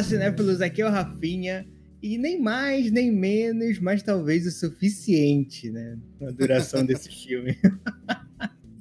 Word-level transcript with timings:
Fala, 0.00 0.02
cinéfilos, 0.02 0.60
aqui 0.62 0.80
é 0.80 0.86
o 0.86 0.90
Rafinha. 0.90 1.66
E 2.02 2.16
nem 2.16 2.40
mais, 2.40 2.90
nem 2.90 3.12
menos, 3.12 3.78
mas 3.78 4.02
talvez 4.02 4.46
o 4.46 4.50
suficiente, 4.50 5.70
né? 5.70 5.98
A 6.22 6.30
duração 6.30 6.84
desse 6.84 7.10
filme. 7.24 7.56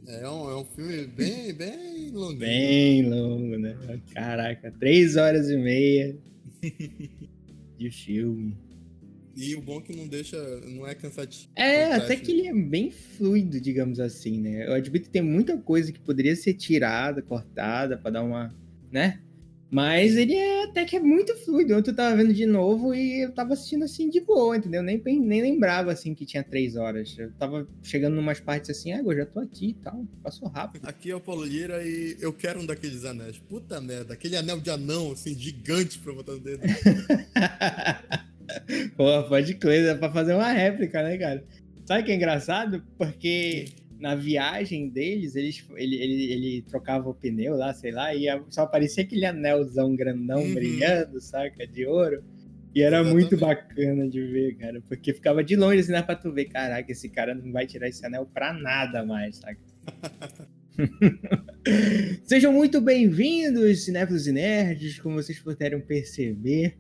É 0.08 0.30
um, 0.30 0.50
é 0.50 0.56
um 0.56 0.64
filme 0.64 1.08
bem, 1.08 1.54
bem 1.54 2.12
longo. 2.12 2.40
Bem 2.40 3.10
longo, 3.10 3.58
né? 3.58 3.76
Caraca, 4.14 4.72
três 4.80 5.18
horas 5.18 5.50
e 5.50 5.58
meia 5.58 6.18
de 7.78 7.92
filme. 7.92 8.58
E 9.36 9.56
o 9.56 9.62
bom 9.62 9.80
é 9.80 9.82
que 9.82 9.96
não 9.96 10.08
deixa, 10.08 10.38
não 10.68 10.88
é 10.88 10.96
cansativo. 10.96 11.52
É, 11.56 11.94
até 11.94 12.16
que 12.16 12.32
ele 12.32 12.48
é 12.48 12.54
bem 12.54 12.92
fluido, 12.92 13.60
digamos 13.60 14.00
assim, 14.00 14.40
né? 14.40 14.68
Eu 14.68 14.74
admito 14.74 15.06
que 15.06 15.12
tem 15.12 15.22
muita 15.22 15.58
coisa 15.58 15.92
que 15.92 16.00
poderia 16.00 16.36
ser 16.36 16.54
tirada, 16.54 17.22
cortada, 17.22 17.98
para 17.98 18.12
dar 18.12 18.24
uma, 18.24 18.56
né? 18.90 19.20
Mas 19.72 20.18
ele 20.18 20.34
é 20.34 20.64
até 20.64 20.84
que 20.84 20.96
é 20.96 21.00
muito 21.00 21.36
fluido. 21.38 21.76
Ontem 21.76 21.92
eu 21.92 21.96
tava 21.96 22.16
vendo 22.16 22.34
de 22.34 22.48
novo 22.48 22.94
e 22.94 23.24
eu 23.24 23.32
tava 23.32 23.54
assistindo 23.54 23.84
assim 23.84 24.10
de 24.10 24.20
boa, 24.20 24.58
entendeu? 24.58 24.82
Nem, 24.82 25.00
nem 25.20 25.44
lembrava 25.44 25.92
assim 25.92 26.16
que 26.16 26.26
tinha 26.26 26.44
três 26.44 26.76
horas. 26.76 27.16
Eu 27.18 27.32
tava 27.34 27.68
chegando 27.84 28.16
em 28.16 28.20
umas 28.20 28.40
partes 28.40 28.72
assim, 28.72 28.92
ah, 28.94 29.04
eu 29.06 29.16
já 29.16 29.28
tô 29.28 29.40
aqui 29.40 29.70
e 29.70 29.74
tal. 29.76 30.04
Passou 30.24 30.48
rápido. 30.48 30.88
Aqui 30.88 31.12
é 31.12 31.16
o 31.16 31.20
Paulo 31.20 31.46
Lira 31.46 31.84
e 31.84 32.18
eu 32.20 32.34
quero 32.34 32.60
um 32.60 32.66
daqueles 32.66 33.06
anéis. 33.06 33.38
Puta 33.38 33.80
merda, 33.80 34.16
aquele 34.16 34.36
anel 34.36 34.60
de 34.60 34.72
anão, 34.72 35.12
assim, 35.12 35.38
gigante 35.38 36.00
pra 36.00 36.14
botar 36.14 36.32
no 36.32 36.40
dedo. 36.40 36.64
Pô, 38.98 39.24
pode 39.30 39.54
crer, 39.54 39.86
dá 39.86 39.96
pra 39.96 40.12
fazer 40.12 40.34
uma 40.34 40.52
réplica, 40.52 41.04
né, 41.04 41.16
cara? 41.18 41.46
Sabe 41.86 42.02
o 42.02 42.06
que 42.06 42.12
é 42.12 42.16
engraçado? 42.16 42.84
Porque 42.98 43.66
na 44.00 44.16
viagem 44.16 44.90
deles, 44.90 45.36
eles, 45.36 45.66
ele, 45.76 45.96
ele, 45.98 46.32
ele 46.32 46.62
trocava 46.62 47.10
o 47.10 47.14
pneu 47.14 47.56
lá, 47.56 47.74
sei 47.74 47.92
lá, 47.92 48.16
e 48.16 48.28
só 48.50 48.62
aparecia 48.62 49.04
aquele 49.04 49.26
anelzão 49.26 49.94
grandão 49.96 50.42
uhum. 50.42 50.54
brilhando, 50.54 51.20
saca? 51.20 51.68
De 51.68 51.86
ouro. 51.86 52.24
E 52.74 52.82
era 52.82 53.02
Exatamente. 53.02 53.22
muito 53.22 53.38
bacana 53.38 54.08
de 54.08 54.22
ver, 54.22 54.56
cara, 54.56 54.82
porque 54.88 55.14
ficava 55.14 55.44
de 55.44 55.56
longe 55.56 55.80
assim, 55.80 55.92
dá 55.92 56.02
pra 56.02 56.16
tu 56.16 56.32
ver, 56.32 56.46
caraca, 56.46 56.90
esse 56.90 57.10
cara 57.10 57.36
não 57.36 57.52
vai 57.52 57.68
tirar 57.68 57.90
esse 57.90 58.06
anel 58.06 58.26
pra 58.26 58.54
nada 58.54 59.06
mais, 59.06 59.38
saca? 59.38 59.60
Sejam 62.24 62.54
muito 62.54 62.80
bem-vindos, 62.80 63.84
cinéfilos 63.84 64.28
e 64.28 64.32
nerds, 64.32 65.00
como 65.00 65.16
vocês 65.16 65.40
puderam 65.40 65.82
perceber, 65.82 66.78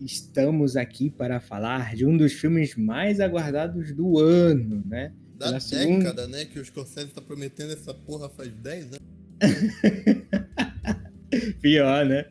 estamos 0.00 0.76
aqui 0.76 1.10
para 1.10 1.40
falar 1.40 1.94
de 1.94 2.06
um 2.06 2.16
dos 2.16 2.32
filmes 2.32 2.74
mais 2.76 3.20
aguardados 3.20 3.92
do 3.92 4.18
ano, 4.18 4.82
né? 4.86 5.12
Da 5.50 5.58
década, 5.58 5.60
segunda... 5.60 6.28
né? 6.28 6.44
Que 6.44 6.58
o 6.58 6.64
Scorsese 6.64 7.08
tá 7.08 7.20
prometendo 7.20 7.72
essa 7.72 7.92
porra 7.92 8.28
faz 8.28 8.52
10 8.52 8.86
anos. 8.86 8.98
Pior, 11.60 12.04
né? 12.04 12.26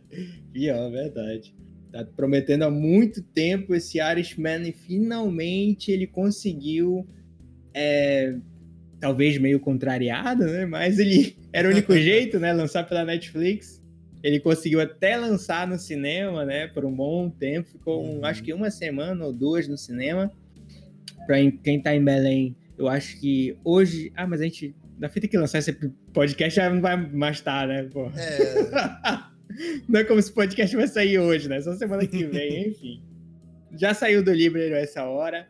Pior, 0.54 0.92
verdade. 0.92 1.54
Tá 1.92 2.06
prometendo 2.06 2.64
há 2.64 2.72
muito 2.72 3.22
tempo 3.22 3.76
esse 3.76 4.00
Irishman 4.00 4.70
e 4.70 4.72
finalmente 4.72 5.92
ele 5.92 6.08
conseguiu. 6.08 7.06
É, 7.74 8.36
talvez 9.00 9.38
meio 9.38 9.60
contrariado, 9.60 10.46
né? 10.46 10.66
Mas 10.66 11.00
ele 11.00 11.36
era 11.52 11.68
o 11.68 11.72
único 11.72 11.94
jeito, 11.98 12.40
né? 12.40 12.54
Lançar 12.54 12.88
pela 12.88 13.04
Netflix. 13.04 13.82
Ele 14.24 14.40
conseguiu 14.40 14.80
até 14.80 15.18
lançar 15.18 15.68
no 15.68 15.80
cinema, 15.80 16.46
né? 16.46 16.68
Por 16.68 16.86
um 16.86 16.94
bom 16.94 17.30
tempo. 17.30 17.70
Ficou, 17.70 18.06
uhum. 18.06 18.24
acho 18.24 18.44
que 18.44 18.54
uma 18.54 18.70
semana 18.70 19.26
ou 19.26 19.34
duas 19.34 19.68
no 19.68 19.78
cinema. 19.78 20.32
Pra 21.26 21.38
quem 21.64 21.82
tá 21.82 21.96
em 21.96 22.04
Belém, 22.04 22.56
eu 22.78 22.88
acho 22.88 23.20
que 23.20 23.58
hoje. 23.64 24.12
Ah, 24.16 24.28
mas 24.28 24.42
a 24.42 24.44
gente. 24.44 24.76
Da 24.98 25.10
fita 25.10 25.28
que 25.28 25.38
lançar 25.38 25.60
esse 25.60 25.74
podcast 26.14 26.56
já 26.56 26.70
não 26.70 26.82
vai 26.82 26.96
mais 26.96 27.38
estar, 27.38 27.68
né? 27.68 27.84
Pô. 27.92 28.12
É. 28.16 29.24
não 29.90 30.00
é 30.00 30.04
como 30.04 30.22
se 30.22 30.32
o 30.32 30.34
podcast 30.34 30.76
vai 30.76 30.88
sair 30.88 31.18
hoje, 31.20 31.50
né? 31.50 31.60
Só 31.62 31.74
semana 31.74 32.06
que 32.06 32.24
vem, 32.26 32.70
enfim. 32.70 33.02
Já 33.76 33.94
saiu 33.94 34.24
do 34.24 34.32
Library 34.32 34.74
essa 34.74 35.04
hora. 35.06 35.48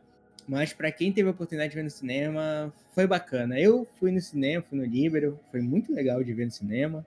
Mas 0.48 0.74
para 0.74 0.92
quem 0.92 1.12
teve 1.12 1.28
a 1.30 1.32
oportunidade 1.32 1.70
de 1.70 1.76
ver 1.76 1.84
no 1.84 1.90
cinema, 1.90 2.74
foi 2.94 3.08
bacana. 3.08 3.60
Eu 3.60 3.88
fui 4.00 4.12
no 4.12 4.20
cinema, 4.20 4.64
fui 4.68 4.78
no 4.78 4.86
Libero, 4.86 5.40
foi 5.52 5.62
muito 5.62 5.94
legal 5.94 6.24
de 6.24 6.34
ver 6.34 6.46
no 6.46 6.52
cinema. 6.52 7.06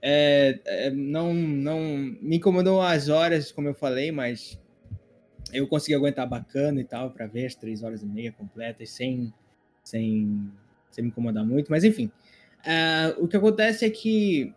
É, 0.00 0.58
é, 0.64 0.90
não, 0.90 1.34
não 1.34 1.80
me 1.80 2.36
incomodou 2.36 2.80
as 2.80 3.08
horas, 3.08 3.50
como 3.50 3.68
eu 3.68 3.74
falei, 3.74 4.12
mas 4.12 4.58
eu 5.52 5.66
consegui 5.66 5.94
aguentar 5.94 6.28
bacana 6.28 6.80
e 6.80 6.84
tal, 6.84 7.10
para 7.10 7.26
ver 7.26 7.46
as 7.46 7.54
três 7.54 7.82
horas 7.82 8.02
e 8.02 8.06
meia 8.06 8.32
completas, 8.32 8.90
sem, 8.90 9.32
sem, 9.82 10.50
sem 10.90 11.04
me 11.04 11.10
incomodar 11.10 11.44
muito. 11.44 11.70
Mas 11.70 11.84
enfim, 11.84 12.10
uh, 12.64 13.22
o 13.22 13.28
que 13.28 13.36
acontece 13.36 13.84
é 13.84 13.90
que 13.90 14.52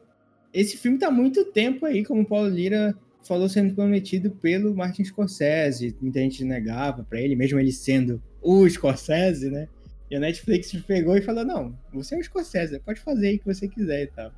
esse 0.54 0.78
filme 0.78 0.98
tá 0.98 1.12
muito 1.12 1.46
tempo 1.46 1.86
aí, 1.86 2.04
como 2.04 2.22
o 2.22 2.26
Paulo 2.26 2.50
Lira 2.50 2.96
falou, 3.24 3.48
sendo 3.48 3.76
prometido 3.76 4.32
pelo 4.32 4.76
Martin 4.76 5.04
Scorsese. 5.04 5.96
Muita 6.02 6.20
gente 6.20 6.44
negava 6.44 7.04
para 7.04 7.22
ele, 7.22 7.36
mesmo 7.36 7.60
ele 7.60 7.72
sendo 7.72 8.22
o 8.42 8.68
Scorsese, 8.68 9.50
né? 9.50 9.68
E 10.10 10.16
a 10.16 10.20
Netflix 10.20 10.72
pegou 10.88 11.16
e 11.16 11.22
falou: 11.22 11.46
Não, 11.46 11.78
você 11.94 12.16
é 12.16 12.18
o 12.18 12.24
Scorsese, 12.24 12.80
pode 12.80 13.00
fazer 13.00 13.28
aí 13.28 13.36
o 13.36 13.40
que 13.40 13.46
você 13.46 13.68
quiser 13.68 14.04
e 14.04 14.08
tal. 14.08 14.32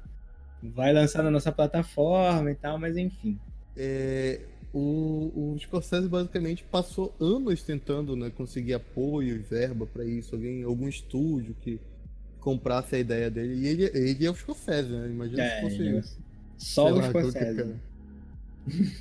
Vai 0.62 0.94
lançar 0.94 1.24
na 1.24 1.32
nossa 1.32 1.52
plataforma 1.52 2.52
e 2.52 2.56
tal, 2.56 2.78
mas 2.78 2.98
enfim. 2.98 3.40
É, 3.76 4.42
o, 4.74 5.54
o 5.54 5.60
Scorsese 5.60 6.08
basicamente 6.08 6.64
passou 6.64 7.14
anos 7.20 7.62
tentando 7.62 8.16
né, 8.16 8.30
conseguir 8.30 8.74
apoio 8.74 9.36
e 9.36 9.40
verba 9.40 9.86
para 9.86 10.06
isso, 10.06 10.36
alguém, 10.36 10.64
algum 10.64 10.88
estúdio 10.88 11.56
que 11.62 11.80
comprasse 12.40 12.96
a 12.96 13.00
ideia 13.00 13.30
dele. 13.30 13.56
E 13.56 13.68
ele, 13.68 13.84
ele 13.94 14.26
é 14.26 14.32
o 14.32 14.36
Scorsese, 14.36 14.90
né? 14.90 15.08
Imagina 15.08 15.44
é, 15.44 15.56
se 15.56 15.62
fosse. 15.62 15.88
É 15.88 16.04
só 16.58 16.92
o 16.92 17.04
Scorsese. 17.04 17.76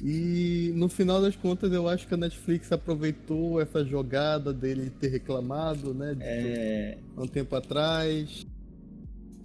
E 0.02 0.72
no 0.74 0.88
final 0.88 1.20
das 1.20 1.36
contas, 1.36 1.70
eu 1.70 1.86
acho 1.86 2.08
que 2.08 2.14
a 2.14 2.16
Netflix 2.16 2.72
aproveitou 2.72 3.60
essa 3.60 3.84
jogada 3.84 4.52
dele 4.52 4.90
ter 4.90 5.08
reclamado, 5.08 5.92
né? 5.92 6.14
De 6.14 6.22
é... 6.22 6.98
um 7.16 7.26
tempo 7.26 7.54
atrás. 7.54 8.46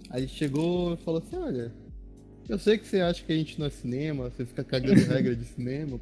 Aí 0.08 0.26
chegou 0.26 0.94
e 0.94 0.96
falou 0.96 1.22
assim: 1.24 1.36
olha, 1.36 1.72
eu 2.48 2.58
sei 2.58 2.78
que 2.78 2.86
você 2.86 3.00
acha 3.00 3.22
que 3.24 3.32
a 3.32 3.36
gente 3.36 3.58
não 3.58 3.66
é 3.66 3.70
cinema, 3.70 4.30
você 4.30 4.44
fica 4.44 4.62
cagando 4.62 5.00
regra 5.06 5.34
de 5.34 5.44
cinema. 5.44 5.98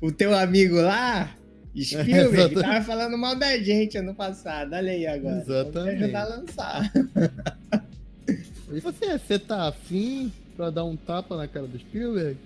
o 0.00 0.10
teu 0.10 0.34
amigo 0.34 0.76
lá, 0.76 1.36
Spielberg, 1.84 2.56
é, 2.58 2.62
tava 2.62 2.84
falando 2.84 3.18
mal 3.18 3.36
da 3.36 3.58
gente 3.58 3.98
ano 3.98 4.14
passado. 4.14 4.74
Olha 4.74 4.92
aí 4.92 5.06
agora. 5.06 5.40
Exatamente. 5.40 6.04
ajudar 6.04 6.22
a 6.22 6.28
lançar. 6.28 6.92
Assim: 8.84 9.04
é, 9.04 9.18
você 9.18 9.38
tá 9.38 9.68
afim 9.68 10.32
pra 10.56 10.70
dar 10.70 10.84
um 10.84 10.96
tapa 10.96 11.36
na 11.36 11.46
cara 11.46 11.66
do 11.66 11.78
Spielberg? 11.78 12.36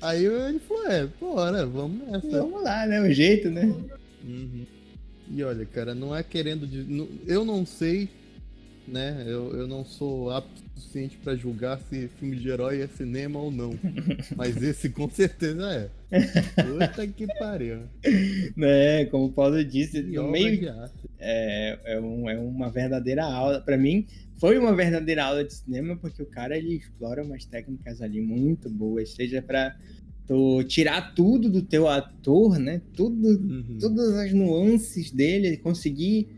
aí 0.00 0.24
ele 0.24 0.58
falou: 0.60 0.86
é, 0.86 1.06
bora, 1.20 1.66
vamos 1.66 2.08
nessa. 2.08 2.30
Vamos 2.30 2.62
lá, 2.62 2.86
né? 2.86 3.00
O 3.00 3.12
jeito, 3.12 3.50
né? 3.50 3.62
Uhum. 4.24 4.66
E 5.30 5.44
olha, 5.44 5.66
cara, 5.66 5.94
não 5.94 6.16
é 6.16 6.22
querendo. 6.22 6.66
Eu 7.26 7.44
não 7.44 7.66
sei 7.66 8.08
né? 8.88 9.24
Eu, 9.26 9.54
eu 9.54 9.66
não 9.66 9.84
sou 9.84 10.30
apto 10.30 10.62
o 10.76 10.80
suficiente 10.80 11.16
para 11.18 11.36
julgar 11.36 11.78
se 11.88 12.08
filme 12.18 12.36
de 12.36 12.48
herói 12.48 12.80
é 12.80 12.86
cinema 12.86 13.38
ou 13.38 13.50
não. 13.50 13.78
Mas 14.36 14.62
esse 14.62 14.88
com 14.90 15.08
certeza 15.08 15.90
é. 16.10 16.62
Puta 16.62 17.06
que 17.06 17.26
pariu. 17.38 17.80
Né, 18.56 19.04
como 19.06 19.26
o 19.26 19.32
Paulo 19.32 19.62
disse, 19.64 20.02
no 20.02 20.30
meio. 20.30 20.72
É, 21.18 21.78
é, 21.84 22.00
um, 22.00 22.28
é 22.28 22.38
uma 22.38 22.70
verdadeira 22.70 23.24
aula. 23.24 23.60
para 23.60 23.76
mim, 23.76 24.06
foi 24.38 24.56
uma 24.58 24.74
verdadeira 24.74 25.24
aula 25.24 25.44
de 25.44 25.52
cinema, 25.52 25.96
porque 25.96 26.22
o 26.22 26.26
cara 26.26 26.56
ele 26.56 26.76
explora 26.76 27.22
umas 27.22 27.44
técnicas 27.44 28.00
ali 28.00 28.20
muito 28.20 28.70
boas, 28.70 29.10
seja 29.14 29.42
para 29.42 29.76
tu 30.26 30.62
tirar 30.64 31.14
tudo 31.14 31.48
do 31.50 31.62
teu 31.62 31.88
ator, 31.88 32.58
né? 32.58 32.82
Tudo, 32.94 33.28
uhum. 33.28 33.78
Todas 33.80 34.14
as 34.14 34.32
nuances 34.32 35.10
dele, 35.10 35.56
conseguir 35.56 36.28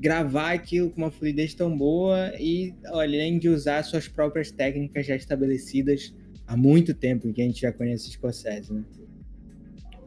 gravar 0.00 0.52
aquilo 0.52 0.90
com 0.90 1.02
uma 1.02 1.10
fluidez 1.10 1.52
tão 1.52 1.76
boa 1.76 2.32
e, 2.40 2.74
além 2.86 3.38
de 3.38 3.50
usar 3.50 3.82
suas 3.82 4.08
próprias 4.08 4.50
técnicas 4.50 5.06
já 5.06 5.14
estabelecidas 5.14 6.14
há 6.46 6.56
muito 6.56 6.94
tempo, 6.94 7.30
que 7.32 7.42
a 7.42 7.44
gente 7.44 7.60
já 7.60 7.70
conhece 7.70 8.10
Scorsese, 8.10 8.72
né? 8.72 8.82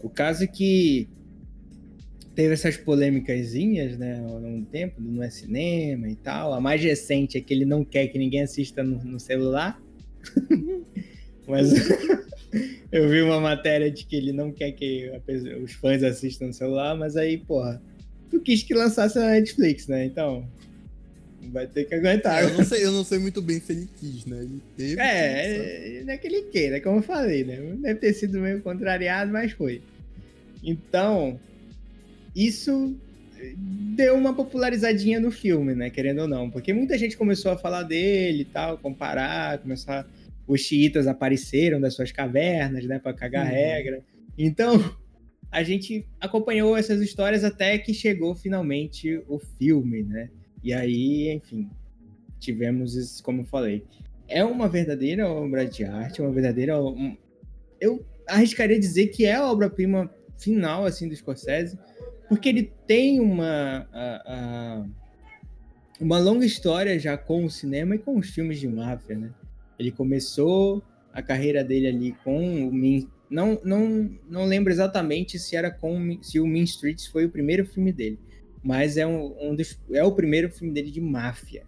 O 0.01 0.09
caso 0.09 0.43
é 0.43 0.47
que 0.47 1.07
teve 2.33 2.53
essas 2.53 2.75
polêmicas, 2.75 3.53
né, 3.53 4.19
longo 4.19 4.61
do 4.61 4.65
tempo, 4.65 4.99
não 4.99 5.21
é 5.21 5.29
cinema 5.29 6.09
e 6.09 6.15
tal. 6.15 6.53
A 6.53 6.59
mais 6.59 6.81
recente 6.81 7.37
é 7.37 7.41
que 7.41 7.53
ele 7.53 7.63
não 7.63 7.85
quer 7.85 8.07
que 8.07 8.17
ninguém 8.17 8.41
assista 8.41 8.83
no, 8.83 9.01
no 9.03 9.19
celular. 9.19 9.79
Mas 11.47 11.71
eu 12.91 13.09
vi 13.09 13.21
uma 13.21 13.39
matéria 13.39 13.91
de 13.91 14.05
que 14.05 14.15
ele 14.15 14.33
não 14.33 14.51
quer 14.51 14.71
que 14.71 15.11
os 15.63 15.73
fãs 15.73 16.01
assistam 16.01 16.47
no 16.47 16.53
celular, 16.53 16.95
mas 16.95 17.17
aí, 17.17 17.37
porra, 17.37 17.81
tu 18.33 18.39
quis 18.41 18.63
que 18.63 18.73
lançasse 18.73 19.19
na 19.19 19.27
Netflix, 19.27 19.87
né? 19.87 20.05
Então, 20.05 20.47
vai 21.51 21.67
ter 21.67 21.85
que 21.85 21.93
aguentar. 21.93 22.43
É, 22.43 22.45
eu, 22.47 22.57
não 22.57 22.63
sei, 22.63 22.85
eu 22.85 22.91
não 22.91 23.03
sei 23.03 23.19
muito 23.19 23.41
bem 23.41 23.59
se 23.59 23.71
ele 23.71 23.87
quis, 23.99 24.25
né? 24.25 24.39
Ele 24.39 24.61
teve. 24.75 24.99
É, 24.99 26.01
não 26.03 26.13
é 26.13 26.17
que 26.17 26.27
ele 26.27 26.41
queira, 26.43 26.81
como 26.81 26.97
eu 26.97 27.03
falei, 27.03 27.43
né? 27.43 27.57
Deve 27.79 27.99
ter 27.99 28.13
sido 28.13 28.39
meio 28.39 28.61
contrariado, 28.61 29.31
mas 29.31 29.51
foi. 29.51 29.81
Então, 30.63 31.39
isso 32.35 32.95
deu 33.95 34.15
uma 34.15 34.33
popularizadinha 34.33 35.19
no 35.19 35.29
filme, 35.29 35.75
né? 35.75 35.89
Querendo 35.89 36.21
ou 36.21 36.27
não. 36.27 36.49
Porque 36.49 36.73
muita 36.73 36.97
gente 36.97 37.15
começou 37.15 37.51
a 37.51 37.57
falar 37.57 37.83
dele 37.83 38.41
e 38.41 38.45
tal, 38.45 38.77
comparar, 38.79 39.59
começar 39.59 40.07
os 40.47 40.61
xiitas 40.61 41.07
apareceram 41.07 41.79
das 41.79 41.93
suas 41.93 42.11
cavernas, 42.11 42.83
né, 42.85 42.99
para 42.99 43.13
cagar 43.13 43.45
uhum. 43.45 43.51
regra. 43.51 44.03
Então, 44.37 44.93
a 45.53 45.61
gente 45.61 46.03
acompanhou 46.19 46.75
essas 46.75 46.99
histórias 46.99 47.43
até 47.43 47.77
que 47.77 47.93
chegou 47.93 48.33
finalmente 48.35 49.23
o 49.27 49.37
filme, 49.37 50.01
né? 50.01 50.31
E 50.63 50.73
aí, 50.73 51.29
enfim, 51.31 51.69
tivemos 52.39 52.95
isso, 52.95 53.21
como 53.21 53.41
eu 53.41 53.45
falei. 53.45 53.85
É 54.27 54.43
uma 54.43 54.67
verdadeira 54.67 55.29
obra 55.29 55.63
de 55.63 55.83
arte, 55.83 56.23
uma 56.23 56.31
verdadeira. 56.31 56.73
Eu 57.79 58.03
arriscaria 58.27 58.79
dizer 58.79 59.07
que 59.09 59.25
é 59.25 59.35
a 59.35 59.45
obra-prima 59.45 60.09
final, 60.39 60.85
assim, 60.85 61.07
do 61.07 61.15
Scorsese, 61.15 61.77
porque 62.27 62.49
ele 62.49 62.73
tem 62.87 63.19
uma. 63.19 63.87
A, 63.93 64.23
a, 64.25 64.85
uma 65.99 66.17
longa 66.17 66.47
história 66.47 66.97
já 66.97 67.15
com 67.15 67.45
o 67.45 67.49
cinema 67.49 67.93
e 67.93 67.99
com 67.99 68.17
os 68.17 68.31
filmes 68.31 68.59
de 68.59 68.67
máfia, 68.67 69.15
né? 69.15 69.29
Ele 69.77 69.91
começou 69.91 70.81
a 71.13 71.21
carreira 71.21 71.63
dele 71.63 71.87
ali 71.87 72.11
com 72.23 72.67
o 72.67 72.73
Mean, 72.73 73.05
não, 73.33 73.59
não, 73.63 74.15
não 74.29 74.45
lembro 74.45 74.71
exatamente 74.71 75.39
se 75.39 75.55
era 75.55 75.71
com 75.71 76.21
se 76.21 76.39
o 76.39 76.45
Mean 76.45 76.63
Streets 76.65 77.07
foi 77.07 77.25
o 77.25 77.31
primeiro 77.31 77.65
filme 77.65 77.91
dele, 77.91 78.19
mas 78.63 78.95
é 78.95 79.07
um, 79.07 79.49
um 79.49 79.55
dos, 79.55 79.79
é 79.91 80.03
o 80.03 80.11
primeiro 80.11 80.51
filme 80.51 80.71
dele 80.71 80.91
de 80.91 81.01
máfia 81.01 81.65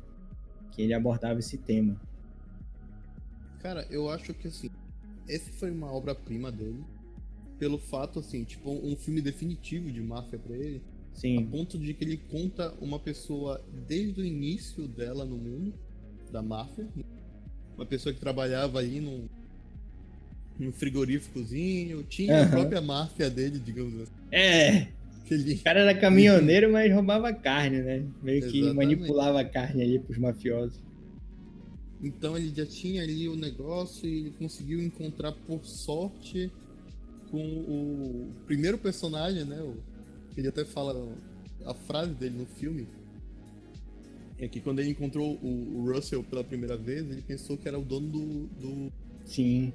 que 0.71 0.83
ele 0.83 0.94
abordava 0.94 1.39
esse 1.39 1.57
tema. 1.57 2.00
Cara, 3.62 3.88
eu 3.89 4.07
acho 4.12 4.31
que 4.35 4.47
assim, 4.47 4.69
esse 5.27 5.51
foi 5.53 5.71
uma 5.71 5.91
obra-prima 5.91 6.51
dele 6.51 6.83
pelo 7.57 7.79
fato 7.79 8.19
assim, 8.19 8.44
tipo 8.44 8.69
um 8.69 8.95
filme 8.95 9.19
definitivo 9.19 9.91
de 9.91 10.01
máfia 10.01 10.38
para 10.38 10.56
ele. 10.56 10.83
Sim. 11.15 11.39
A 11.39 11.50
ponto 11.50 11.79
de 11.79 11.95
que 11.95 12.03
ele 12.03 12.17
conta 12.17 12.75
uma 12.79 13.00
pessoa 13.00 13.65
desde 13.88 14.21
o 14.21 14.23
início 14.25 14.88
dela 14.88 15.25
no 15.25 15.38
mundo 15.38 15.73
da 16.31 16.44
máfia, 16.44 16.88
uma 17.75 17.85
pessoa 17.88 18.13
que 18.13 18.19
trabalhava 18.19 18.77
ali 18.77 19.00
num, 19.00 19.27
num 20.59 20.71
frigoríficozinho, 20.71 22.03
tinha 22.03 22.35
uhum. 22.35 22.43
a 22.43 22.47
própria 22.47 22.81
máfia 22.81 23.29
dele, 23.29 23.59
digamos 23.59 24.01
assim. 24.01 24.11
É. 24.31 24.87
Ele... 25.29 25.55
O 25.55 25.59
cara 25.59 25.79
era 25.79 25.95
caminhoneiro, 25.95 26.71
mas 26.71 26.93
roubava 26.93 27.33
carne, 27.33 27.81
né? 27.81 28.03
Meio 28.21 28.37
Exatamente. 28.37 28.69
que 28.69 28.73
manipulava 28.73 29.41
a 29.41 29.45
carne 29.45 29.81
ali 29.81 29.99
pros 29.99 30.17
mafiosos. 30.17 30.79
Então 32.01 32.37
ele 32.37 32.53
já 32.55 32.65
tinha 32.65 33.01
ali 33.01 33.27
o 33.27 33.35
negócio 33.35 34.07
e 34.07 34.19
ele 34.19 34.33
conseguiu 34.37 34.81
encontrar 34.81 35.31
por 35.31 35.65
sorte 35.65 36.51
com 37.31 37.43
o 37.43 38.31
primeiro 38.45 38.77
personagem, 38.77 39.43
né? 39.45 39.65
Ele 40.37 40.47
até 40.47 40.63
fala 40.63 41.15
a 41.65 41.73
frase 41.73 42.13
dele 42.13 42.37
no 42.37 42.45
filme, 42.45 42.87
é 44.37 44.47
que 44.47 44.59
quando 44.59 44.79
ele 44.79 44.89
encontrou 44.89 45.39
o, 45.41 45.77
o, 45.77 45.93
Russell 45.93 46.23
pela 46.23 46.43
primeira 46.43 46.75
vez, 46.75 47.09
ele 47.09 47.21
pensou 47.21 47.57
que 47.57 47.67
era 47.67 47.79
o 47.79 47.83
dono 47.83 48.07
do. 48.07 48.47
do... 48.59 48.91
Sim. 49.23 49.71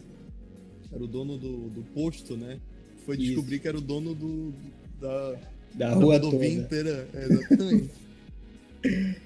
Era 0.93 1.03
o 1.03 1.07
dono 1.07 1.39
do, 1.39 1.69
do 1.71 1.83
posto, 1.95 2.37
né? 2.37 2.61
Foi 3.05 3.17
Isso. 3.17 3.27
descobrir 3.27 3.61
que 3.61 3.69
era 3.69 3.79
o 3.79 3.81
dono 3.81 4.15
do. 4.15 4.53
da. 5.01 5.39
Da 5.75 5.95
rua 5.95 6.19
da 6.19 6.29
toda. 6.29 6.47
inteira. 6.47 7.09
É, 7.15 7.25
exatamente. 7.25 7.91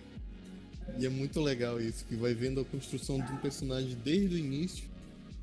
e 0.98 1.06
é 1.06 1.08
muito 1.08 1.40
legal 1.40 1.80
isso, 1.80 2.04
que 2.04 2.14
vai 2.14 2.34
vendo 2.34 2.60
a 2.60 2.64
construção 2.64 3.18
de 3.18 3.32
um 3.32 3.36
personagem 3.38 3.96
desde 4.04 4.34
o 4.34 4.38
início 4.38 4.84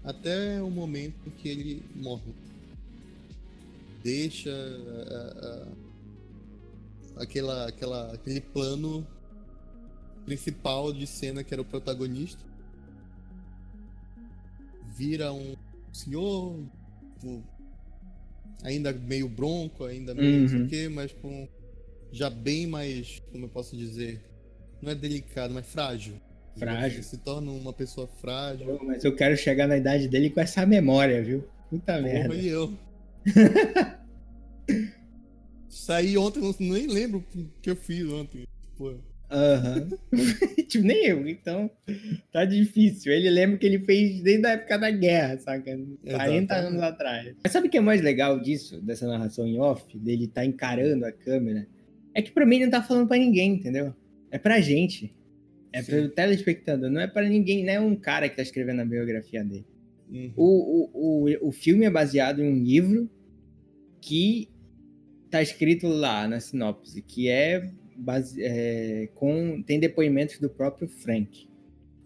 até 0.03 0.61
o 0.61 0.69
momento 0.69 1.31
que 1.37 1.49
ele 1.49 1.83
morre. 1.95 2.33
Deixa 4.03 4.51
a, 4.51 5.67
a, 7.19 7.23
aquela, 7.23 7.67
aquela, 7.67 8.13
aquele 8.13 8.41
plano 8.41 9.05
principal 10.25 10.93
de 10.93 11.05
cena, 11.07 11.43
que 11.43 11.53
era 11.53 11.61
o 11.61 11.65
protagonista, 11.65 12.43
vira 14.95 15.31
um 15.31 15.55
senhor, 16.03 16.59
tipo, 17.13 17.43
ainda 18.63 18.91
meio 18.93 19.27
bronco, 19.27 19.85
ainda 19.85 20.13
meio 20.13 20.35
uhum. 20.35 20.41
não 20.41 20.69
sei 20.69 20.85
o 20.85 20.89
uhum. 20.89 20.95
mas 20.95 21.11
com 21.13 21.47
já 22.11 22.29
bem 22.29 22.67
mais, 22.67 23.21
como 23.31 23.45
eu 23.45 23.49
posso 23.49 23.75
dizer, 23.75 24.21
não 24.81 24.91
é 24.91 24.95
delicado, 24.95 25.53
mas 25.53 25.65
frágil. 25.65 26.15
Frágil. 26.57 27.01
Se 27.03 27.17
torna 27.17 27.49
uma 27.51 27.71
pessoa 27.71 28.07
frágil. 28.07 28.79
mas 28.83 29.03
eu 29.03 29.15
quero 29.15 29.37
chegar 29.37 29.67
na 29.67 29.77
idade 29.77 30.07
dele 30.07 30.29
com 30.29 30.41
essa 30.41 30.65
memória, 30.65 31.23
viu? 31.23 31.47
Puta 31.69 31.93
Porra, 31.93 32.01
merda. 32.01 32.35
E 32.35 32.47
eu. 32.47 32.73
Saí 35.69 36.17
ontem, 36.17 36.53
nem 36.59 36.87
lembro 36.87 37.19
o 37.33 37.45
que 37.61 37.69
eu 37.69 37.75
fiz 37.75 38.05
ontem. 38.11 38.45
Pô. 38.77 38.95
Aham. 39.31 39.87
Uhum. 40.11 40.19
tipo, 40.67 40.85
nem 40.85 41.05
eu, 41.05 41.27
então 41.27 41.71
tá 42.31 42.43
difícil. 42.43 43.13
Ele 43.13 43.29
lembra 43.29 43.57
que 43.57 43.65
ele 43.65 43.79
fez 43.79 44.21
desde 44.21 44.45
a 44.45 44.51
época 44.51 44.77
da 44.77 44.91
guerra, 44.91 45.37
saca? 45.39 45.79
40 46.05 46.53
anos 46.53 46.81
atrás. 46.81 47.33
Mas 47.41 47.51
sabe 47.51 47.67
o 47.67 47.71
que 47.71 47.77
é 47.77 47.81
mais 47.81 48.01
legal 48.01 48.39
disso, 48.39 48.81
dessa 48.81 49.07
narração 49.07 49.47
em 49.47 49.59
off, 49.59 49.97
dele 49.97 50.27
tá 50.27 50.45
encarando 50.45 51.05
a 51.05 51.11
câmera? 51.11 51.65
É 52.13 52.21
que 52.21 52.31
pra 52.31 52.45
mim 52.45 52.59
não 52.59 52.69
tá 52.69 52.83
falando 52.83 53.07
pra 53.07 53.17
ninguém, 53.17 53.53
entendeu? 53.53 53.95
É 54.29 54.37
pra 54.37 54.59
gente. 54.59 55.15
É 55.71 55.81
Sim. 55.81 55.91
pro 55.91 56.09
telespectador, 56.09 56.89
não 56.89 56.99
é 56.99 57.07
pra 57.07 57.27
ninguém, 57.27 57.63
não 57.63 57.71
é 57.71 57.79
um 57.79 57.95
cara 57.95 58.27
que 58.27 58.35
tá 58.35 58.41
escrevendo 58.41 58.81
a 58.81 58.85
biografia 58.85 59.43
dele. 59.43 59.65
Uhum. 60.11 60.33
O, 60.35 60.45
o, 60.45 61.29
o, 61.29 61.47
o 61.47 61.51
filme 61.53 61.85
é 61.85 61.89
baseado 61.89 62.43
em 62.43 62.51
um 62.51 62.61
livro 62.61 63.09
que 64.01 64.49
tá 65.29 65.41
escrito 65.41 65.87
lá 65.87 66.27
na 66.27 66.41
sinopse, 66.41 67.01
que 67.01 67.29
é 67.29 67.71
base, 68.01 68.41
é, 68.41 69.09
com, 69.15 69.61
tem 69.61 69.79
depoimentos 69.79 70.39
do 70.39 70.49
próprio 70.49 70.87
Frank. 70.87 71.47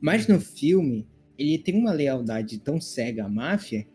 Mas 0.01 0.27
no 0.27 0.39
filme, 0.39 1.07
ele 1.37 1.57
tem 1.57 1.75
uma 1.75 1.91
lealdade 1.91 2.59
tão 2.59 2.79
cega 2.79 3.25
à 3.25 3.29
máfia 3.29 3.87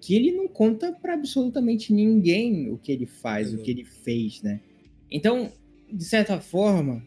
que 0.00 0.14
ele 0.14 0.32
não 0.32 0.46
conta 0.46 0.92
para 0.92 1.14
absolutamente 1.14 1.92
ninguém 1.92 2.70
o 2.70 2.78
que 2.78 2.92
ele 2.92 3.06
faz, 3.06 3.52
o 3.52 3.58
que 3.58 3.70
ele 3.70 3.84
fez, 3.84 4.40
né? 4.42 4.60
Então, 5.10 5.52
de 5.92 6.04
certa 6.04 6.40
forma, 6.40 7.02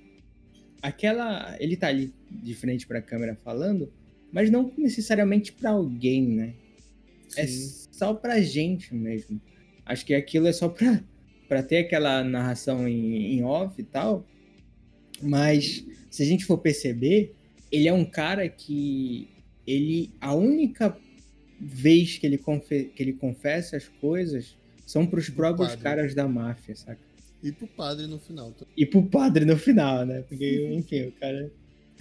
aquela 0.82 1.56
ele 1.60 1.78
tá 1.78 1.88
ali 1.88 2.14
de 2.30 2.54
frente 2.54 2.86
para 2.86 3.00
a 3.00 3.02
câmera 3.02 3.36
falando, 3.36 3.92
mas 4.32 4.50
não 4.50 4.72
necessariamente 4.78 5.54
para 5.54 5.72
alguém, 5.72 6.28
né? 6.28 6.54
É 7.38 7.48
Sim. 7.48 7.88
É 7.90 7.92
só 7.92 8.14
pra 8.14 8.42
gente 8.42 8.94
mesmo. 8.94 9.40
Acho 9.86 10.06
que 10.06 10.14
aquilo 10.14 10.48
é 10.48 10.54
só 10.54 10.68
pra, 10.68 11.04
pra 11.48 11.64
ter 11.64 11.80
aquela 11.80 12.24
narração 12.24 12.88
em, 12.88 13.38
em 13.38 13.44
off 13.44 13.80
e 13.80 13.84
tal, 13.84 14.26
mas 15.22 15.86
se 16.10 16.24
a 16.24 16.26
gente 16.26 16.46
for 16.46 16.58
perceber, 16.58 17.34
ele 17.72 17.88
é 17.88 17.94
um 17.94 18.06
cara 18.06 18.48
que 18.50 19.28
ele 19.66 20.12
a 20.20 20.34
única 20.34 20.98
vez 21.60 22.18
que 22.18 22.26
ele, 22.26 22.38
que 22.38 23.04
ele 23.04 23.14
confessa 23.14 23.78
as 23.78 23.88
coisas 23.88 24.56
são 24.86 25.06
pros 25.06 25.30
próprios 25.30 25.70
padre. 25.70 25.84
caras 25.84 26.16
da 26.16 26.28
máfia, 26.28 26.76
saca? 26.76 27.00
E 27.44 27.52
pro 27.52 27.68
padre 27.68 28.08
no 28.08 28.20
final. 28.20 28.54
E 28.76 28.86
pro 28.86 29.04
padre 29.04 29.46
no 29.46 29.58
final, 29.58 30.06
né? 30.06 30.24
Porque, 30.28 30.70
enfim, 30.74 31.08
o 31.08 31.12
cara. 31.14 31.52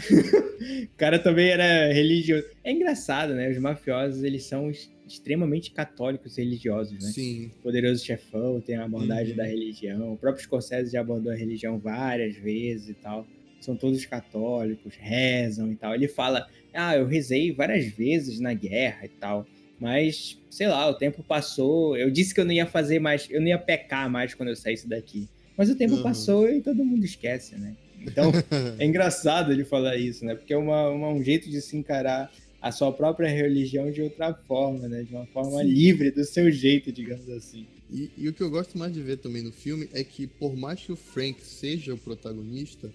o 0.85 0.97
cara 0.97 1.19
também 1.19 1.49
era 1.49 1.93
religioso. 1.93 2.45
É 2.65 2.73
engraçado, 2.73 3.35
né? 3.35 3.51
Os 3.51 3.59
mafiosos, 3.59 4.23
eles 4.23 4.45
são 4.45 4.71
extremamente 5.13 5.71
católicos 5.73 6.39
e 6.39 6.43
religiosos, 6.43 6.93
né? 7.03 7.11
Sim. 7.11 7.51
Poderoso 7.63 8.05
Chefão 8.05 8.61
tem 8.61 8.77
a 8.77 8.85
abordagem 8.85 9.33
uhum. 9.33 9.37
da 9.37 9.45
religião. 9.45 10.13
O 10.13 10.17
próprio 10.17 10.45
Scorsese 10.45 10.93
já 10.93 11.01
abordou 11.01 11.33
a 11.33 11.37
religião 11.37 11.79
várias 11.79 12.37
vezes 12.37 12.91
e 12.91 12.95
tal. 12.95 13.27
São 13.61 13.77
todos 13.77 14.05
católicos, 14.07 14.95
rezam 14.97 15.71
e 15.71 15.77
tal. 15.77 15.95
Ele 15.95 16.09
fala, 16.09 16.49
ah, 16.73 16.97
eu 16.97 17.07
rezei 17.07 17.53
várias 17.53 17.87
vezes 17.87 18.41
na 18.41 18.55
guerra 18.55 19.05
e 19.05 19.09
tal. 19.09 19.47
Mas, 19.79 20.39
sei 20.51 20.69
lá, 20.69 20.89
o 20.89 20.95
tempo 20.95 21.23
passou. 21.23 21.97
Eu 21.97 22.11
disse 22.11 22.35
que 22.35 22.41
eu 22.41 22.45
não 22.45 22.53
ia 22.53 22.67
fazer 22.67 22.99
mais, 22.99 23.27
eu 23.31 23.41
não 23.41 23.49
ia 23.49 23.59
pecar 23.59 24.09
mais 24.11 24.35
quando 24.35 24.51
eu 24.51 24.57
saísse 24.57 24.89
daqui. 24.89 25.29
Mas 25.57 25.69
o 25.69 25.77
tempo 25.77 25.97
uhum. 25.97 26.03
passou 26.03 26.49
e 26.49 26.61
todo 26.61 26.85
mundo 26.85 27.05
esquece, 27.05 27.57
né? 27.57 27.75
Então, 28.01 28.31
é 28.79 28.85
engraçado 28.85 29.53
ele 29.53 29.65
falar 29.65 29.97
isso, 29.97 30.25
né? 30.25 30.35
Porque 30.35 30.53
é 30.53 30.57
uma, 30.57 30.89
uma, 30.89 31.09
um 31.09 31.23
jeito 31.23 31.51
de 31.51 31.61
se 31.61 31.77
encarar 31.77 32.31
a 32.61 32.71
sua 32.71 32.93
própria 32.93 33.29
religião 33.29 33.91
de 33.91 34.03
outra 34.03 34.35
forma, 34.35 34.87
né? 34.87 35.03
De 35.03 35.15
uma 35.15 35.27
forma 35.27 35.63
Sim. 35.63 35.69
livre, 35.69 36.11
do 36.11 36.25
seu 36.25 36.51
jeito, 36.51 36.93
digamos 36.93 37.29
assim. 37.31 37.67
E, 37.91 38.11
e, 38.17 38.29
o 38.29 38.33
que 38.33 38.43
eu 38.43 38.51
gosto 38.51 38.79
mais 38.79 38.93
de 38.93 39.03
ver 39.03 39.17
também 39.17 39.43
no 39.43 39.51
filme 39.51 39.89
é 39.93 40.05
que, 40.05 40.27
por 40.27 40.57
mais 40.57 40.81
que 40.81 40.93
o 40.93 40.97
Frank 40.97 41.43
seja 41.43 41.93
o 41.93 41.99
protagonista, 41.99 42.93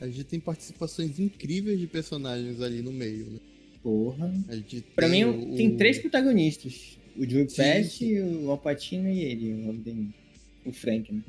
a 0.00 0.06
gente 0.06 0.24
tem 0.24 0.40
participações 0.40 1.18
incríveis 1.18 1.78
de 1.78 1.86
personagens 1.86 2.60
ali 2.60 2.82
no 2.82 2.92
meio, 2.92 3.26
né? 3.30 3.38
Porra. 3.82 4.32
Pra 4.94 5.08
mim, 5.08 5.24
o, 5.24 5.56
tem 5.56 5.76
três 5.76 5.98
protagonistas. 5.98 6.98
O 7.16 7.28
Joe 7.28 7.46
Pesci, 7.46 8.20
o 8.20 8.50
Alpatino 8.50 9.08
e 9.08 9.20
ele, 9.22 9.52
o, 9.54 10.68
o 10.68 10.72
Frank, 10.72 11.12
né? 11.12 11.22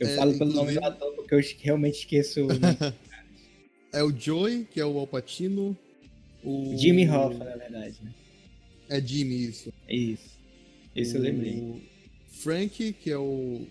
Eu 0.00 0.08
é, 0.08 0.16
falo 0.16 0.36
pelo 0.38 0.52
nome 0.52 0.72
do 0.72 0.84
ator 0.84 1.12
porque 1.14 1.34
eu 1.34 1.40
realmente 1.60 1.98
esqueço. 2.00 2.46
é 3.92 4.02
o 4.02 4.16
Joey, 4.16 4.66
que 4.70 4.80
é 4.80 4.86
o 4.86 4.98
Alpatino, 4.98 5.76
o... 6.42 6.76
Jimmy 6.76 7.08
Hoffa, 7.08 7.44
na 7.44 7.56
verdade, 7.56 7.96
né? 8.02 8.12
É 8.88 9.00
Jimmy, 9.00 9.48
isso. 9.48 9.72
Isso. 9.88 10.38
Isso 10.94 11.14
o... 11.14 11.16
eu 11.18 11.22
lembrei. 11.22 11.82
Frank, 12.30 12.92
que 12.94 13.10
é 13.10 13.18
o. 13.18 13.66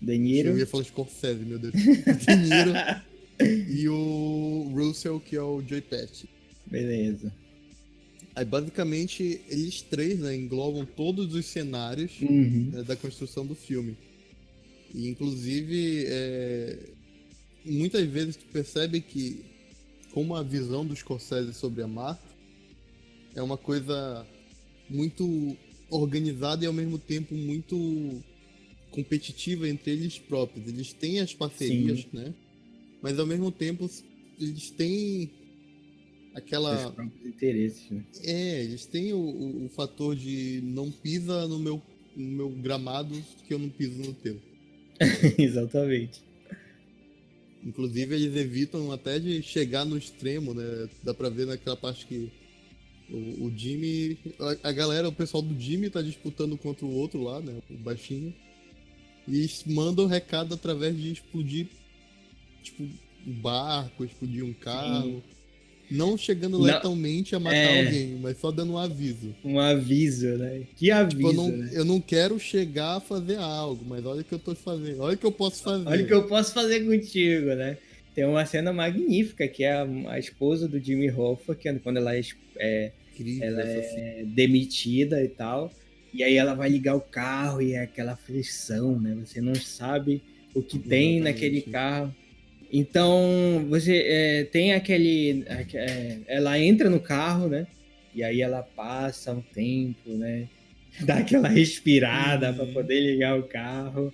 De 0.00 0.18
Niro. 0.18 0.50
Eu 0.50 0.58
ia 0.58 0.66
falar 0.66 0.84
Scorsese, 0.84 1.44
meu 1.44 1.58
Deus. 1.58 1.74
De 1.74 2.36
Niro. 2.36 2.72
e 3.70 3.88
o 3.88 4.72
Russell, 4.74 5.20
que 5.20 5.36
é 5.36 5.42
o 5.42 5.62
Joey 5.66 5.82
Patch. 5.82 6.24
Beleza. 6.66 7.32
Aí 8.34 8.44
basicamente 8.44 9.40
eles 9.48 9.82
três 9.82 10.18
né, 10.18 10.34
englobam 10.34 10.84
todos 10.84 11.34
os 11.34 11.46
cenários 11.46 12.20
uhum. 12.20 12.70
né, 12.72 12.82
da 12.82 12.96
construção 12.96 13.46
do 13.46 13.54
filme. 13.54 13.96
E 14.92 15.08
inclusive 15.08 16.04
é, 16.08 16.78
muitas 17.64 18.04
vezes 18.08 18.36
tu 18.36 18.44
percebe 18.46 19.00
que 19.00 19.44
como 20.14 20.36
a 20.36 20.44
visão 20.44 20.86
dos 20.86 21.00
Scorsese 21.00 21.52
sobre 21.52 21.82
a 21.82 21.88
Marta 21.88 22.22
é 23.34 23.42
uma 23.42 23.58
coisa 23.58 24.24
muito 24.88 25.56
organizada 25.90 26.62
e 26.64 26.68
ao 26.68 26.72
mesmo 26.72 26.98
tempo 27.00 27.34
muito 27.34 28.22
competitiva 28.92 29.68
entre 29.68 29.90
eles 29.90 30.16
próprios. 30.16 30.68
Eles 30.68 30.92
têm 30.92 31.18
as 31.18 31.34
parcerias, 31.34 32.02
Sim. 32.02 32.08
né? 32.12 32.32
Mas 33.02 33.18
ao 33.18 33.26
mesmo 33.26 33.50
tempo 33.50 33.90
eles 34.38 34.70
têm 34.70 35.32
aquela. 36.32 36.86
Os 36.86 36.94
próprios 36.94 37.26
interesses, 37.26 37.90
né? 37.90 38.04
É, 38.22 38.62
eles 38.62 38.86
têm 38.86 39.12
o, 39.12 39.18
o, 39.18 39.64
o, 39.64 39.68
fator 39.70 40.14
de 40.14 40.60
não 40.62 40.92
pisa 40.92 41.48
no 41.48 41.58
meu, 41.58 41.82
no 42.16 42.30
meu 42.30 42.50
gramado 42.50 43.20
que 43.48 43.52
eu 43.52 43.58
não 43.58 43.68
piso 43.68 44.00
no 44.00 44.14
teu. 44.14 44.40
Exatamente. 45.36 46.22
Inclusive 47.64 48.14
eles 48.14 48.36
evitam 48.36 48.92
até 48.92 49.18
de 49.18 49.42
chegar 49.42 49.84
no 49.84 49.96
extremo, 49.96 50.52
né? 50.52 50.88
Dá 51.02 51.14
pra 51.14 51.30
ver 51.30 51.46
naquela 51.46 51.76
parte 51.76 52.06
que 52.06 52.30
o, 53.10 53.46
o 53.46 53.52
Jimmy. 53.56 54.18
A, 54.38 54.68
a, 54.68 54.72
galera, 54.72 55.08
o 55.08 55.12
pessoal 55.12 55.42
do 55.42 55.58
Jimmy 55.58 55.88
tá 55.88 56.02
disputando 56.02 56.56
contra 56.58 56.84
o 56.84 56.94
outro 56.94 57.22
lá, 57.22 57.40
né? 57.40 57.54
O 57.70 57.76
baixinho. 57.78 58.34
E 59.26 59.38
eles 59.38 59.64
mandam 59.64 60.06
recado 60.06 60.54
através 60.54 60.94
de 60.96 61.12
explodir, 61.12 61.68
tipo, 62.62 62.82
um 63.26 63.32
barco, 63.32 64.04
explodir 64.04 64.44
um 64.44 64.52
carro. 64.52 65.22
Sim. 65.22 65.22
Não 65.90 66.16
chegando 66.16 66.58
não, 66.58 66.64
letalmente 66.64 67.34
a 67.34 67.40
matar 67.40 67.56
é... 67.56 67.86
alguém, 67.86 68.18
mas 68.20 68.38
só 68.38 68.50
dando 68.50 68.72
um 68.72 68.78
aviso. 68.78 69.34
Um 69.44 69.58
aviso, 69.58 70.28
né? 70.36 70.62
Que 70.76 70.90
aviso. 70.90 71.16
Tipo, 71.16 71.28
eu, 71.28 71.32
não, 71.34 71.48
né? 71.48 71.70
eu 71.72 71.84
não 71.84 72.00
quero 72.00 72.38
chegar 72.38 72.96
a 72.96 73.00
fazer 73.00 73.36
algo, 73.36 73.84
mas 73.86 74.04
olha 74.04 74.22
o 74.22 74.24
que 74.24 74.32
eu 74.32 74.38
tô 74.38 74.54
fazendo. 74.54 75.00
Olha 75.00 75.14
o 75.14 75.18
que 75.18 75.26
eu 75.26 75.32
posso 75.32 75.62
fazer. 75.62 75.86
Olha 75.86 76.04
o 76.04 76.06
que 76.06 76.14
eu 76.14 76.26
posso 76.26 76.52
fazer 76.52 76.84
contigo, 76.84 77.54
né? 77.54 77.76
Tem 78.14 78.24
uma 78.24 78.46
cena 78.46 78.72
magnífica 78.72 79.46
que 79.48 79.64
é 79.64 79.72
a, 79.72 79.86
a 80.08 80.18
esposa 80.18 80.68
do 80.68 80.78
Jimmy 80.78 81.10
Hoffa, 81.10 81.54
que 81.54 81.68
é 81.68 81.74
quando 81.74 81.96
ela 81.96 82.14
é, 82.14 82.22
é 82.58 82.92
Incrível, 83.12 83.44
ela 83.44 83.62
é 83.62 84.24
demitida 84.24 85.22
e 85.22 85.28
tal. 85.28 85.72
E 86.12 86.22
aí 86.22 86.36
ela 86.36 86.54
vai 86.54 86.68
ligar 86.68 86.94
o 86.94 87.00
carro 87.00 87.60
e 87.60 87.72
é 87.72 87.82
aquela 87.82 88.12
aflição, 88.12 89.00
né? 89.00 89.16
Você 89.24 89.40
não 89.40 89.54
sabe 89.54 90.22
o 90.54 90.62
que 90.62 90.76
Exatamente. 90.76 90.88
tem 90.88 91.20
naquele 91.20 91.60
carro. 91.60 92.14
Então, 92.76 93.64
você 93.68 94.02
é, 94.04 94.44
tem 94.46 94.72
aquele. 94.72 95.44
É, 95.48 96.18
ela 96.26 96.58
entra 96.58 96.90
no 96.90 96.98
carro, 96.98 97.46
né? 97.46 97.68
E 98.12 98.24
aí 98.24 98.40
ela 98.40 98.64
passa 98.64 99.32
um 99.32 99.40
tempo, 99.40 100.10
né? 100.10 100.48
Dá 101.06 101.18
aquela 101.18 101.46
respirada 101.46 102.50
uhum. 102.50 102.56
para 102.56 102.66
poder 102.66 102.98
ligar 102.98 103.38
o 103.38 103.44
carro. 103.44 104.12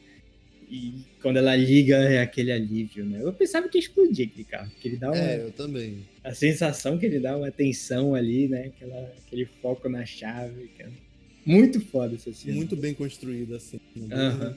E 0.71 0.93
quando 1.23 1.39
ela 1.39 1.57
liga, 1.57 1.97
é 1.97 2.21
aquele 2.21 2.53
alívio, 2.53 3.03
né? 3.07 3.21
Eu 3.23 3.33
pensava 3.33 3.67
que 3.67 3.79
ia 3.79 3.83
explodir 3.83 4.29
aquele 4.29 4.45
carro, 4.45 4.71
que 4.79 4.89
ele 4.89 4.97
dá 4.99 5.11
uma... 5.11 5.19
É, 5.19 5.41
eu 5.41 5.53
também. 5.53 6.07
A 6.23 6.35
sensação 6.35 6.99
que 6.99 7.07
ele 7.07 7.19
dá 7.19 7.39
uma 7.39 7.51
tensão 7.51 8.15
ali, 8.15 8.47
né? 8.47 8.67
Aquela, 8.67 9.13
aquele 9.27 9.49
foco 9.63 9.89
na 9.89 10.05
chave, 10.05 10.69
cara. 10.77 10.93
Muito 11.47 11.81
foda 11.81 12.15
essa 12.15 12.31
cena. 12.35 12.57
Muito 12.57 12.77
bem 12.77 12.93
construída, 12.93 13.57
assim. 13.57 13.81
Uhum. 13.97 14.55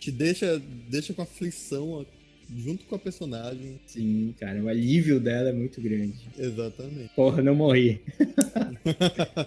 Te 0.00 0.10
deixa, 0.10 0.60
deixa 0.90 1.14
com 1.14 1.22
aflição 1.22 2.04
junto 2.54 2.84
com 2.84 2.94
a 2.94 2.98
personagem. 2.98 3.80
Sim, 3.86 4.34
cara, 4.38 4.62
o 4.62 4.68
alívio 4.68 5.18
dela 5.20 5.48
é 5.50 5.52
muito 5.52 5.80
grande. 5.80 6.28
Exatamente. 6.38 7.14
Porra, 7.14 7.42
não 7.42 7.54
morri. 7.54 8.00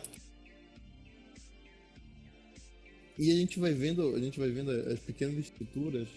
e 3.17 3.31
a 3.31 3.35
gente 3.35 3.59
vai 3.59 3.73
vendo, 3.73 4.15
a 4.15 4.19
gente 4.19 4.39
vai 4.39 4.49
vendo 4.49 4.71
as 4.71 4.99
pequenas 4.99 5.37
estruturas 5.37 6.07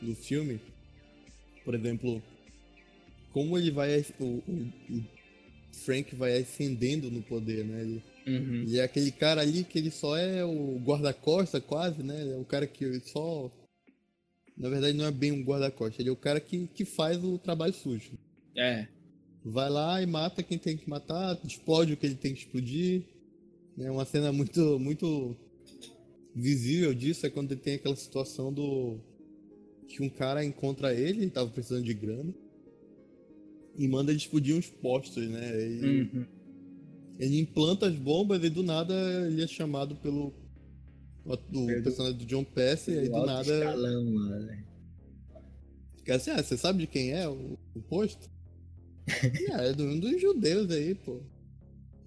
do 0.00 0.14
filme. 0.14 0.60
Por 1.64 1.74
exemplo, 1.74 2.22
como 3.32 3.56
ele 3.56 3.70
vai 3.70 4.04
o, 4.18 4.24
o, 4.24 4.72
o 4.90 5.04
Frank 5.72 6.14
vai 6.14 6.38
ascendendo 6.38 7.10
no 7.10 7.22
poder, 7.22 7.64
né? 7.64 7.82
Ele, 7.82 8.02
uhum. 8.26 8.64
E 8.66 8.78
é 8.78 8.84
aquele 8.84 9.10
cara 9.10 9.40
ali 9.40 9.64
que 9.64 9.78
ele 9.78 9.90
só 9.90 10.16
é 10.16 10.44
o 10.44 10.80
guarda-costa 10.84 11.60
quase, 11.60 12.02
né? 12.02 12.32
É 12.32 12.36
o 12.36 12.44
cara 12.44 12.66
que 12.66 13.00
só. 13.00 13.50
Na 14.60 14.68
verdade, 14.68 14.96
não 14.96 15.06
é 15.06 15.10
bem 15.10 15.32
um 15.32 15.42
guarda-costas, 15.42 15.98
ele 16.00 16.10
é 16.10 16.12
o 16.12 16.16
cara 16.16 16.38
que, 16.38 16.68
que 16.74 16.84
faz 16.84 17.24
o 17.24 17.38
trabalho 17.38 17.72
sujo. 17.72 18.12
É. 18.54 18.86
Vai 19.42 19.70
lá 19.70 20.02
e 20.02 20.06
mata 20.06 20.42
quem 20.42 20.58
tem 20.58 20.76
que 20.76 20.88
matar, 20.88 21.38
explode 21.42 21.94
o 21.94 21.96
que 21.96 22.04
ele 22.04 22.14
tem 22.14 22.34
que 22.34 22.40
explodir. 22.40 23.02
É 23.78 23.90
uma 23.90 24.04
cena 24.04 24.30
muito, 24.30 24.78
muito 24.78 25.34
visível 26.34 26.92
disso 26.92 27.26
é 27.26 27.30
quando 27.30 27.56
tem 27.56 27.76
aquela 27.76 27.96
situação 27.96 28.52
do. 28.52 28.98
que 29.88 30.02
um 30.02 30.10
cara 30.10 30.44
encontra 30.44 30.92
ele, 30.92 31.22
ele 31.22 31.30
tava 31.30 31.48
precisando 31.48 31.84
de 31.84 31.94
grana 31.94 32.34
e 33.78 33.88
manda 33.88 34.12
ele 34.12 34.18
explodir 34.18 34.54
uns 34.54 34.68
postos, 34.68 35.26
né? 35.26 35.68
E 35.68 35.84
uhum. 35.84 36.26
Ele 37.18 37.38
implanta 37.38 37.86
as 37.86 37.94
bombas 37.94 38.44
e 38.44 38.50
do 38.50 38.62
nada 38.62 38.94
ele 39.26 39.42
é 39.42 39.46
chamado 39.46 39.94
pelo 39.96 40.34
do 41.24 41.66
personagem 41.82 42.18
do 42.18 42.24
John 42.26 42.44
Pass 42.44 42.88
e 42.88 42.98
aí 42.98 43.08
do 43.08 43.26
nada. 43.26 43.42
Escalão, 43.42 44.04
né? 44.04 44.64
Fica 45.96 46.14
assim, 46.16 46.30
ah, 46.30 46.42
você 46.42 46.56
sabe 46.56 46.80
de 46.80 46.86
quem 46.86 47.12
é 47.12 47.28
o, 47.28 47.58
o 47.74 47.80
posto? 47.82 48.28
ah, 49.52 49.62
é 49.62 49.72
do, 49.72 50.00
dos 50.00 50.20
judeus 50.20 50.70
aí, 50.70 50.94
pô. 50.94 51.20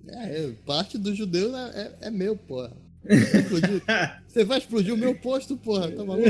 É, 0.07 0.51
parte 0.65 0.97
dos 0.97 1.17
judeus 1.17 1.53
é, 1.53 1.81
é, 2.01 2.07
é 2.07 2.11
meu, 2.11 2.35
porra. 2.35 2.75
Você 4.27 4.43
vai 4.45 4.57
explodir 4.57 4.93
o 4.93 4.97
meu 4.97 5.15
posto, 5.15 5.57
porra, 5.57 5.91
tá 5.91 6.03
maluco? 6.03 6.29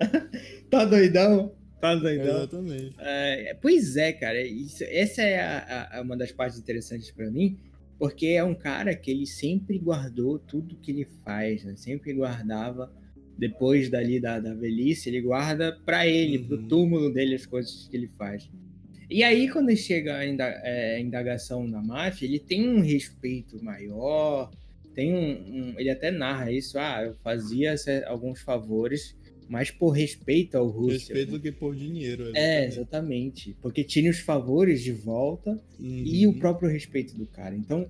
tá 0.70 0.84
doidão? 0.84 1.52
Tá 1.80 1.94
doidão? 1.94 2.38
Exatamente. 2.38 2.94
É, 2.98 3.56
pois 3.60 3.96
é, 3.96 4.12
cara. 4.12 4.40
Isso, 4.40 4.84
essa 4.84 5.22
é 5.22 5.40
a, 5.40 5.98
a, 5.98 6.02
uma 6.02 6.16
das 6.16 6.30
partes 6.30 6.58
interessantes 6.58 7.10
para 7.10 7.30
mim, 7.30 7.58
porque 8.02 8.26
é 8.26 8.42
um 8.42 8.52
cara 8.52 8.96
que 8.96 9.12
ele 9.12 9.24
sempre 9.24 9.78
guardou 9.78 10.36
tudo 10.36 10.74
que 10.82 10.90
ele 10.90 11.06
faz, 11.24 11.62
né? 11.62 11.76
Sempre 11.76 12.12
guardava, 12.12 12.92
depois 13.38 13.88
dali 13.88 14.18
da, 14.18 14.40
da 14.40 14.52
velhice, 14.52 15.08
ele 15.08 15.20
guarda 15.20 15.78
para 15.86 16.04
ele, 16.04 16.38
uhum. 16.38 16.46
pro 16.48 16.62
túmulo 16.66 17.12
dele, 17.12 17.36
as 17.36 17.46
coisas 17.46 17.86
que 17.86 17.96
ele 17.96 18.10
faz. 18.18 18.50
E 19.08 19.22
aí, 19.22 19.48
quando 19.48 19.72
chega 19.76 20.16
a 20.16 20.24
é, 20.24 20.98
indagação 20.98 21.68
na 21.68 21.80
máfia, 21.80 22.26
ele 22.26 22.40
tem 22.40 22.68
um 22.68 22.80
respeito 22.80 23.62
maior, 23.62 24.50
tem 24.96 25.14
um, 25.14 25.68
um, 25.70 25.74
ele 25.78 25.88
até 25.88 26.10
narra 26.10 26.50
isso, 26.50 26.80
ah, 26.80 27.04
eu 27.04 27.14
fazia 27.22 27.76
alguns 28.08 28.40
favores 28.40 29.16
mais 29.52 29.70
por 29.70 29.90
respeito 29.90 30.56
ao 30.56 30.66
Russell. 30.66 30.98
Respeito 30.98 31.32
né? 31.32 31.36
do 31.36 31.42
que 31.42 31.52
por 31.52 31.76
dinheiro. 31.76 32.22
Exatamente. 32.22 32.38
É, 32.38 32.66
exatamente. 32.66 33.56
Porque 33.60 33.84
tinha 33.84 34.10
os 34.10 34.18
favores 34.18 34.82
de 34.82 34.92
volta 34.92 35.50
uhum. 35.78 36.02
e 36.06 36.26
o 36.26 36.32
próprio 36.38 36.70
respeito 36.70 37.14
do 37.14 37.26
cara. 37.26 37.54
Então, 37.54 37.86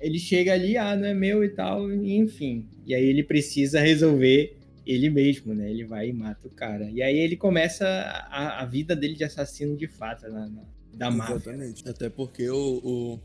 ele 0.00 0.18
chega 0.18 0.52
ali, 0.52 0.76
ah, 0.76 0.96
não 0.96 1.06
é 1.06 1.14
meu 1.14 1.44
e 1.44 1.50
tal, 1.50 1.88
e 1.92 2.16
enfim. 2.16 2.66
E 2.84 2.96
aí 2.96 3.04
ele 3.04 3.22
precisa 3.22 3.78
resolver 3.78 4.56
ele 4.84 5.08
mesmo, 5.08 5.54
né? 5.54 5.70
Ele 5.70 5.84
vai 5.84 6.08
e 6.08 6.12
mata 6.12 6.48
o 6.48 6.50
cara. 6.50 6.90
E 6.90 7.00
aí 7.00 7.16
ele 7.16 7.36
começa 7.36 7.86
a, 7.86 8.62
a 8.62 8.64
vida 8.64 8.96
dele 8.96 9.14
de 9.14 9.22
assassino 9.22 9.76
de 9.76 9.86
fato 9.86 10.28
na, 10.28 10.48
na 10.48 10.64
da 10.94 11.12
máfia. 11.12 11.36
Exatamente. 11.36 11.88
Até 11.88 12.10
porque 12.10 12.50
o, 12.50 12.80
o, 12.82 13.20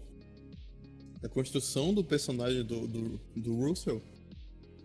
a 1.23 1.27
construção 1.27 1.91
do 1.91 2.03
personagem 2.03 2.63
do, 2.63 2.85
do, 2.85 3.19
do 3.35 3.55
Russell 3.55 3.99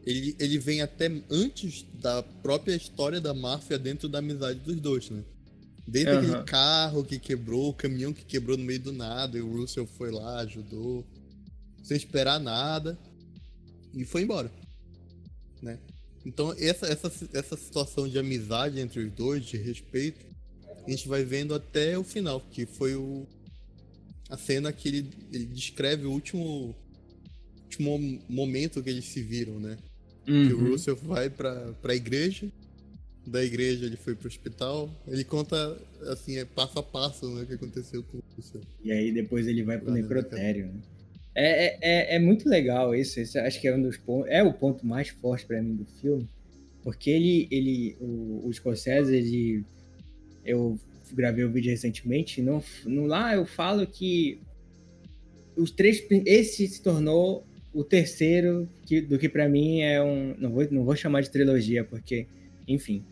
ele, 0.09 0.35
ele 0.39 0.59
vem 0.59 0.81
até 0.81 1.11
antes 1.31 1.85
da 2.01 2.23
própria 2.23 2.75
história 2.75 3.21
da 3.21 3.35
máfia 3.35 3.79
dentro 3.79 4.09
da 4.09 4.21
amizade 4.21 4.59
dos 4.61 4.77
dois, 4.77 5.11
né? 5.11 5.23
Desde 5.87 6.11
uhum. 6.11 6.19
aquele 6.19 6.45
carro 6.45 7.05
que 7.05 7.19
quebrou, 7.19 7.69
o 7.69 7.75
caminhão 7.75 8.15
que 8.15 8.25
quebrou 8.25 8.57
no 8.57 8.65
meio 8.65 8.81
do 8.81 8.91
nada, 8.91 9.37
e 9.37 9.43
o 9.43 9.53
Russell 9.53 9.87
foi 9.87 10.11
lá, 10.11 10.41
ajudou, 10.41 11.07
sem 11.83 11.95
esperar 11.95 12.41
nada, 12.41 12.99
e 13.93 14.03
foi 14.07 14.23
embora, 14.23 14.51
né? 15.61 15.79
Então, 16.25 16.55
essa, 16.59 16.87
essa, 16.87 17.13
essa 17.35 17.57
situação 17.57 18.09
de 18.09 18.19
amizade 18.19 18.81
entre 18.81 19.01
os 19.01 19.13
dois, 19.13 19.45
de 19.45 19.59
respeito, 19.59 20.25
a 20.87 20.91
gente 20.91 21.07
vai 21.07 21.23
vendo 21.23 21.55
até 21.55 21.99
o 21.99 22.05
final, 22.05 22.41
que 22.51 22.65
foi 22.65 22.95
o, 22.95 23.27
a 24.31 24.39
cena 24.39 24.73
que 24.73 24.89
ele, 24.89 25.11
ele 25.31 25.45
descreve 25.45 26.07
o 26.07 26.13
último, 26.13 26.75
último 27.65 28.23
momento 28.27 28.83
que 28.83 28.89
eles 28.89 29.05
se 29.05 29.23
viram, 29.23 29.61
né? 29.61 29.77
Uhum. 30.29 30.47
Que 30.47 30.53
o 30.53 30.59
uhum. 30.59 30.71
Russell 30.71 30.97
vai 30.97 31.31
pra, 31.31 31.73
pra 31.81 31.95
igreja, 31.95 32.47
da 33.27 33.45
igreja 33.45 33.87
ele 33.87 33.97
foi 33.97 34.15
pro 34.15 34.29
hospital. 34.29 34.91
Ele 35.07 35.25
conta, 35.25 35.77
assim, 36.07 36.37
é 36.39 36.45
passo 36.45 36.79
a 36.79 36.83
passo 36.83 37.29
né, 37.35 37.43
o 37.43 37.47
que 37.47 37.55
aconteceu 37.55 38.03
com 38.03 38.19
o 38.19 38.23
Russell. 38.37 38.61
E 38.85 38.93
aí 38.93 39.13
depois 39.13 39.47
ele 39.47 39.63
vai 39.63 39.79
pro 39.79 39.93
necrotério, 39.93 40.67
né? 40.67 40.81
É, 41.35 41.67
é, 41.67 41.79
é, 41.81 42.17
é, 42.17 42.19
muito 42.19 42.49
legal 42.49 42.95
isso. 42.95 43.21
isso. 43.21 43.39
Acho 43.39 43.61
que 43.61 43.69
é 43.69 43.77
um 43.77 43.81
dos 43.81 43.97
pontos. 43.97 44.29
É 44.29 44.43
o 44.43 44.53
ponto 44.53 44.85
mais 44.85 45.09
forte 45.09 45.47
para 45.47 45.63
mim 45.63 45.77
do 45.77 45.85
filme. 46.01 46.29
Porque 46.83 47.11
ele. 47.11 47.47
ele 47.51 47.97
o, 48.01 48.43
o 48.45 48.53
Scorsese, 48.53 49.15
ele. 49.15 49.65
Eu 50.45 50.79
gravei 51.13 51.45
o 51.45 51.49
um 51.49 51.53
vídeo 51.53 51.71
recentemente. 51.71 52.43
No, 52.43 52.63
no, 52.87 53.07
lá 53.07 53.37
eu 53.37 53.47
falo 53.47 53.87
que 53.87 54.41
os 55.57 55.71
três. 55.71 56.05
Esse 56.27 56.67
se 56.67 56.83
tornou 56.83 57.47
o 57.79 57.85
terceiro 57.85 58.69
que, 58.85 59.01
do 59.01 59.17
que 59.17 59.29
para 59.29 59.49
mim 59.49 59.83
é 59.83 60.03
um. 60.03 60.35
Não 60.37 60.51
vou, 60.51 60.67
não 60.69 60.85
vou 60.85 60.97
chamar 60.97 61.21
de 61.21 61.31
trilogia, 61.31 61.85
porque, 61.85 62.27
enfim. 62.67 63.05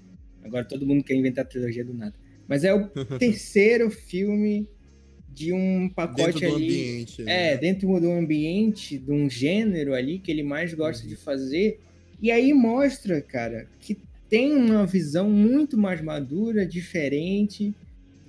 Agora 0.42 0.64
todo 0.64 0.84
mundo 0.84 1.04
quer 1.04 1.14
inventar 1.14 1.44
trilogia 1.44 1.84
do 1.84 1.94
nada. 1.94 2.14
Mas 2.48 2.64
é 2.64 2.74
o 2.74 2.88
terceiro 3.16 3.88
filme 3.90 4.68
de 5.32 5.52
um 5.52 5.88
pacote 5.88 6.40
dentro 6.40 6.56
ali. 6.56 6.64
Ambiente, 6.64 7.22
né? 7.22 7.52
É, 7.52 7.56
dentro 7.56 8.00
do 8.00 8.10
ambiente, 8.10 8.98
de 8.98 9.12
um 9.12 9.30
gênero 9.30 9.94
ali 9.94 10.18
que 10.18 10.32
ele 10.32 10.42
mais 10.42 10.74
gosta 10.74 11.04
uhum. 11.04 11.10
de 11.10 11.16
fazer. 11.16 11.78
E 12.20 12.32
aí 12.32 12.52
mostra, 12.52 13.20
cara, 13.20 13.68
que 13.78 13.96
tem 14.28 14.52
uma 14.52 14.84
visão 14.84 15.30
muito 15.30 15.78
mais 15.78 16.00
madura, 16.00 16.66
diferente 16.66 17.72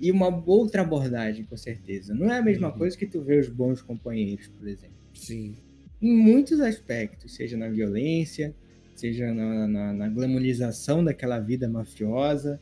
e 0.00 0.12
uma 0.12 0.28
outra 0.46 0.82
abordagem, 0.82 1.44
com 1.44 1.56
certeza. 1.56 2.14
Não 2.14 2.30
é 2.30 2.38
a 2.38 2.42
mesma 2.42 2.70
uhum. 2.70 2.78
coisa 2.78 2.96
que 2.96 3.06
tu 3.06 3.20
vê 3.22 3.40
os 3.40 3.48
bons 3.48 3.82
companheiros, 3.82 4.46
por 4.46 4.68
exemplo. 4.68 4.94
Sim. 5.12 5.56
Em 6.00 6.16
muitos 6.16 6.60
aspectos, 6.60 7.34
seja 7.34 7.56
na 7.56 7.68
violência, 7.68 8.54
seja 8.94 9.32
na, 9.32 9.66
na, 9.66 9.92
na 9.92 10.08
glamorização 10.08 11.02
daquela 11.04 11.38
vida 11.38 11.68
mafiosa, 11.68 12.60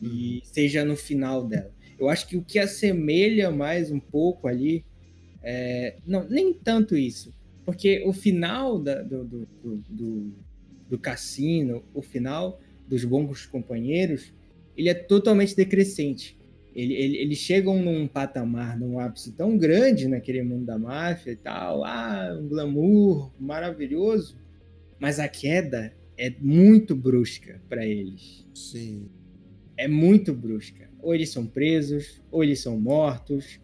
uhum. 0.00 0.08
e 0.08 0.42
seja 0.44 0.84
no 0.84 0.96
final 0.96 1.46
dela. 1.46 1.72
Eu 1.98 2.08
acho 2.08 2.26
que 2.26 2.36
o 2.36 2.42
que 2.42 2.58
assemelha 2.58 3.50
mais 3.50 3.90
um 3.90 4.00
pouco 4.00 4.48
ali, 4.48 4.84
é, 5.42 5.96
não, 6.06 6.28
nem 6.28 6.52
tanto 6.52 6.96
isso, 6.96 7.32
porque 7.64 8.02
o 8.06 8.12
final 8.12 8.78
da, 8.78 9.02
do, 9.02 9.24
do, 9.24 9.48
do, 9.88 10.32
do, 10.90 10.98
cassino, 10.98 11.82
o 11.94 12.02
final 12.02 12.60
dos 12.86 13.04
bons 13.04 13.46
companheiros, 13.46 14.32
ele 14.76 14.88
é 14.88 14.94
totalmente 14.94 15.56
decrescente. 15.56 16.36
Ele, 16.74 16.94
ele, 16.94 17.16
eles 17.18 17.38
chegam 17.38 17.80
num 17.80 18.08
patamar, 18.08 18.76
num 18.78 18.98
ápice 18.98 19.32
tão 19.32 19.56
grande 19.56 20.08
naquele 20.08 20.42
mundo 20.42 20.66
da 20.66 20.76
máfia 20.76 21.30
e 21.30 21.36
tal, 21.36 21.84
ah, 21.84 22.36
um 22.40 22.48
glamour 22.48 23.32
maravilhoso, 23.38 24.36
mas 24.98 25.20
a 25.20 25.28
queda 25.28 25.94
é 26.18 26.34
muito 26.40 26.96
brusca 26.96 27.60
para 27.68 27.86
eles. 27.86 28.44
Sim. 28.54 29.08
É 29.76 29.86
muito 29.86 30.34
brusca. 30.34 30.90
Ou 31.00 31.14
eles 31.14 31.30
são 31.30 31.46
presos, 31.46 32.20
ou 32.30 32.42
eles 32.42 32.60
são 32.60 32.80
mortos, 32.80 33.60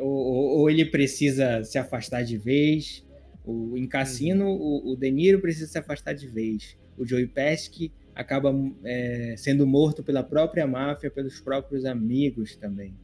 ou, 0.00 0.08
ou, 0.08 0.58
ou 0.58 0.70
ele 0.70 0.84
precisa 0.84 1.64
se 1.64 1.78
afastar 1.78 2.22
de 2.22 2.36
vez. 2.36 3.06
O, 3.44 3.76
em 3.78 3.86
Cassino, 3.86 4.46
uhum. 4.46 4.90
o, 4.90 4.92
o 4.92 4.96
De 4.96 5.10
Niro 5.10 5.40
precisa 5.40 5.66
se 5.66 5.78
afastar 5.78 6.12
de 6.12 6.26
vez. 6.28 6.76
O 6.98 7.06
Joey 7.06 7.26
Pesci 7.26 7.92
acaba 8.14 8.54
é, 8.84 9.34
sendo 9.36 9.66
morto 9.66 10.02
pela 10.02 10.22
própria 10.22 10.66
máfia, 10.66 11.10
pelos 11.10 11.40
próprios 11.40 11.84
amigos 11.84 12.56
também. 12.56 12.94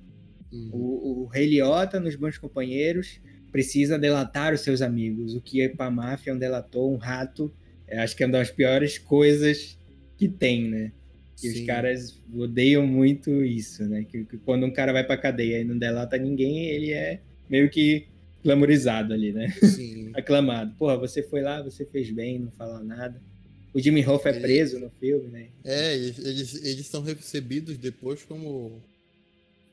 Uhum. 0.52 0.70
O, 0.72 1.22
o 1.22 1.26
Rei 1.26 1.46
Liotta, 1.46 2.00
nos 2.00 2.16
Bons 2.16 2.38
Companheiros, 2.38 3.20
precisa 3.50 3.98
delatar 3.98 4.52
os 4.52 4.60
seus 4.60 4.82
amigos, 4.82 5.34
o 5.34 5.40
que 5.40 5.68
para 5.70 5.86
a 5.86 5.90
máfia 5.90 6.30
é 6.30 6.34
um 6.34 6.38
delator, 6.38 6.90
um 6.90 6.96
rato. 6.96 7.52
É, 7.86 7.98
acho 8.00 8.16
que 8.16 8.22
é 8.22 8.26
uma 8.26 8.38
das 8.38 8.50
piores 8.50 8.98
coisas 8.98 9.78
que 10.16 10.28
tem, 10.28 10.68
né? 10.68 10.92
Que 11.36 11.48
Sim. 11.48 11.60
os 11.60 11.66
caras 11.66 12.22
odeiam 12.34 12.86
muito 12.86 13.44
isso, 13.44 13.84
né? 13.84 14.04
Que, 14.04 14.24
que 14.24 14.36
quando 14.38 14.66
um 14.66 14.72
cara 14.72 14.92
vai 14.92 15.04
pra 15.04 15.16
cadeia 15.16 15.60
e 15.60 15.64
não 15.64 15.78
delata 15.78 16.18
ninguém, 16.18 16.66
ele 16.66 16.92
é 16.92 17.20
meio 17.48 17.70
que 17.70 18.06
glamorizado 18.44 19.14
ali, 19.14 19.32
né? 19.32 19.48
Sim. 19.62 20.10
Aclamado. 20.16 20.74
Porra, 20.76 20.96
você 20.96 21.22
foi 21.22 21.40
lá, 21.40 21.62
você 21.62 21.84
fez 21.86 22.10
bem, 22.10 22.38
não 22.38 22.50
falou 22.50 22.82
nada. 22.82 23.20
O 23.72 23.80
Jimmy 23.80 24.04
Hoff 24.06 24.26
é 24.26 24.32
preso 24.32 24.78
no 24.78 24.90
filme, 24.98 25.28
né? 25.28 25.48
É, 25.64 25.94
eles, 25.94 26.18
eles, 26.18 26.64
eles 26.64 26.86
são 26.86 27.02
recebidos 27.02 27.76
depois 27.76 28.22
como, 28.22 28.82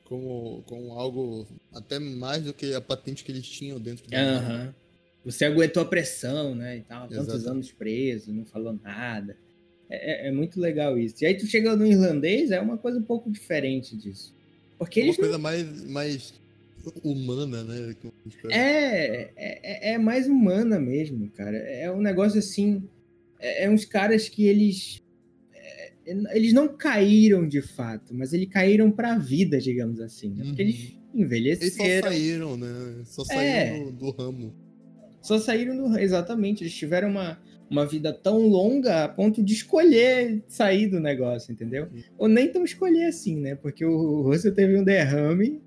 como, 0.04 0.62
como 0.66 0.92
algo 0.92 1.46
até 1.72 1.98
mais 1.98 2.42
do 2.42 2.52
que 2.52 2.74
a 2.74 2.80
patente 2.80 3.24
que 3.24 3.32
eles 3.32 3.48
tinham 3.48 3.80
dentro 3.80 4.06
do 4.06 4.14
uhum. 4.14 4.72
Você 5.24 5.44
aguentou 5.44 5.82
a 5.82 5.86
pressão, 5.86 6.54
né? 6.54 6.76
E 6.76 6.80
tal, 6.82 7.08
tantos 7.08 7.46
anos 7.46 7.72
preso, 7.72 8.32
não 8.32 8.44
falou 8.44 8.78
nada. 8.84 9.36
É, 9.88 10.26
é, 10.26 10.28
é, 10.28 10.30
muito 10.30 10.60
legal 10.60 10.98
isso. 10.98 11.16
E 11.22 11.26
aí 11.26 11.34
tu 11.36 11.46
chega 11.46 11.74
no 11.74 11.86
irlandês, 11.86 12.50
é 12.50 12.60
uma 12.60 12.76
coisa 12.76 12.98
um 12.98 13.02
pouco 13.02 13.30
diferente 13.30 13.96
disso. 13.96 14.34
Porque 14.78 15.02
uma 15.02 15.14
coisa 15.16 15.32
não... 15.32 15.38
mais, 15.40 15.84
mais 15.84 16.34
humana, 17.02 17.64
né? 17.64 17.96
É, 18.50 19.30
é, 19.36 19.92
é 19.94 19.98
mais 19.98 20.26
humana 20.26 20.78
mesmo, 20.78 21.28
cara. 21.30 21.56
É 21.56 21.90
um 21.90 22.00
negócio 22.00 22.38
assim 22.38 22.88
é, 23.40 23.64
é 23.64 23.70
uns 23.70 23.84
caras 23.84 24.28
que 24.28 24.46
eles 24.46 25.02
é, 25.54 25.92
eles 26.34 26.52
não 26.52 26.68
caíram 26.68 27.46
de 27.46 27.60
fato, 27.60 28.14
mas 28.14 28.32
eles 28.32 28.48
caíram 28.48 28.90
para 28.90 29.14
a 29.14 29.18
vida, 29.18 29.58
digamos 29.58 30.00
assim, 30.00 30.30
né? 30.30 30.44
porque 30.44 30.62
eles 30.62 30.90
uhum. 30.90 31.22
envelheceram. 31.22 31.84
Eles 31.84 32.02
só 32.02 32.08
saíram, 32.08 32.56
né? 32.56 33.02
Só 33.04 33.22
é. 33.22 33.24
saíram 33.26 33.48
é, 33.48 33.84
do, 33.84 33.92
do, 33.92 34.10
ramo. 34.10 34.54
Só 35.20 35.38
saíram 35.38 35.76
do 35.76 35.98
exatamente. 35.98 36.62
Eles 36.62 36.74
tiveram 36.74 37.10
uma, 37.10 37.40
uma 37.68 37.84
vida 37.84 38.12
tão 38.12 38.46
longa 38.46 39.04
a 39.04 39.08
ponto 39.08 39.42
de 39.42 39.52
escolher 39.52 40.42
sair 40.46 40.86
do 40.86 41.00
negócio, 41.00 41.52
entendeu? 41.52 41.88
Uhum. 41.92 42.02
Ou 42.18 42.28
nem 42.28 42.50
tão 42.50 42.64
escolher 42.64 43.06
assim, 43.06 43.36
né? 43.36 43.54
Porque 43.56 43.84
o 43.84 44.22
Russell 44.22 44.54
teve 44.54 44.78
um 44.78 44.84
derrame 44.84 45.60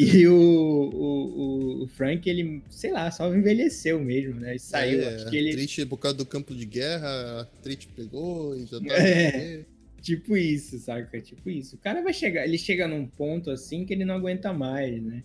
e 0.00 0.28
o, 0.28 0.32
o, 0.32 1.82
o, 1.82 1.88
Frank, 1.88 2.30
ele, 2.30 2.62
sei 2.70 2.92
lá, 2.92 3.10
só 3.10 3.34
envelheceu 3.34 3.98
mesmo, 3.98 4.38
né? 4.38 4.54
E 4.54 4.58
saiu. 4.60 5.02
É, 5.02 5.16
acho 5.16 5.28
que 5.28 5.36
ele... 5.36 5.50
Triste 5.50 5.84
por 5.84 5.96
causa 5.96 6.16
do 6.16 6.24
campo 6.24 6.54
de 6.54 6.64
guerra, 6.64 7.40
a 7.40 7.44
Triste 7.62 7.88
pegou 7.96 8.56
e 8.56 8.64
já 8.64 8.78
tá. 8.78 8.94
É, 8.96 9.64
tipo 10.00 10.36
isso, 10.36 10.78
saca? 10.78 11.20
Tipo 11.20 11.50
isso. 11.50 11.74
O 11.74 11.78
cara 11.80 12.00
vai 12.00 12.12
chegar, 12.12 12.46
ele 12.46 12.56
chega 12.56 12.86
num 12.86 13.08
ponto 13.08 13.50
assim 13.50 13.84
que 13.84 13.92
ele 13.92 14.04
não 14.04 14.14
aguenta 14.14 14.52
mais, 14.52 15.02
né? 15.02 15.24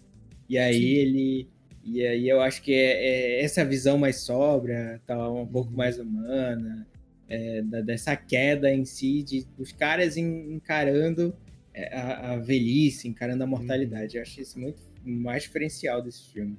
E 0.49 0.57
aí 0.57 0.81
Sim. 0.81 0.87
ele. 0.87 1.47
E 1.85 2.03
aí 2.03 2.27
eu 2.27 2.41
acho 2.41 2.63
que 2.63 2.73
é, 2.73 3.41
é 3.41 3.43
essa 3.43 3.63
visão 3.63 3.95
mais 3.95 4.21
sóbria, 4.21 4.99
tá, 5.05 5.29
um 5.29 5.45
pouco 5.45 5.69
uhum. 5.69 5.77
mais 5.77 5.99
humana, 5.99 6.87
é, 7.29 7.61
da, 7.61 7.81
dessa 7.81 8.15
queda 8.15 8.73
em 8.73 8.85
si, 8.85 9.21
de, 9.21 9.45
dos 9.55 9.71
caras 9.71 10.17
encarando 10.17 11.35
a, 11.75 12.33
a 12.33 12.37
velhice, 12.37 13.07
encarando 13.07 13.43
a 13.43 13.47
mortalidade. 13.47 14.13
Uhum. 14.13 14.19
Eu 14.19 14.21
acho 14.21 14.41
isso 14.41 14.59
muito 14.59 14.81
mais 15.03 15.43
diferencial 15.43 16.01
desse 16.01 16.23
filme. 16.31 16.57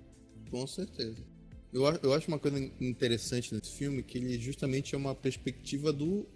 Com 0.50 0.66
certeza. 0.66 1.16
Eu, 1.72 1.83
eu 2.03 2.12
acho 2.12 2.29
uma 2.29 2.38
coisa 2.38 2.59
interessante 2.81 3.55
nesse 3.55 3.72
filme 3.72 4.03
que 4.03 4.18
ele 4.18 4.38
justamente 4.38 4.94
é 4.94 4.98
uma 4.98 5.14
perspectiva 5.14 5.92
do 5.92 6.27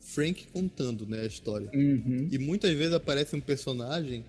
Frank 0.00 0.46
contando 0.52 1.06
né, 1.06 1.20
a 1.20 1.26
história. 1.26 1.70
Uhum. 1.74 2.28
E 2.30 2.38
muitas 2.38 2.72
vezes 2.74 2.94
aparece 2.94 3.36
um 3.36 3.40
personagem 3.40 4.24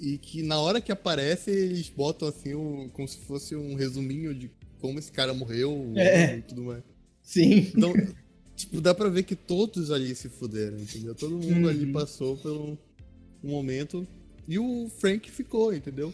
e 0.00 0.16
que 0.16 0.42
na 0.42 0.58
hora 0.58 0.80
que 0.80 0.90
aparece 0.90 1.50
eles 1.50 1.90
botam 1.90 2.28
assim 2.28 2.54
um, 2.54 2.88
como 2.88 3.06
se 3.06 3.18
fosse 3.18 3.54
um 3.54 3.74
resuminho 3.74 4.34
de 4.34 4.50
como 4.80 4.98
esse 4.98 5.12
cara 5.12 5.34
morreu 5.34 5.92
é. 5.96 6.38
e 6.38 6.42
tudo 6.42 6.62
mais. 6.62 6.82
Sim. 7.22 7.70
Então, 7.74 7.92
tipo, 8.56 8.80
dá 8.80 8.94
pra 8.94 9.08
ver 9.08 9.22
que 9.24 9.36
todos 9.36 9.90
ali 9.90 10.14
se 10.14 10.28
fuderam, 10.28 10.78
entendeu? 10.78 11.14
Todo 11.14 11.36
mundo 11.36 11.64
uhum. 11.64 11.68
ali 11.68 11.86
passou 11.92 12.36
pelo, 12.36 12.78
um 13.44 13.50
momento. 13.50 14.06
E 14.48 14.58
o 14.58 14.88
Frank 14.88 15.30
ficou, 15.30 15.74
entendeu? 15.74 16.12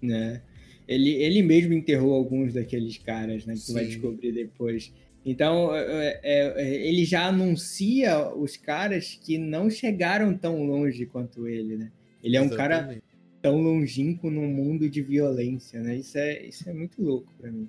Né? 0.00 0.42
Ele, 0.86 1.10
ele 1.10 1.42
mesmo 1.42 1.72
enterrou 1.72 2.14
alguns 2.14 2.52
daqueles 2.52 2.98
caras, 2.98 3.46
né? 3.46 3.54
Que 3.54 3.60
Sim. 3.60 3.66
tu 3.66 3.74
vai 3.74 3.86
descobrir 3.86 4.32
depois. 4.32 4.92
Então, 5.24 5.74
é, 5.74 6.20
é, 6.22 6.54
é, 6.56 6.88
ele 6.88 7.04
já 7.04 7.26
anuncia 7.26 8.28
os 8.34 8.56
caras 8.56 9.18
que 9.22 9.38
não 9.38 9.70
chegaram 9.70 10.36
tão 10.36 10.64
longe 10.64 11.06
quanto 11.06 11.46
ele, 11.46 11.76
né? 11.76 11.92
Ele 12.22 12.36
é 12.36 12.40
um 12.40 12.48
cara 12.48 13.00
tão 13.40 13.60
longínquo 13.60 14.30
num 14.30 14.48
mundo 14.48 14.88
de 14.88 15.00
violência, 15.02 15.80
né? 15.80 15.96
Isso 15.96 16.18
é, 16.18 16.46
isso 16.46 16.68
é 16.68 16.72
muito 16.72 17.00
louco 17.00 17.32
para 17.40 17.50
mim. 17.50 17.68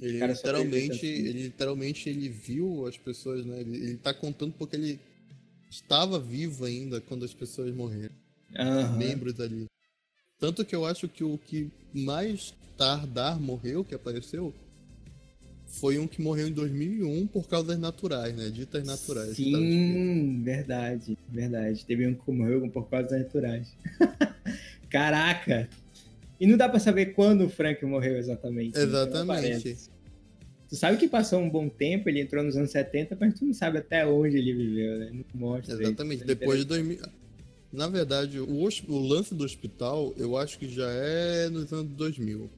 Ele 0.00 0.24
literalmente, 0.24 1.06
ele 1.06 1.42
literalmente 1.42 2.08
ele 2.08 2.28
viu 2.28 2.86
as 2.86 2.96
pessoas, 2.96 3.44
né? 3.44 3.60
Ele, 3.60 3.76
ele 3.76 3.96
tá 3.96 4.12
contando 4.12 4.52
porque 4.56 4.76
ele 4.76 5.00
estava 5.70 6.18
vivo 6.18 6.64
ainda 6.64 7.00
quando 7.00 7.24
as 7.24 7.34
pessoas 7.34 7.74
morreram 7.74 8.23
uhum. 8.58 8.96
membros 8.96 9.40
ali. 9.40 9.66
Tanto 10.38 10.64
que 10.64 10.74
eu 10.74 10.84
acho 10.84 11.08
que 11.08 11.24
o 11.24 11.38
que 11.38 11.70
mais 11.92 12.54
tardar 12.76 13.40
morreu, 13.40 13.84
que 13.84 13.94
apareceu, 13.94 14.52
foi 15.66 15.98
um 15.98 16.06
que 16.06 16.20
morreu 16.22 16.48
em 16.48 16.52
2001 16.52 17.26
por 17.26 17.48
causas 17.48 17.78
naturais, 17.78 18.34
né? 18.34 18.50
Ditas 18.50 18.86
naturais. 18.86 19.36
Sim, 19.36 20.42
verdade, 20.42 21.18
verdade. 21.28 21.84
Teve 21.84 22.06
um 22.06 22.14
que 22.14 22.30
morreu 22.30 22.68
por 22.70 22.88
causas 22.88 23.18
naturais. 23.18 23.74
Caraca! 24.90 25.68
E 26.38 26.46
não 26.46 26.56
dá 26.56 26.68
para 26.68 26.78
saber 26.78 27.14
quando 27.14 27.44
o 27.44 27.48
Frank 27.48 27.84
morreu 27.84 28.16
exatamente. 28.16 28.76
Né? 28.76 28.84
Exatamente. 28.84 29.76
Tu 30.68 30.76
sabe 30.76 30.96
que 30.96 31.08
passou 31.08 31.40
um 31.40 31.48
bom 31.48 31.68
tempo, 31.68 32.08
ele 32.08 32.20
entrou 32.20 32.42
nos 32.42 32.56
anos 32.56 32.70
70, 32.70 33.16
mas 33.20 33.34
tu 33.34 33.44
não 33.44 33.54
sabe 33.54 33.78
até 33.78 34.06
onde 34.06 34.36
ele 34.36 34.52
viveu, 34.52 34.98
né? 34.98 35.10
Não 35.12 35.24
mostra. 35.40 35.74
Exatamente. 35.74 36.24
Depois 36.24 36.60
de 36.60 36.64
2000. 36.66 36.98
Na 37.74 37.88
verdade, 37.88 38.38
o, 38.38 38.68
o, 38.88 38.98
lance 39.08 39.34
do 39.34 39.44
hospital, 39.44 40.14
eu 40.16 40.36
acho 40.36 40.58
que 40.58 40.68
já 40.68 40.88
é 40.88 41.48
nos 41.50 41.72
anos 41.72 41.92
2000. 41.92 42.48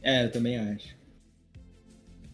É, 0.00 0.24
eu 0.24 0.30
também 0.30 0.56
acho. 0.56 0.94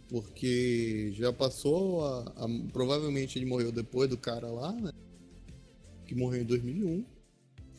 Porque 0.09 1.12
já 1.16 1.33
passou 1.33 2.05
a, 2.05 2.20
a, 2.37 2.48
Provavelmente 2.72 3.38
ele 3.38 3.46
morreu 3.46 3.72
depois 3.72 4.09
do 4.09 4.18
cara 4.18 4.48
lá, 4.48 4.72
né? 4.72 4.92
Que 6.07 6.14
morreu 6.14 6.42
em 6.42 6.44
2001. 6.44 7.05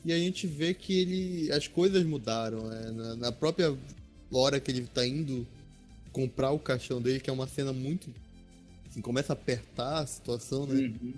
E 0.06 0.12
a 0.12 0.18
gente 0.18 0.48
vê 0.48 0.74
que 0.74 1.00
ele. 1.00 1.52
As 1.52 1.68
coisas 1.68 2.04
mudaram, 2.04 2.68
né? 2.68 2.92
na, 2.92 3.16
na 3.16 3.32
própria 3.32 3.78
hora 4.32 4.60
que 4.60 4.72
ele 4.72 4.88
tá 4.88 5.06
indo 5.06 5.46
comprar 6.12 6.52
o 6.52 6.60
caixão 6.60 7.00
dele, 7.00 7.20
que 7.20 7.30
é 7.30 7.34
uma 7.34 7.48
cena 7.48 7.72
muito. 7.72 8.12
Assim, 8.90 9.02
começa 9.02 9.34
a 9.34 9.36
apertar 9.36 10.00
a 10.00 10.06
situação, 10.08 10.66
né? 10.66 10.82
Uhum. 10.82 11.14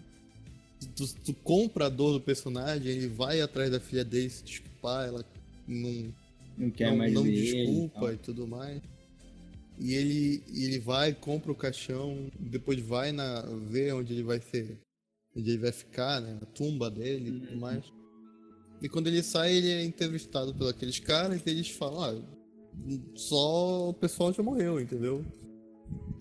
Tu, 0.96 1.14
tu, 1.26 1.34
compra 1.34 1.86
a 1.86 1.90
dor 1.90 2.14
do 2.14 2.22
personagem, 2.22 2.92
ele 2.92 3.08
vai 3.08 3.40
atrás 3.40 3.70
da 3.70 3.80
filha 3.80 4.04
dele 4.04 4.30
se 4.30 4.44
desculpar, 4.44 5.08
ela 5.08 5.26
não. 5.68 6.14
Não 6.58 6.70
quer 6.70 6.90
não, 6.90 6.98
mais 6.98 7.14
não 7.14 7.24
desculpa 7.24 8.12
e, 8.12 8.16
e, 8.16 8.18
tudo 8.18 8.48
mais. 8.48 8.82
E 9.80 9.94
ele, 9.94 10.44
ele 10.54 10.80
vai, 10.80 11.14
compra 11.14 11.52
o 11.52 11.56
caixão, 11.56 12.30
depois 12.40 12.80
vai 12.80 13.12
na, 13.12 13.42
ver 13.70 13.94
onde 13.94 14.14
ele 14.14 14.24
vai 14.24 14.40
ser. 14.40 14.78
Onde 15.36 15.50
ele 15.50 15.60
vai 15.60 15.72
ficar, 15.72 16.20
né? 16.20 16.38
A 16.42 16.46
tumba 16.46 16.90
dele 16.90 17.30
e 17.30 17.40
tudo 17.40 17.54
uhum. 17.54 17.60
mais. 17.60 17.84
E 18.82 18.90
quando 18.90 19.08
ele 19.08 19.22
sai, 19.22 19.54
ele 19.54 19.72
é 19.72 19.84
entrevistado 19.84 20.54
por 20.54 20.68
aqueles 20.68 21.00
caras 21.00 21.42
e 21.46 21.50
eles 21.50 21.70
falam, 21.70 22.04
ah, 22.04 22.42
só 23.16 23.90
o 23.90 23.94
pessoal 23.94 24.34
já 24.34 24.42
morreu, 24.42 24.80
entendeu? 24.80 25.24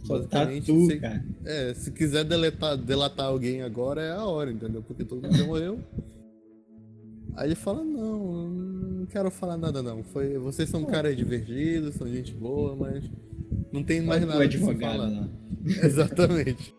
Só 0.04 0.20
tá 0.20 0.46
tu, 0.64 0.86
se, 0.86 0.96
cara. 0.98 1.24
É, 1.44 1.74
se 1.74 1.90
quiser 1.90 2.24
deletar, 2.24 2.76
delatar 2.76 3.26
alguém 3.26 3.62
agora 3.62 4.02
é 4.02 4.12
a 4.12 4.24
hora, 4.24 4.50
entendeu? 4.50 4.82
Porque 4.82 5.04
todo 5.04 5.22
mundo 5.22 5.36
já 5.36 5.44
morreu. 5.44 5.78
Aí 7.36 7.48
ele 7.48 7.54
fala, 7.54 7.84
não, 7.84 8.48
não 8.48 9.06
quero 9.06 9.30
falar 9.30 9.56
nada 9.56 9.82
não. 9.82 10.02
Foi, 10.02 10.36
vocês 10.38 10.68
são 10.68 10.84
caras 10.84 11.16
divertidos, 11.16 11.94
são 11.94 12.08
gente 12.08 12.32
boa, 12.32 12.74
mas 12.74 13.04
não 13.72 13.82
tem 13.82 14.00
mais 14.00 14.26
nada 14.26 14.42
advogado 14.42 14.96
falar. 14.96 15.08
Lá. 15.08 15.28
Exatamente. 15.84 16.74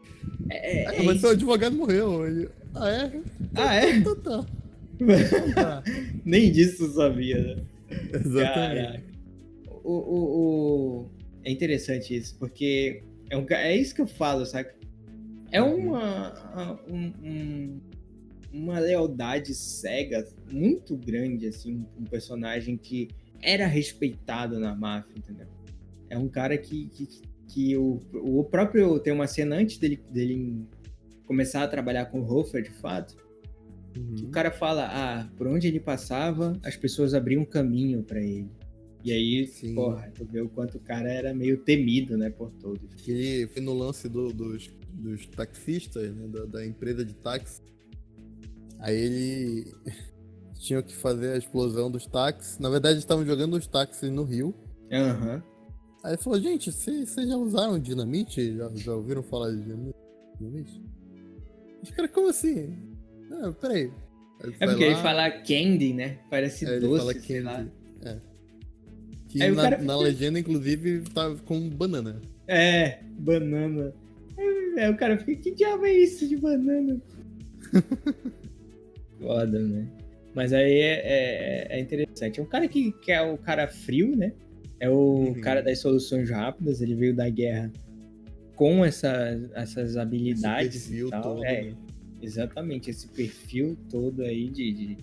É, 0.49 0.83
é, 0.83 0.99
é 0.99 1.03
mas 1.03 1.21
seu 1.21 1.29
advogado 1.29 1.75
morreu. 1.75 2.27
Ele, 2.27 2.49
ah, 2.75 2.89
é? 2.89 3.21
Ah, 3.55 3.75
é? 3.75 3.95
Então 3.95 4.15
tá. 4.15 4.45
Tá. 5.55 5.83
Nem 6.25 6.51
disso 6.51 6.91
sabia, 6.93 7.41
né? 7.41 7.63
Exatamente. 8.13 8.43
Caraca 8.43 9.11
o, 9.83 9.93
o, 9.93 11.01
o, 11.03 11.09
é 11.43 11.51
interessante 11.51 12.15
isso, 12.15 12.35
porque 12.37 13.03
é, 13.31 13.37
um, 13.37 13.45
é 13.49 13.77
isso 13.77 13.95
que 13.95 14.01
eu 14.01 14.07
falo, 14.07 14.45
saca? 14.45 14.75
É 15.51 15.61
uhum. 15.61 15.87
uma, 15.87 16.79
um, 16.85 17.13
um, 17.23 17.81
uma 18.51 18.77
lealdade 18.77 19.55
cega 19.55 20.27
muito 20.51 20.97
grande, 20.97 21.47
assim, 21.47 21.85
um 21.97 22.03
personagem 22.03 22.75
que 22.75 23.07
era 23.41 23.65
respeitado 23.65 24.59
na 24.59 24.75
máfia, 24.75 25.13
entendeu? 25.17 25.47
É 26.09 26.17
um 26.17 26.27
cara 26.27 26.57
que, 26.57 26.87
que, 26.89 27.07
que 27.47 27.77
o, 27.77 28.01
o 28.13 28.43
próprio. 28.43 28.99
Tem 28.99 29.13
uma 29.13 29.27
cena 29.27 29.55
antes 29.55 29.77
dele, 29.77 30.03
dele 30.11 30.65
começar 31.25 31.63
a 31.63 31.67
trabalhar 31.69 32.07
com 32.07 32.19
o 32.19 32.29
Hofer, 32.29 32.61
de 32.61 32.71
fato. 32.71 33.15
Uhum. 33.97 34.27
o 34.27 34.29
cara 34.29 34.51
fala, 34.51 34.87
ah, 34.89 35.29
por 35.35 35.47
onde 35.47 35.67
ele 35.67 35.79
passava, 35.79 36.57
as 36.63 36.77
pessoas 36.77 37.13
abriam 37.13 37.41
um 37.41 37.45
caminho 37.45 38.03
para 38.03 38.21
ele. 38.21 38.49
E 39.03 39.11
aí, 39.11 39.47
Sim. 39.47 39.73
porra, 39.73 40.11
tu 40.13 40.25
vê 40.25 40.41
o 40.41 40.49
quanto 40.49 40.77
o 40.77 40.79
cara 40.79 41.11
era 41.11 41.33
meio 41.33 41.57
temido, 41.57 42.17
né, 42.17 42.29
por 42.29 42.51
todos. 42.51 42.93
Que 42.95 43.47
foi 43.51 43.61
no 43.61 43.73
lance 43.73 44.07
do, 44.07 44.31
dos, 44.31 44.69
dos 44.93 45.25
taxistas, 45.27 46.13
né, 46.15 46.27
da, 46.27 46.45
da, 46.45 46.65
empresa 46.65 47.03
de 47.03 47.13
táxi. 47.15 47.61
Aí 48.79 48.95
ele 48.95 49.73
tinha 50.59 50.83
que 50.83 50.95
fazer 50.95 51.33
a 51.33 51.37
explosão 51.37 51.89
dos 51.89 52.05
táxis. 52.05 52.59
Na 52.59 52.69
verdade, 52.69 52.99
estavam 52.99 53.25
jogando 53.25 53.55
os 53.55 53.65
táxis 53.65 54.11
no 54.11 54.23
rio. 54.23 54.53
Aham. 54.91 55.35
Uhum. 55.35 55.51
Aí 56.03 56.13
ele 56.13 56.21
falou, 56.21 56.39
gente, 56.39 56.71
vocês 56.71 57.13
já 57.15 57.37
usaram 57.37 57.79
dinamite? 57.79 58.57
Já, 58.57 58.71
já 58.73 58.93
ouviram 58.93 59.21
falar 59.21 59.51
de 59.51 59.61
dinamite? 59.61 60.81
Os 61.83 61.91
caras, 61.91 62.11
como 62.11 62.29
assim? 62.29 62.75
Não, 63.29 63.53
peraí. 63.53 63.91
É 64.59 64.65
porque 64.65 64.85
lá... 64.85 64.91
ele 64.91 64.95
fala 64.95 65.31
candy, 65.31 65.93
né? 65.93 66.19
Parece 66.29 66.65
é, 66.65 66.79
doce, 66.79 66.85
ele 66.85 66.97
fala 66.97 67.13
candy. 67.13 67.71
Que 69.31 69.49
na, 69.49 69.61
cara... 69.63 69.77
na, 69.77 69.97
legenda, 69.97 70.39
inclusive, 70.39 71.03
tá 71.13 71.33
com 71.45 71.69
banana. 71.69 72.21
É, 72.47 72.99
banana. 73.17 73.93
É, 74.77 74.89
o 74.89 74.97
cara 74.97 75.17
fica, 75.17 75.41
que 75.41 75.51
diabo 75.51 75.85
é 75.85 75.93
isso 75.93 76.27
de 76.27 76.35
banana? 76.35 77.01
Foda, 79.19 79.59
né? 79.59 79.87
Mas 80.33 80.51
aí 80.51 80.79
é, 80.79 81.01
é, 81.03 81.67
é, 81.69 81.79
interessante. 81.79 82.39
É 82.39 82.43
um 82.43 82.45
cara 82.45 82.67
que, 82.67 82.91
que 82.91 83.11
é 83.11 83.21
o 83.21 83.37
cara 83.37 83.67
frio, 83.67 84.15
né? 84.15 84.33
É 84.79 84.89
o 84.89 84.93
uhum. 84.93 85.41
cara 85.41 85.61
das 85.61 85.79
soluções 85.79 86.29
rápidas. 86.29 86.81
Ele 86.81 86.95
veio 86.95 87.15
da 87.15 87.29
guerra 87.29 87.71
com 88.55 88.83
essa, 88.83 89.39
essas 89.53 89.95
habilidades 89.95 90.75
esse 90.75 90.89
perfil 90.89 91.07
e 91.07 91.11
tal. 91.11 91.21
Todo, 91.21 91.45
é, 91.45 91.61
né? 91.63 91.75
Exatamente, 92.21 92.89
esse 92.89 93.07
perfil 93.07 93.77
todo 93.89 94.21
aí 94.23 94.49
de, 94.49 94.71
de 94.71 94.97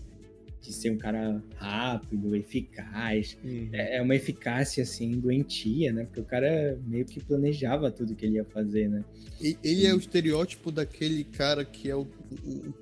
de 0.60 0.72
ser 0.72 0.90
um 0.90 0.98
cara 0.98 1.42
rápido, 1.56 2.34
eficaz. 2.34 3.36
Uhum. 3.44 3.68
É, 3.72 3.96
é 3.96 4.02
uma 4.02 4.14
eficácia, 4.14 4.82
assim, 4.82 5.12
doentia, 5.12 5.92
né? 5.92 6.04
Porque 6.04 6.20
o 6.20 6.24
cara 6.24 6.78
meio 6.86 7.04
que 7.04 7.20
planejava 7.20 7.90
tudo 7.90 8.14
que 8.14 8.26
ele 8.26 8.36
ia 8.36 8.44
fazer, 8.44 8.88
né? 8.88 9.04
E, 9.40 9.56
ele 9.62 9.86
é 9.86 9.94
o 9.94 9.98
estereótipo 9.98 10.70
daquele 10.70 11.24
cara 11.24 11.64
que 11.64 11.88
é 11.88 11.94
o, 11.94 12.06
o, 12.44 12.74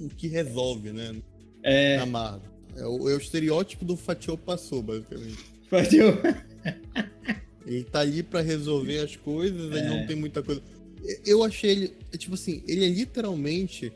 o 0.00 0.08
que 0.08 0.28
resolve, 0.28 0.92
né? 0.92 1.16
É. 1.62 2.04
Marvel. 2.04 2.50
É 2.76 2.86
o, 2.86 3.08
é 3.08 3.14
o 3.14 3.18
estereótipo 3.18 3.84
do 3.84 3.96
Fatio 3.96 4.38
passou, 4.38 4.82
basicamente. 4.82 5.44
Fatio. 5.68 6.18
ele 7.66 7.84
tá 7.84 8.00
ali 8.00 8.22
para 8.22 8.40
resolver 8.40 8.98
as 9.00 9.16
coisas, 9.16 9.72
é. 9.72 9.78
ele 9.78 9.88
não 9.88 10.06
tem 10.06 10.16
muita 10.16 10.42
coisa. 10.42 10.62
Eu 11.26 11.44
achei 11.44 11.70
ele, 11.70 11.92
tipo 12.16 12.34
assim, 12.34 12.62
ele 12.66 12.84
é 12.84 12.88
literalmente 12.88 13.92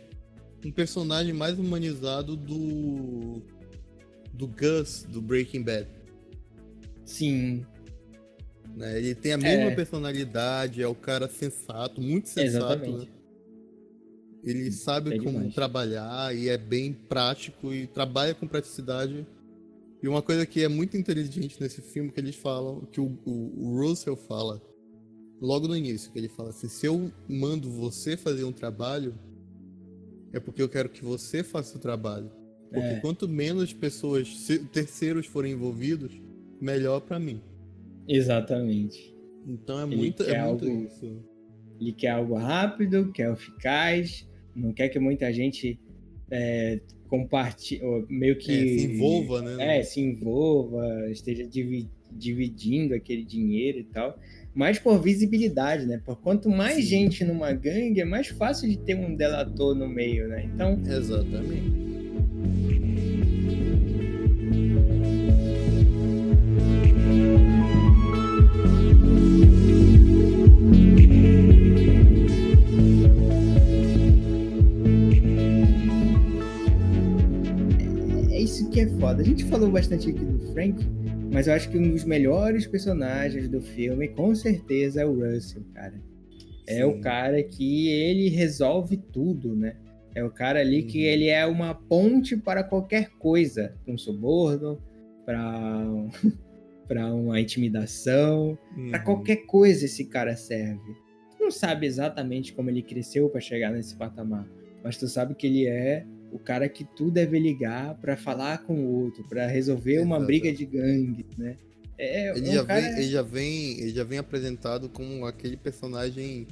um 0.65 0.71
personagem 0.71 1.33
mais 1.33 1.59
humanizado 1.59 2.37
do. 2.37 3.43
do 4.33 4.47
Gus, 4.47 5.05
do 5.09 5.21
Breaking 5.21 5.63
Bad. 5.63 5.89
Sim. 7.05 7.67
Né? 8.77 8.99
Ele 8.99 9.15
tem 9.15 9.33
a 9.33 9.39
mesma 9.39 9.71
é. 9.71 9.75
personalidade, 9.75 10.83
é 10.83 10.87
o 10.87 10.95
cara 10.95 11.29
sensato, 11.29 12.01
muito 12.01 12.29
sensato. 12.29 12.91
Né? 12.91 13.07
Ele 14.43 14.73
sabe 14.73 15.15
é 15.15 15.19
como 15.19 15.39
demais. 15.39 15.55
trabalhar 15.55 16.35
e 16.35 16.49
é 16.49 16.59
bem 16.59 16.93
prático 16.93 17.73
e 17.73 17.87
trabalha 17.87 18.35
com 18.35 18.47
praticidade. 18.47 19.27
E 20.03 20.09
uma 20.09 20.21
coisa 20.21 20.45
que 20.45 20.63
é 20.63 20.69
muito 20.69 20.97
inteligente 20.97 21.61
nesse 21.61 21.81
filme 21.81 22.11
que 22.11 22.19
eles 22.19 22.35
falam, 22.35 22.81
que 22.91 23.01
o, 23.01 23.17
o, 23.25 23.69
o 23.69 23.81
Russell 23.81 24.17
fala 24.17 24.61
logo 25.41 25.69
no 25.69 25.77
início, 25.77 26.11
que 26.11 26.19
ele 26.19 26.29
fala 26.29 26.51
assim, 26.51 26.69
se 26.69 26.87
eu 26.87 27.13
mando 27.29 27.71
você 27.71 28.17
fazer 28.17 28.45
um 28.45 28.53
trabalho, 28.53 29.15
é 30.33 30.41
porque 30.41 30.63
eu 30.63 30.69
quero 30.69 30.89
que 30.89 31.05
você 31.05 31.43
faça 31.43 31.77
o 31.77 31.81
trabalho. 31.81 32.31
Porque 32.71 32.87
é. 32.87 33.01
quanto 33.01 33.29
menos 33.29 33.73
pessoas, 33.73 34.49
terceiros 34.73 35.27
forem 35.27 35.53
envolvidos, 35.53 36.13
melhor 36.61 37.01
para 37.01 37.19
mim. 37.19 37.41
Exatamente. 38.09 39.15
Então 39.47 39.81
é 39.81 39.87
muito, 39.87 40.23
é 40.23 40.43
muito 40.47 40.65
algo, 40.65 40.85
isso. 40.87 41.23
Ele 41.79 41.93
quer 41.93 42.11
algo 42.11 42.35
rápido, 42.35 43.13
quer 43.13 43.31
eficaz, 43.33 44.27
não 44.55 44.73
quer 44.73 44.89
que 44.89 44.99
muita 44.99 45.33
gente 45.33 45.79
é, 46.31 46.81
compartilhe, 47.09 47.83
meio 48.09 48.39
que. 48.39 48.53
É, 48.53 48.79
se 48.79 48.87
envolva, 48.87 49.43
né? 49.43 49.79
É, 49.79 49.83
se 49.83 50.01
envolva, 50.01 51.11
esteja 51.11 51.47
dividindo 52.11 52.95
aquele 52.95 53.25
dinheiro 53.25 53.81
e 53.81 53.85
tal 53.85 54.19
mais 54.55 54.79
por 54.79 55.01
visibilidade, 55.01 55.87
né? 55.87 56.01
Por 56.05 56.17
quanto 56.17 56.49
mais 56.51 56.77
Sim. 56.77 56.83
gente 56.83 57.25
numa 57.25 57.53
gangue, 57.53 58.01
é 58.01 58.05
mais 58.05 58.29
fácil 58.29 58.69
de 58.69 58.77
ter 58.77 58.95
um 58.95 59.15
delator 59.15 59.75
no 59.75 59.89
meio, 59.89 60.29
né? 60.29 60.45
Então. 60.45 60.79
Exatamente. 60.87 61.83
É, 78.31 78.35
é 78.35 78.41
isso 78.41 78.69
que 78.69 78.81
é 78.81 78.87
foda. 78.87 79.23
A 79.23 79.25
gente 79.25 79.45
falou 79.45 79.71
bastante 79.71 80.11
aqui 80.11 80.25
do 80.25 80.53
Frank, 80.53 80.85
mas 81.33 81.47
eu 81.47 81.55
acho 81.55 81.71
que 81.71 81.79
um 81.79 81.91
dos 81.91 82.05
melhores 82.05 82.67
personagens 82.67 83.49
do 83.49 83.61
filme, 83.61 84.09
com 84.09 84.35
certeza, 84.35 85.01
é 85.01 85.07
o 85.07 85.15
Russell, 85.15 85.65
cara. 85.73 85.95
É 86.67 86.77
Sim. 86.77 86.85
o 86.85 87.01
cara 87.01 87.43
que 87.43 87.89
ele 87.89 88.29
resolve 88.29 88.99
tudo, 88.99 89.57
né? 89.57 89.77
É 90.15 90.23
o 90.23 90.31
cara 90.31 90.61
ali 90.61 90.83
uhum. 90.83 90.87
que 90.87 91.03
ele 91.03 91.29
é 91.29 91.47
uma 91.47 91.75
ponte 91.75 92.37
para 92.37 92.63
qualquer 92.63 93.11
coisa, 93.19 93.75
um 93.89 93.97
suborno, 93.97 94.79
para 95.25 95.87
para 96.87 97.15
uma 97.15 97.41
intimidação, 97.41 98.59
uhum. 98.77 98.91
para 98.91 98.99
qualquer 98.99 99.47
coisa 99.47 99.87
esse 99.87 100.05
cara 100.05 100.37
serve. 100.37 100.95
Tu 101.31 101.43
não 101.43 101.51
sabe 101.51 101.87
exatamente 101.87 102.53
como 102.53 102.69
ele 102.69 102.83
cresceu 102.83 103.31
para 103.31 103.41
chegar 103.41 103.71
nesse 103.73 103.97
patamar, 103.97 104.47
mas 104.85 104.99
tu 104.99 105.09
sabe 105.09 105.35
que 105.35 105.47
ele 105.47 105.67
é 105.67 106.05
o 106.33 106.39
cara 106.39 106.69
que 106.69 106.83
tu 106.83 107.11
deve 107.11 107.39
ligar 107.39 107.95
para 108.01 108.17
falar 108.17 108.65
com 108.65 108.75
o 108.75 109.05
outro, 109.05 109.23
para 109.29 109.47
resolver 109.47 110.01
uma 110.01 110.19
briga 110.19 110.51
de 110.51 110.65
gangue, 110.65 111.27
né? 111.37 111.57
É, 111.99 112.37
ele, 112.37 112.49
um 112.49 112.53
já 112.55 112.65
cara... 112.65 112.81
vem, 112.81 112.93
ele, 112.93 113.07
já 113.11 113.23
vem, 113.23 113.81
ele 113.81 113.91
já 113.91 114.05
vem 114.05 114.19
apresentado 114.19 114.89
como 114.89 115.27
aquele 115.27 115.57
personagem 115.57 116.47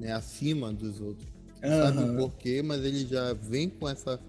né, 0.00 0.12
acima 0.12 0.72
dos 0.72 1.00
outros. 1.00 1.28
Uhum. 1.62 1.70
Sabe 1.70 2.10
o 2.10 2.16
porquê, 2.16 2.60
mas 2.60 2.84
ele 2.84 3.06
já 3.06 3.32
vem 3.34 3.68
com 3.70 3.88
essa, 3.88 4.20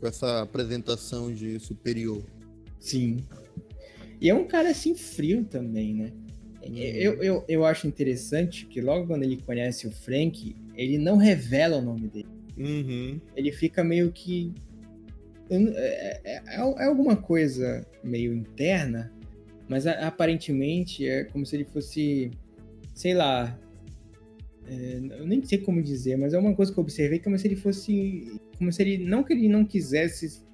com 0.00 0.06
essa 0.06 0.42
apresentação 0.42 1.32
de 1.32 1.58
superior. 1.60 2.22
Sim. 2.80 3.24
E 4.20 4.28
é 4.28 4.34
um 4.34 4.46
cara 4.46 4.70
assim 4.70 4.96
frio 4.96 5.44
também, 5.44 5.94
né? 5.94 6.12
Hum. 6.66 6.76
Eu, 6.76 7.22
eu, 7.22 7.44
eu 7.48 7.64
acho 7.64 7.86
interessante 7.86 8.66
que 8.66 8.80
logo 8.80 9.06
quando 9.06 9.22
ele 9.22 9.38
conhece 9.38 9.86
o 9.86 9.90
Frank, 9.90 10.54
ele 10.74 10.98
não 10.98 11.16
revela 11.16 11.78
o 11.78 11.82
nome 11.82 12.08
dele. 12.08 12.39
Uhum. 12.60 13.20
Ele 13.34 13.50
fica 13.50 13.82
meio 13.82 14.12
que. 14.12 14.52
É, 15.48 15.56
é, 15.56 16.36
é, 16.36 16.42
é 16.54 16.84
alguma 16.84 17.16
coisa 17.16 17.84
meio 18.04 18.32
interna, 18.32 19.12
mas 19.68 19.86
aparentemente 19.86 21.06
é 21.06 21.24
como 21.24 21.44
se 21.44 21.56
ele 21.56 21.64
fosse, 21.64 22.30
sei 22.94 23.14
lá, 23.14 23.58
é, 24.68 25.00
eu 25.18 25.26
nem 25.26 25.42
sei 25.42 25.58
como 25.58 25.82
dizer, 25.82 26.16
mas 26.16 26.34
é 26.34 26.38
uma 26.38 26.54
coisa 26.54 26.72
que 26.72 26.78
eu 26.78 26.82
observei 26.82 27.18
como 27.18 27.36
se 27.36 27.48
ele 27.48 27.56
fosse, 27.56 28.38
como 28.56 28.72
se 28.72 28.80
ele 28.82 29.04
não 29.04 29.24
que 29.24 29.32
ele 29.32 29.48
não 29.48 29.64
quisesse 29.64 30.44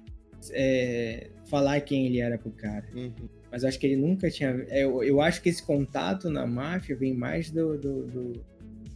é, 0.51 1.29
falar 1.45 1.79
quem 1.81 2.07
ele 2.07 2.19
era 2.19 2.35
pro 2.35 2.49
cara, 2.49 2.87
uhum. 2.95 3.29
mas 3.51 3.63
acho 3.63 3.77
que 3.77 3.85
ele 3.85 3.97
nunca 3.97 4.31
tinha. 4.31 4.65
É, 4.69 4.83
eu, 4.83 5.03
eu 5.03 5.21
acho 5.21 5.43
que 5.43 5.49
esse 5.49 5.61
contato 5.61 6.27
na 6.27 6.47
máfia 6.47 6.95
vem 6.95 7.13
mais 7.13 7.51
do, 7.51 7.77
do, 7.77 8.07
do 8.07 8.45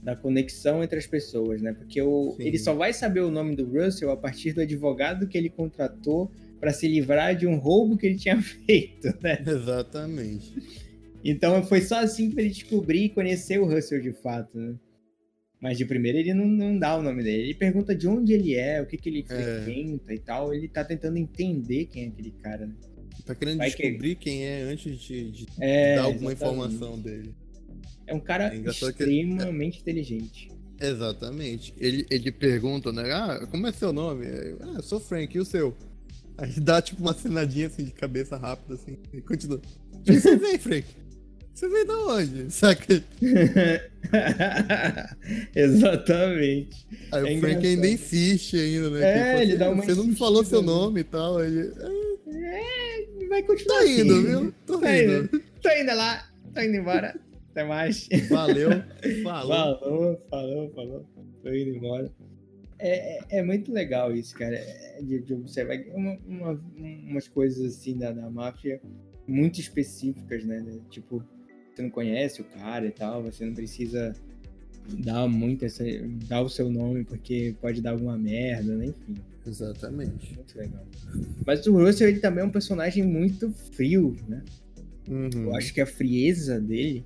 da 0.02 0.16
conexão 0.16 0.84
entre 0.84 0.98
as 0.98 1.06
pessoas, 1.06 1.62
né? 1.62 1.74
Porque 1.74 2.02
o, 2.02 2.36
ele 2.40 2.58
só 2.58 2.74
vai 2.74 2.92
saber 2.92 3.22
o 3.22 3.30
nome 3.30 3.56
do 3.56 3.66
Russell 3.66 4.10
a 4.12 4.18
partir 4.18 4.54
do 4.54 4.62
advogado 4.62 5.28
que 5.28 5.38
ele 5.38 5.50
contratou 5.50 6.32
para 6.60 6.74
se 6.74 6.88
livrar 6.88 7.36
de 7.36 7.46
um 7.46 7.58
roubo 7.58 7.98
que 7.98 8.08
ele 8.08 8.18
tinha 8.18 8.42
feito, 8.42 9.08
né? 9.22 9.44
Exatamente. 9.46 10.54
Então 11.24 11.64
foi 11.64 11.82
só 11.82 12.00
assim 12.00 12.32
para 12.32 12.42
ele 12.42 12.52
descobrir 12.52 13.06
e 13.06 13.10
conhecer 13.10 13.60
o 13.60 13.66
Russell 13.66 14.02
de 14.02 14.12
fato, 14.12 14.58
né? 14.58 14.76
Mas 15.62 15.78
de 15.78 15.86
primeira 15.86 16.18
ele 16.18 16.34
não, 16.34 16.48
não 16.48 16.80
dá 16.80 16.98
o 16.98 17.04
nome 17.04 17.24
dele. 17.24 17.44
Ele 17.44 17.54
pergunta 17.54 17.96
de 17.96 18.08
onde 18.08 18.34
ele 18.34 18.56
é, 18.56 18.82
o 18.82 18.88
que, 18.88 18.98
que 18.98 19.08
ele 19.08 19.24
é. 19.30 19.62
frequenta 19.62 20.12
é. 20.12 20.16
e 20.16 20.20
tal. 20.20 20.52
Ele 20.52 20.68
tá 20.68 20.84
tentando 20.84 21.18
entender 21.18 21.86
quem 21.86 22.06
é 22.06 22.08
aquele 22.08 22.32
cara, 22.32 22.66
né? 22.66 22.74
Tá 23.24 23.36
querendo 23.36 23.60
Vai 23.60 23.70
descobrir 23.70 24.16
que... 24.16 24.24
quem 24.24 24.48
é 24.48 24.64
antes 24.64 25.00
de, 25.00 25.30
de 25.30 25.46
é, 25.60 25.96
dar 25.96 26.06
alguma 26.06 26.32
exatamente. 26.32 26.66
informação 26.66 27.00
dele. 27.00 27.36
É 28.08 28.14
um 28.14 28.20
cara 28.20 28.54
é 28.54 28.58
extremamente 28.58 29.76
que... 29.76 29.82
inteligente. 29.82 30.52
Exatamente. 30.80 31.74
Ele, 31.78 32.06
ele 32.10 32.32
pergunta, 32.32 32.92
né? 32.92 33.12
Ah, 33.12 33.48
como 33.50 33.68
é 33.68 33.72
seu 33.72 33.94
nome? 33.94 34.26
Ah, 34.62 34.74
eu 34.78 34.84
sou 34.84 35.00
Frank, 35.00 35.36
e 35.36 35.40
o 35.40 35.46
seu? 35.46 35.76
Aí 36.38 36.60
dá 36.60 36.82
tipo 36.82 37.02
uma 37.02 37.14
cenadinha 37.14 37.68
assim 37.68 37.84
de 37.84 37.92
cabeça 37.92 38.36
rápida, 38.36 38.74
assim, 38.74 38.98
e 39.14 39.22
continua. 39.22 39.62
O 40.02 40.14
você 40.14 40.36
vem, 40.36 40.58
Frank? 40.58 40.88
Você 41.54 41.70
veio 41.70 41.86
da 41.86 41.96
onde? 42.08 42.50
Saca? 42.52 43.04
Exatamente. 45.56 46.88
Aí 47.12 47.34
é 47.34 47.38
o 47.38 47.40
Frank 47.40 47.68
ainda 47.68 47.88
insiste 47.88 48.58
ainda, 48.58 48.90
né? 48.90 49.02
É, 49.04 49.30
tipo, 49.30 49.42
ele 49.44 49.58
dá 49.58 49.70
uma 49.70 49.84
Você 49.84 49.94
não 49.94 50.16
falou 50.16 50.44
seu 50.44 50.64
nome 50.64 51.02
e 51.02 51.04
tal. 51.04 51.44
Ele... 51.44 51.72
É, 52.28 53.28
vai 53.30 53.44
continuar 53.44 53.80
assim. 53.80 54.02
indo, 54.02 54.24
viu? 54.24 54.54
Tô 54.66 54.80
tá 54.80 54.98
indo. 54.98 55.12
indo. 55.12 55.44
Tô 55.62 55.70
indo 55.70 55.96
lá. 55.96 56.28
Tô 56.52 56.62
indo 56.62 56.78
embora. 56.78 57.16
Até 57.52 57.64
mais. 57.64 58.08
Valeu. 58.30 58.70
Falou. 59.24 59.80
Falou, 59.80 60.26
falou, 60.30 60.70
falou. 60.72 61.06
Tô 61.44 61.50
indo 61.50 61.76
embora. 61.76 62.12
É, 62.80 63.18
é, 63.18 63.40
é 63.40 63.44
muito 63.44 63.72
legal 63.72 64.16
isso, 64.16 64.34
cara. 64.36 64.58
De, 65.02 65.22
de 65.22 65.34
observar 65.34 65.78
uma, 65.94 66.18
uma, 66.26 66.62
umas 66.78 67.28
coisas 67.28 67.76
assim 67.76 67.98
da, 67.98 68.12
da 68.12 68.30
máfia 68.30 68.82
muito 69.28 69.60
específicas, 69.60 70.44
né? 70.46 70.64
Tipo, 70.90 71.24
você 71.74 71.82
não 71.82 71.90
conhece 71.90 72.42
o 72.42 72.46
cara 72.46 72.86
e 72.86 72.92
tal, 72.92 73.24
você 73.24 73.46
não 73.46 73.54
precisa 73.54 74.16
dar 75.00 75.28
muito 75.28 75.66
essa, 75.66 75.84
dar 76.28 76.42
o 76.42 76.50
seu 76.50 76.70
nome 76.70 77.04
porque 77.04 77.56
pode 77.62 77.82
dar 77.82 77.92
alguma 77.92 78.18
merda, 78.18 78.76
né? 78.76 78.86
enfim. 78.88 79.22
Exatamente. 79.46 80.36
Muito 80.36 80.58
legal. 80.58 80.86
Mas 81.46 81.66
o 81.66 81.74
Russell 81.74 82.10
ele 82.10 82.20
também 82.20 82.44
é 82.44 82.48
um 82.48 82.52
personagem 82.52 83.04
muito 83.04 83.52
frio, 83.74 84.16
né? 84.28 84.44
Uhum. 85.10 85.30
Eu 85.34 85.56
acho 85.56 85.74
que 85.74 85.82
a 85.82 85.86
frieza 85.86 86.60
dele 86.60 87.04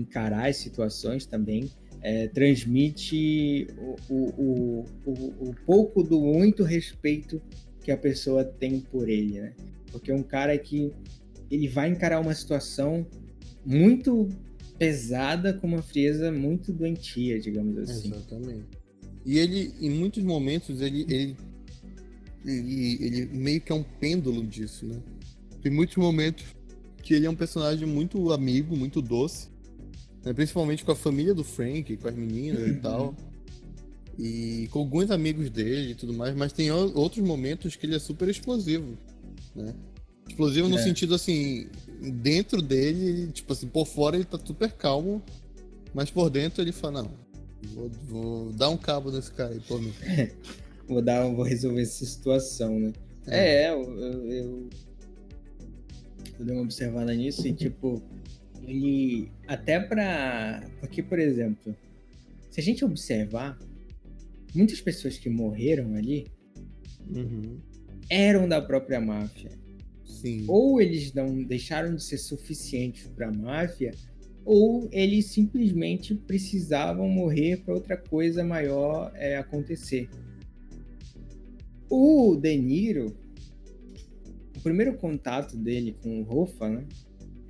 encarar 0.00 0.48
as 0.48 0.56
situações 0.56 1.26
também 1.26 1.70
é, 2.04 2.28
transmite 2.28 3.66
o, 3.78 4.14
o, 4.14 4.84
o, 5.06 5.48
o, 5.48 5.54
pouco 5.64 6.02
do 6.02 6.20
muito 6.20 6.62
respeito 6.62 7.40
que 7.82 7.90
a 7.90 7.96
pessoa 7.96 8.44
tem 8.44 8.80
por 8.80 9.08
ele, 9.08 9.40
né? 9.40 9.54
Porque 9.90 10.12
um 10.12 10.22
cara 10.22 10.56
que 10.58 10.92
ele 11.50 11.66
vai 11.66 11.88
encarar 11.88 12.20
uma 12.20 12.34
situação 12.34 13.06
muito 13.64 14.28
pesada 14.78 15.54
com 15.54 15.66
uma 15.66 15.80
frieza 15.80 16.30
muito 16.30 16.72
doentia, 16.72 17.40
digamos 17.40 17.78
assim. 17.78 18.12
Exatamente. 18.12 18.66
E 19.24 19.38
ele, 19.38 19.72
em 19.80 19.90
muitos 19.90 20.22
momentos, 20.22 20.82
ele, 20.82 21.06
ele, 21.08 21.36
ele, 22.44 22.98
ele 23.00 23.26
meio 23.26 23.60
que 23.62 23.72
é 23.72 23.74
um 23.74 23.82
pêndulo 23.82 24.46
disso, 24.46 24.84
né? 24.84 25.00
Tem 25.62 25.72
muitos 25.72 25.96
momentos 25.96 26.44
que 27.02 27.14
ele 27.14 27.24
é 27.24 27.30
um 27.30 27.34
personagem 27.34 27.88
muito 27.88 28.30
amigo, 28.30 28.76
muito 28.76 29.00
doce, 29.00 29.48
né? 30.24 30.32
principalmente 30.32 30.84
com 30.84 30.92
a 30.92 30.96
família 30.96 31.34
do 31.34 31.44
Frank, 31.44 31.96
com 31.96 32.08
as 32.08 32.14
meninas 32.14 32.68
e 32.68 32.74
tal. 32.74 33.14
E 34.18 34.68
com 34.70 34.78
alguns 34.78 35.10
amigos 35.10 35.50
dele 35.50 35.90
e 35.90 35.94
tudo 35.94 36.12
mais, 36.12 36.34
mas 36.36 36.52
tem 36.52 36.70
outros 36.70 37.24
momentos 37.24 37.74
que 37.74 37.84
ele 37.84 37.96
é 37.96 37.98
super 37.98 38.28
explosivo, 38.28 38.96
né? 39.54 39.74
Explosivo 40.28 40.68
no 40.68 40.78
é. 40.78 40.82
sentido 40.82 41.14
assim, 41.14 41.66
dentro 42.00 42.62
dele, 42.62 43.30
tipo 43.32 43.52
assim, 43.52 43.66
por 43.66 43.86
fora 43.86 44.16
ele 44.16 44.24
tá 44.24 44.38
super 44.42 44.70
calmo, 44.70 45.20
mas 45.92 46.10
por 46.10 46.30
dentro 46.30 46.62
ele 46.62 46.72
fala, 46.72 47.02
não, 47.02 47.10
vou, 47.74 47.90
vou 48.06 48.52
dar 48.52 48.70
um 48.70 48.76
cabo 48.76 49.10
nesse 49.10 49.32
cara 49.32 49.52
aí 49.52 49.60
por 49.60 49.82
mim. 49.82 49.92
vou 50.86 51.02
dar, 51.02 51.26
vou 51.28 51.44
resolver 51.44 51.82
essa 51.82 52.04
situação, 52.06 52.78
né? 52.78 52.92
É, 53.26 53.64
é 53.64 53.70
eu, 53.70 53.82
eu, 53.82 54.32
eu, 54.32 54.70
eu 56.38 56.44
dei 56.44 56.54
uma 56.54 56.62
observada 56.62 57.12
nisso 57.14 57.46
e 57.46 57.52
tipo, 57.52 58.02
ele 58.66 59.30
até 59.46 59.80
pra. 59.80 60.62
Porque, 60.80 61.02
por 61.02 61.18
exemplo, 61.18 61.74
se 62.50 62.60
a 62.60 62.62
gente 62.62 62.84
observar, 62.84 63.58
muitas 64.54 64.80
pessoas 64.80 65.18
que 65.18 65.28
morreram 65.28 65.94
ali 65.94 66.26
uhum. 67.08 67.58
eram 68.08 68.48
da 68.48 68.62
própria 68.62 69.00
máfia 69.00 69.50
Sim. 70.24 70.46
Ou 70.48 70.80
eles 70.80 71.12
não 71.12 71.42
deixaram 71.42 71.94
de 71.94 72.02
ser 72.02 72.16
suficientes 72.16 73.06
para 73.08 73.28
a 73.28 73.32
máfia, 73.32 73.92
ou 74.42 74.88
eles 74.90 75.26
simplesmente 75.26 76.14
precisavam 76.14 77.06
morrer 77.10 77.58
para 77.58 77.74
outra 77.74 77.94
coisa 77.94 78.42
maior 78.42 79.12
é, 79.16 79.36
acontecer. 79.36 80.08
O 81.90 82.36
De 82.36 82.56
Niro, 82.56 83.14
o 84.56 84.60
primeiro 84.62 84.94
contato 84.94 85.58
dele 85.58 85.94
com 86.02 86.22
o 86.22 86.22
Rofa, 86.22 86.70
né, 86.70 86.86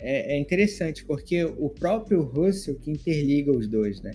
é, 0.04 0.34
é, 0.34 0.38
interessante, 0.38 1.02
porque 1.02 1.42
o 1.44 1.70
próprio 1.70 2.20
Russell 2.22 2.74
que 2.74 2.90
interliga 2.90 3.50
os 3.50 3.66
dois, 3.66 4.02
né? 4.02 4.12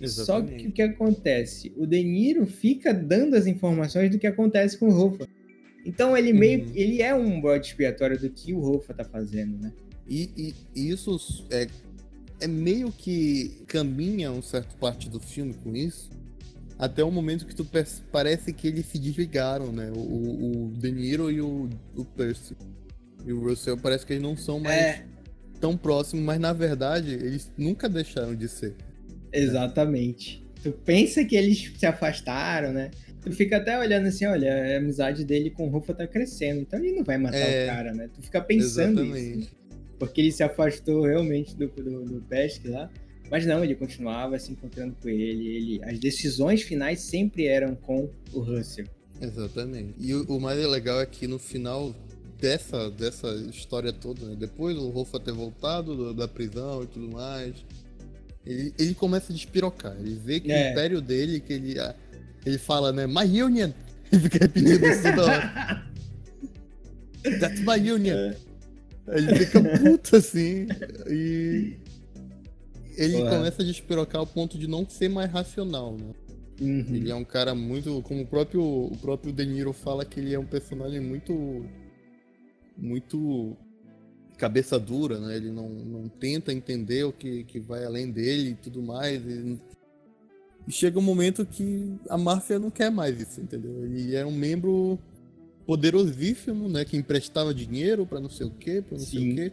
Exatamente. 0.00 0.50
Só 0.50 0.56
que 0.56 0.68
o 0.68 0.72
que 0.72 0.82
acontece? 0.82 1.72
O 1.76 1.84
De 1.84 2.02
Niro 2.02 2.46
fica 2.46 2.94
dando 2.94 3.34
as 3.34 3.46
informações 3.46 4.10
do 4.10 4.20
que 4.20 4.26
acontece 4.26 4.78
com 4.78 4.86
o 4.86 4.92
Rofa. 4.92 5.28
Então 5.84 6.16
ele 6.16 6.32
meio 6.32 6.64
uhum. 6.64 6.72
ele 6.76 7.02
é 7.02 7.12
um 7.12 7.40
bode 7.40 7.66
expiatório 7.66 8.16
do 8.16 8.30
que 8.30 8.54
o 8.54 8.60
Rofa 8.60 8.94
tá 8.94 9.04
fazendo, 9.04 9.58
né? 9.58 9.72
E, 10.08 10.54
e, 10.76 10.90
isso 10.90 11.44
é, 11.50 11.66
é 12.40 12.46
meio 12.46 12.92
que 12.92 13.64
caminha 13.66 14.30
um 14.30 14.42
certo 14.42 14.76
parte 14.76 15.10
do 15.10 15.18
filme 15.18 15.54
com 15.54 15.74
isso. 15.74 16.08
Até 16.78 17.02
o 17.02 17.10
momento 17.10 17.46
que 17.46 17.54
tu 17.54 17.66
parece 18.12 18.52
que 18.52 18.68
eles 18.68 18.86
se 18.86 18.98
desligaram, 18.98 19.72
né? 19.72 19.90
O, 19.94 20.66
o 20.66 20.70
De 20.70 20.90
Niro 20.92 21.30
e 21.30 21.40
o, 21.40 21.68
o 21.96 22.04
Percy. 22.04 22.56
E 23.26 23.32
o 23.32 23.40
Russell 23.40 23.76
parece 23.76 24.04
que 24.04 24.12
eles 24.12 24.22
não 24.22 24.36
são 24.36 24.58
mais 24.60 24.76
é. 24.76 25.04
tão 25.60 25.76
próximos, 25.76 26.24
mas 26.24 26.40
na 26.40 26.52
verdade 26.52 27.12
eles 27.12 27.50
nunca 27.56 27.88
deixaram 27.88 28.34
de 28.34 28.48
ser. 28.48 28.74
Exatamente. 29.32 30.40
Né? 30.40 30.62
Tu 30.62 30.72
pensa 30.72 31.24
que 31.24 31.36
eles 31.36 31.72
se 31.76 31.86
afastaram, 31.86 32.72
né? 32.72 32.90
tu 33.22 33.32
fica 33.32 33.56
até 33.56 33.78
olhando 33.78 34.08
assim, 34.08 34.26
olha, 34.26 34.74
a 34.74 34.78
amizade 34.78 35.24
dele 35.24 35.50
com 35.50 35.66
o 35.66 35.70
Rufa 35.70 35.94
tá 35.94 36.06
crescendo, 36.06 36.60
então 36.60 36.78
ele 36.78 36.92
não 36.92 37.04
vai 37.04 37.16
matar 37.16 37.38
é, 37.38 37.64
o 37.64 37.66
cara, 37.68 37.94
né? 37.94 38.10
Tu 38.12 38.20
fica 38.22 38.40
pensando 38.40 39.00
exatamente. 39.00 39.38
isso. 39.38 39.56
Porque 39.98 40.20
ele 40.20 40.32
se 40.32 40.42
afastou 40.42 41.02
realmente 41.02 41.56
do, 41.56 41.68
do, 41.68 42.04
do 42.04 42.20
Pesque 42.22 42.68
lá. 42.68 42.90
Mas 43.30 43.46
não, 43.46 43.64
ele 43.64 43.74
continuava 43.74 44.38
se 44.38 44.52
encontrando 44.52 44.94
com 45.00 45.08
ele, 45.08 45.46
ele. 45.46 45.80
As 45.84 45.98
decisões 45.98 46.62
finais 46.62 47.00
sempre 47.00 47.46
eram 47.46 47.74
com 47.74 48.10
o 48.32 48.40
Russell. 48.40 48.86
Exatamente. 49.20 49.94
E 49.98 50.12
o, 50.12 50.24
o 50.24 50.40
mais 50.40 50.58
legal 50.66 51.00
é 51.00 51.06
que 51.06 51.26
no 51.28 51.38
final 51.38 51.94
dessa, 52.42 52.90
dessa 52.90 53.28
história 53.48 53.92
toda, 53.92 54.26
né? 54.26 54.34
depois 54.36 54.76
o 54.76 54.88
Rufa 54.88 55.20
ter 55.20 55.32
voltado 55.32 55.94
do, 55.94 56.12
da 56.12 56.26
prisão 56.26 56.82
e 56.82 56.86
tudo 56.88 57.08
mais, 57.12 57.54
ele, 58.44 58.74
ele 58.76 58.94
começa 58.94 59.32
a 59.32 59.36
despirocar. 59.36 59.94
Ele 59.96 60.20
vê 60.22 60.40
que 60.40 60.50
é. 60.50 60.68
o 60.68 60.72
império 60.72 61.00
dele, 61.00 61.38
que 61.38 61.52
ele. 61.52 61.76
Ele 62.44 62.58
fala, 62.58 62.90
né? 62.90 63.06
My 63.06 63.40
Union! 63.40 63.70
Ele 64.12 64.20
fica 64.20 64.38
repetindo 64.40 64.84
isso 64.84 65.02
toda 65.04 65.22
hora. 65.22 65.86
That's 67.40 67.60
my 67.60 67.90
Union! 67.90 68.14
É. 68.16 68.36
Ele 69.16 69.34
fica 69.36 69.62
puto 69.62 70.16
assim. 70.16 70.66
E. 71.08 71.76
Ele 72.96 73.18
começa 73.18 73.62
a 73.62 73.64
despirocar 73.64 74.20
ao 74.20 74.26
ponto 74.26 74.58
de 74.58 74.66
não 74.66 74.86
ser 74.86 75.08
mais 75.08 75.30
racional, 75.30 75.96
né? 75.96 76.12
Uhum. 76.60 76.84
Ele 76.90 77.10
é 77.10 77.14
um 77.14 77.24
cara 77.24 77.54
muito. 77.54 78.02
Como 78.02 78.22
o 78.22 78.26
próprio, 78.26 78.62
o 78.62 78.98
próprio 79.00 79.32
De 79.32 79.46
Niro 79.46 79.72
fala 79.72 80.04
que 80.04 80.20
ele 80.20 80.34
é 80.34 80.38
um 80.38 80.44
personagem 80.44 81.00
muito. 81.00 81.64
Muito. 82.76 83.56
cabeça 84.36 84.78
dura, 84.78 85.20
né? 85.20 85.36
Ele 85.36 85.50
não, 85.50 85.68
não 85.68 86.08
tenta 86.08 86.52
entender 86.52 87.04
o 87.04 87.12
que, 87.12 87.44
que 87.44 87.60
vai 87.60 87.84
além 87.84 88.10
dele 88.10 88.50
e 88.50 88.54
tudo 88.54 88.82
mais. 88.82 89.22
E, 89.24 89.58
e 90.66 90.72
chega 90.72 90.98
um 90.98 91.02
momento 91.02 91.44
que 91.44 91.94
a 92.08 92.18
máfia 92.18 92.58
não 92.58 92.70
quer 92.70 92.90
mais 92.90 93.20
isso, 93.20 93.40
entendeu? 93.40 93.84
Ele 93.84 94.14
é 94.14 94.24
um 94.24 94.32
membro 94.32 94.98
poderosíssimo, 95.66 96.68
né? 96.68 96.84
Que 96.84 96.96
emprestava 96.96 97.54
dinheiro 97.54 98.06
para 98.06 98.20
não 98.20 98.28
sei 98.28 98.46
o 98.46 98.50
quê, 98.50 98.82
pra 98.82 98.98
não 98.98 99.04
Sim. 99.04 99.18
sei 99.18 99.32
o 99.32 99.34
quê. 99.34 99.52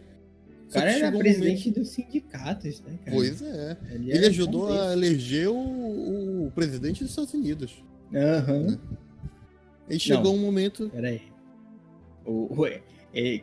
O 0.70 0.72
cara 0.72 0.92
era 0.92 1.10
presidente 1.10 1.68
momento... 1.68 1.80
dos 1.80 1.88
sindicatos, 1.88 2.80
né, 2.82 2.96
cara? 3.04 3.16
Pois 3.16 3.42
é. 3.42 3.76
Ele, 3.90 4.12
Ele 4.12 4.26
ajudou 4.26 4.72
a 4.72 4.92
eleger 4.92 5.48
o, 5.48 6.46
o, 6.46 6.52
presidente 6.52 7.02
dos 7.02 7.10
Estados 7.10 7.34
Unidos. 7.34 7.82
Aham. 8.14 8.52
Uhum. 8.54 8.66
Né? 8.66 8.78
E 9.88 9.98
chegou 9.98 10.32
não, 10.32 10.34
um 10.36 10.38
momento. 10.38 10.88
Peraí. 10.90 11.22
O, 12.24 12.54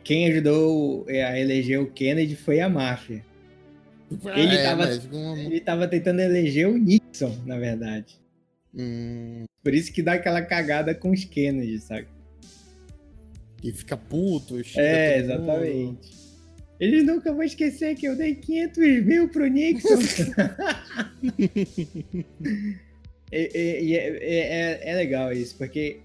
quem 0.04 0.30
ajudou 0.30 1.06
a 1.08 1.38
eleger 1.38 1.80
o 1.80 1.90
Kennedy 1.90 2.36
foi 2.36 2.60
a 2.60 2.68
máfia. 2.68 3.24
Ele, 4.34 4.56
é, 4.56 4.62
tava, 4.62 4.88
ele 4.90 5.60
tava 5.60 5.86
tentando 5.86 6.20
eleger 6.20 6.66
o 6.68 6.78
Nixon, 6.78 7.36
na 7.44 7.58
verdade. 7.58 8.18
Hum. 8.74 9.44
Por 9.62 9.74
isso 9.74 9.92
que 9.92 10.02
dá 10.02 10.14
aquela 10.14 10.40
cagada 10.40 10.94
com 10.94 11.10
os 11.10 11.24
Kennedy, 11.24 11.78
sabe? 11.78 12.06
E 13.62 13.72
fica 13.72 13.96
puto. 13.96 14.56
É, 14.76 15.18
exatamente. 15.18 15.74
Mundo. 15.74 16.18
Eles 16.80 17.04
nunca 17.04 17.32
vão 17.32 17.42
esquecer 17.42 17.96
que 17.96 18.06
eu 18.06 18.16
dei 18.16 18.36
500 18.36 19.04
mil 19.04 19.28
pro 19.28 19.46
Nixon. 19.48 19.98
e, 23.32 23.80
e, 23.82 23.96
é, 23.96 24.08
é, 24.20 24.90
é, 24.90 24.94
legal 24.94 25.32
isso, 25.32 25.56
porque 25.58 26.00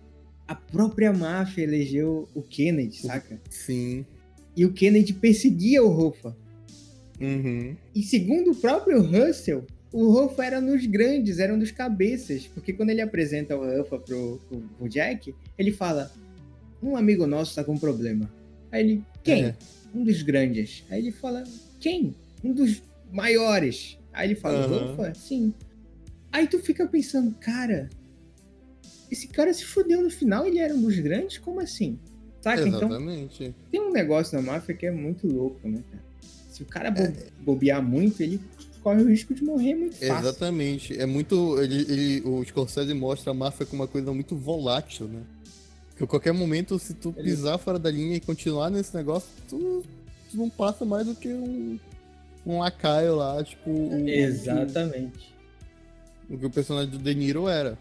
a 0.47 0.55
própria 0.55 1.13
máfia 1.13 1.63
elegeu 1.63 2.27
o 2.33 2.41
Kennedy, 2.41 3.01
saca? 3.01 3.39
Sim. 3.49 4.05
E 4.55 4.65
o 4.65 4.73
Kennedy 4.73 5.13
perseguia 5.13 5.83
o 5.83 5.89
Hoffa. 5.89 6.35
Uhum. 7.19 7.75
E 7.95 8.03
segundo 8.03 8.51
o 8.51 8.55
próprio 8.55 9.01
Russell, 9.01 9.65
o 9.91 10.11
Hoffa 10.11 10.45
era 10.45 10.59
nos 10.59 10.85
grandes, 10.85 11.39
era 11.39 11.53
um 11.53 11.59
dos 11.59 11.71
cabeças. 11.71 12.47
Porque 12.47 12.73
quando 12.73 12.89
ele 12.89 13.01
apresenta 13.01 13.55
o 13.55 13.61
Hoffa 13.61 13.99
pro, 13.99 14.39
pro, 14.49 14.61
pro 14.61 14.89
Jack, 14.89 15.33
ele 15.57 15.71
fala: 15.71 16.11
Um 16.81 16.95
amigo 16.97 17.25
nosso 17.25 17.55
tá 17.55 17.63
com 17.63 17.73
um 17.73 17.79
problema. 17.79 18.29
Aí 18.71 18.81
ele, 18.81 19.03
quem? 19.23 19.45
É. 19.45 19.55
Um 19.93 20.03
dos 20.03 20.23
grandes. 20.23 20.83
Aí 20.89 20.99
ele 20.99 21.11
fala, 21.11 21.43
quem? 21.79 22.15
Um 22.43 22.51
dos 22.51 22.81
maiores. 23.11 23.99
Aí 24.11 24.29
ele 24.29 24.35
fala, 24.35 24.67
uhum. 24.67 24.93
Hoffa? 24.93 25.13
Sim. 25.13 25.53
Aí 26.31 26.47
tu 26.47 26.57
fica 26.57 26.87
pensando, 26.87 27.35
cara, 27.35 27.87
esse 29.13 29.27
cara 29.27 29.53
se 29.53 29.63
fudeu 29.63 30.01
no 30.01 30.09
final, 30.09 30.45
ele 30.45 30.59
era 30.59 30.73
um 30.73 30.81
dos 30.81 30.97
grandes? 30.99 31.37
Como 31.37 31.59
assim? 31.59 31.97
Saca? 32.41 32.67
Então, 32.67 32.79
Exatamente. 32.79 33.43
Então, 33.43 33.55
tem 33.71 33.81
um 33.81 33.91
negócio 33.91 34.35
na 34.35 34.51
máfia 34.51 34.75
que 34.75 34.85
é 34.85 34.91
muito 34.91 35.27
louco, 35.27 35.67
né, 35.67 35.81
cara? 35.89 36.03
Se 36.49 36.63
o 36.63 36.65
cara 36.65 36.91
bo 36.91 37.03
é... 37.03 37.13
bobear 37.39 37.81
muito, 37.81 38.21
ele 38.21 38.41
corre 38.81 39.01
o 39.01 39.07
risco 39.07 39.33
de 39.33 39.43
morrer 39.43 39.75
muito 39.75 39.95
fácil. 39.95 40.29
Exatamente. 40.29 40.99
É 40.99 41.05
muito. 41.05 41.59
Ele, 41.61 41.81
ele, 41.81 42.21
o 42.25 42.43
Scorsese 42.43 42.93
mostra 42.93 43.31
a 43.31 43.33
máfia 43.33 43.65
como 43.65 43.83
uma 43.83 43.87
coisa 43.87 44.11
muito 44.11 44.35
volátil, 44.35 45.07
né? 45.07 45.21
Que 45.95 46.03
a 46.03 46.07
qualquer 46.07 46.33
momento, 46.33 46.77
se 46.79 46.93
tu 46.95 47.13
ele... 47.15 47.29
pisar 47.29 47.57
fora 47.59 47.77
da 47.77 47.89
linha 47.89 48.15
e 48.15 48.19
continuar 48.19 48.69
nesse 48.69 48.95
negócio, 48.95 49.29
tu, 49.47 49.83
tu 50.29 50.37
não 50.37 50.49
passa 50.49 50.83
mais 50.83 51.05
do 51.05 51.15
que 51.15 51.29
um, 51.29 51.79
um 52.45 52.59
lacaio 52.59 53.15
lá, 53.15 53.43
tipo. 53.43 53.69
O, 53.69 54.09
Exatamente. 54.09 55.33
O 56.25 56.27
que, 56.27 56.35
o 56.35 56.39
que 56.39 56.45
o 56.47 56.49
personagem 56.49 56.89
do 56.89 56.97
De 56.97 57.13
Niro 57.13 57.47
era. 57.47 57.77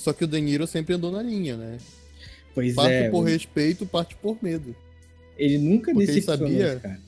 Só 0.00 0.14
que 0.14 0.24
o 0.24 0.26
De 0.26 0.40
Niro 0.40 0.66
sempre 0.66 0.94
andou 0.94 1.12
na 1.12 1.22
linha, 1.22 1.58
né? 1.58 1.76
Pois 2.54 2.74
parte 2.74 2.94
é. 2.94 3.10
por 3.10 3.20
respeito, 3.20 3.84
parte 3.84 4.16
por 4.16 4.42
medo. 4.42 4.74
Ele 5.36 5.58
nunca 5.58 5.92
Porque 5.92 6.10
ele 6.10 6.22
sabia. 6.22 6.98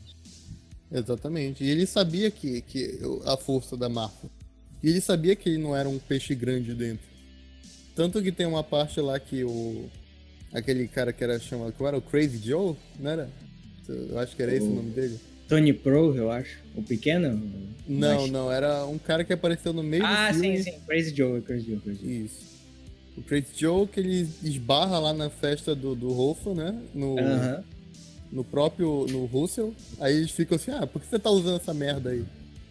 Exatamente. 0.92 1.64
E 1.64 1.70
ele 1.70 1.86
sabia 1.86 2.30
que, 2.30 2.60
que 2.60 3.00
a 3.24 3.34
força 3.38 3.78
da 3.78 3.88
máfia. 3.88 4.28
E 4.82 4.90
ele 4.90 5.00
sabia 5.00 5.34
que 5.34 5.48
ele 5.48 5.56
não 5.56 5.74
era 5.74 5.88
um 5.88 5.98
peixe 5.98 6.34
grande 6.34 6.74
dentro. 6.74 7.06
Tanto 7.96 8.22
que 8.22 8.30
tem 8.30 8.44
uma 8.44 8.62
parte 8.62 9.00
lá 9.00 9.18
que 9.18 9.42
o. 9.42 9.88
Aquele 10.52 10.86
cara 10.86 11.14
que 11.14 11.24
era 11.24 11.40
chamado. 11.40 11.72
Como 11.72 11.88
era? 11.88 11.96
O 11.96 12.02
Crazy 12.02 12.46
Joe? 12.46 12.76
Não 13.00 13.10
era? 13.10 13.30
Eu 13.88 14.18
acho 14.18 14.36
que 14.36 14.42
era 14.42 14.52
o... 14.52 14.54
esse 14.54 14.66
o 14.66 14.70
nome 14.70 14.90
dele. 14.90 15.18
Tony 15.48 15.72
Pro, 15.72 16.14
eu 16.14 16.30
acho. 16.30 16.58
O 16.74 16.82
pequeno? 16.82 17.42
Não, 17.88 18.26
não. 18.26 18.52
Era 18.52 18.84
um 18.84 18.98
cara 18.98 19.24
que 19.24 19.32
apareceu 19.32 19.72
no 19.72 19.82
meio 19.82 20.04
ah, 20.04 20.30
do 20.30 20.34
filme. 20.34 20.58
Ah, 20.58 20.62
sim, 20.62 20.70
sim. 20.72 20.78
Crazy 20.86 21.16
Joe, 21.16 21.40
Crazy 21.40 21.70
Joe, 21.70 21.80
Crazy 21.80 22.00
Joe. 22.02 22.24
Isso. 22.24 22.51
O 23.16 23.22
Crazy 23.22 23.48
Joe 23.54 23.86
que 23.86 24.00
ele 24.00 24.28
esbarra 24.42 24.98
lá 24.98 25.12
na 25.12 25.28
festa 25.28 25.74
do, 25.74 25.94
do 25.94 26.12
Rolfo, 26.12 26.54
né? 26.54 26.74
No, 26.94 27.16
no 28.30 28.42
próprio. 28.42 29.06
no 29.08 29.26
Russell. 29.26 29.74
Aí 30.00 30.16
eles 30.16 30.30
ficam 30.30 30.56
assim, 30.56 30.70
ah, 30.70 30.86
por 30.86 31.00
que 31.00 31.08
você 31.08 31.18
tá 31.18 31.30
usando 31.30 31.60
essa 31.60 31.74
merda 31.74 32.10
aí? 32.10 32.24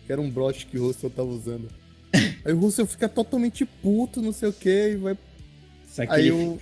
Que 0.06 0.12
era 0.12 0.20
um 0.20 0.30
broche 0.30 0.66
que 0.66 0.78
o 0.78 0.88
Russell 0.88 1.10
tava 1.10 1.30
usando. 1.30 1.70
aí 2.44 2.54
o 2.54 2.60
Russell 2.60 2.88
fica 2.88 3.08
totalmente 3.08 3.66
puto, 3.66 4.22
não 4.22 4.34
sei 4.34 4.50
o 4.50 4.54
que, 4.54 4.90
e 4.90 4.96
vai. 4.96 5.18
Aí 6.10 6.32
o. 6.32 6.58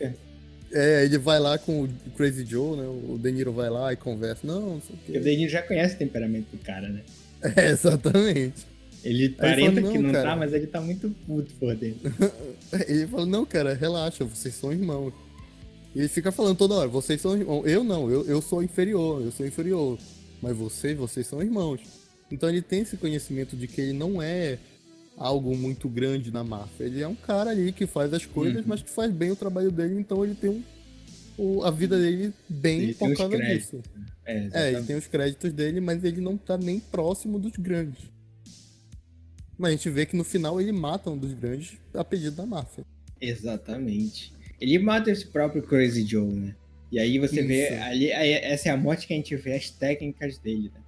É, 0.72 1.04
ele 1.04 1.18
vai 1.18 1.39
lá 1.39 1.58
com 1.58 1.84
o 1.84 1.89
Crazy 2.15 2.46
Joe, 2.46 2.78
né? 2.78 2.88
O 2.88 3.18
De 3.18 3.32
Niro 3.32 3.52
vai 3.52 3.70
lá 3.70 3.92
e 3.92 3.96
conversa. 3.96 4.46
Não, 4.46 4.74
não 4.74 4.82
sei 4.82 4.96
o 4.96 5.00
quê. 5.00 5.18
O 5.18 5.22
De 5.22 5.36
Niro 5.36 5.52
já 5.52 5.63
conhece 5.63 5.96
o 5.96 5.98
temperamento 5.98 6.48
do 6.52 6.58
cara, 6.60 6.89
né? 6.89 7.02
É, 7.56 7.70
exatamente. 7.70 8.68
Ele 9.04 9.30
parenta 9.30 9.82
fala, 9.82 9.94
que 9.94 9.98
não 9.98 10.12
cara. 10.12 10.30
tá, 10.30 10.36
mas 10.36 10.54
ele 10.54 10.68
tá 10.68 10.82
muito 10.82 11.10
puto 11.26 11.54
por 11.60 11.76
dentro. 11.76 12.12
ele 12.88 13.08
fala, 13.08 13.26
não, 13.26 13.46
cara, 13.46 13.74
relaxa, 13.74 14.26
vocês 14.26 14.54
são 14.56 14.72
irmãos. 14.72 15.14
E 15.96 16.00
ele 16.00 16.08
fica 16.08 16.32
falando 16.32 16.58
toda 16.58 16.76
hora, 16.76 16.88
vocês 16.88 17.22
são 17.22 17.38
irmãos. 17.38 17.66
Eu 17.66 17.84
não, 17.84 18.10
eu, 18.10 18.26
eu 18.26 18.42
sou 18.42 18.62
inferior, 18.62 19.22
eu 19.22 19.32
sou 19.32 19.46
inferior. 19.46 19.98
Mas 20.42 20.56
vocês, 20.56 20.98
vocês 20.98 21.28
são 21.28 21.42
irmãos. 21.42 21.82
Então 22.32 22.50
ele 22.50 22.62
tem 22.62 22.82
esse 22.82 22.98
conhecimento 22.98 23.56
de 23.56 23.68
que 23.68 23.82
ele 23.82 23.94
não 23.94 24.22
é 24.22 24.58
algo 25.18 25.56
muito 25.56 25.90
grande 25.90 26.32
na 26.32 26.44
máfia. 26.44 26.86
Ele 26.86 27.02
é 27.02 27.08
um 27.08 27.16
cara 27.16 27.50
ali 27.52 27.72
que 27.72 27.86
faz 27.86 28.14
as 28.14 28.26
coisas, 28.26 28.62
uhum. 28.62 28.68
mas 28.68 28.82
que 28.82 28.90
faz 28.90 29.12
bem 29.12 29.32
o 29.32 29.36
trabalho 29.36 29.72
dele, 29.72 30.00
então 30.00 30.24
ele 30.24 30.36
tem 30.36 30.50
um, 30.50 30.64
o, 31.38 31.64
a 31.64 31.72
vida 31.72 31.98
dele 31.98 32.34
bem 32.48 32.82
ele 32.82 32.94
por 32.94 33.14
causa 33.16 33.38
disso. 33.38 33.82
É, 34.26 34.50
é, 34.54 34.74
ele 34.74 34.84
tem 34.84 34.96
os 34.96 35.08
créditos 35.08 35.52
dele, 35.52 35.82
mas 35.82 36.04
ele 36.04 36.22
não 36.22 36.38
tá 36.38 36.58
nem 36.58 36.80
próximo 36.80 37.40
dos 37.40 37.54
grandes. 37.58 38.04
Mas 39.60 39.72
a 39.72 39.76
gente 39.76 39.89
vê 39.89 40.06
que 40.06 40.15
no 40.15 40.24
final 40.24 40.62
ele 40.62 40.72
mata 40.72 41.12
um 41.12 41.17
dos 41.17 41.34
grandes 41.34 41.78
a 41.93 42.02
pedido 42.02 42.38
da 42.38 42.45
máfia. 42.45 42.86
Exatamente. 43.19 44.32
Ele 44.60 44.80
mata 44.80 45.12
esse 45.12 45.28
próprio 45.28 45.62
Crazy 45.62 46.06
Joe, 46.08 46.32
né? 46.32 46.56
E 46.89 46.98
aí 46.98 47.19
você 47.19 47.41
Isso. 47.41 47.48
vê 47.48 47.67
ali, 47.76 48.10
essa 48.10 48.69
é 48.69 48.72
a 48.72 48.78
morte 48.78 49.06
que 49.06 49.13
a 49.13 49.17
gente 49.17 49.36
vê 49.36 49.54
as 49.54 49.69
técnicas 49.69 50.38
dele, 50.38 50.72
né? 50.74 50.82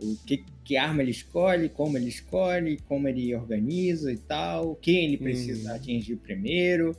O 0.00 0.16
que, 0.24 0.44
que 0.64 0.76
arma 0.76 1.02
ele 1.02 1.10
escolhe, 1.10 1.68
como 1.68 1.96
ele 1.98 2.08
escolhe, 2.08 2.78
como 2.88 3.08
ele 3.08 3.34
organiza 3.34 4.12
e 4.12 4.16
tal, 4.16 4.76
quem 4.76 5.04
ele 5.04 5.16
precisa 5.16 5.72
hum. 5.72 5.76
atingir 5.76 6.16
primeiro. 6.16 6.96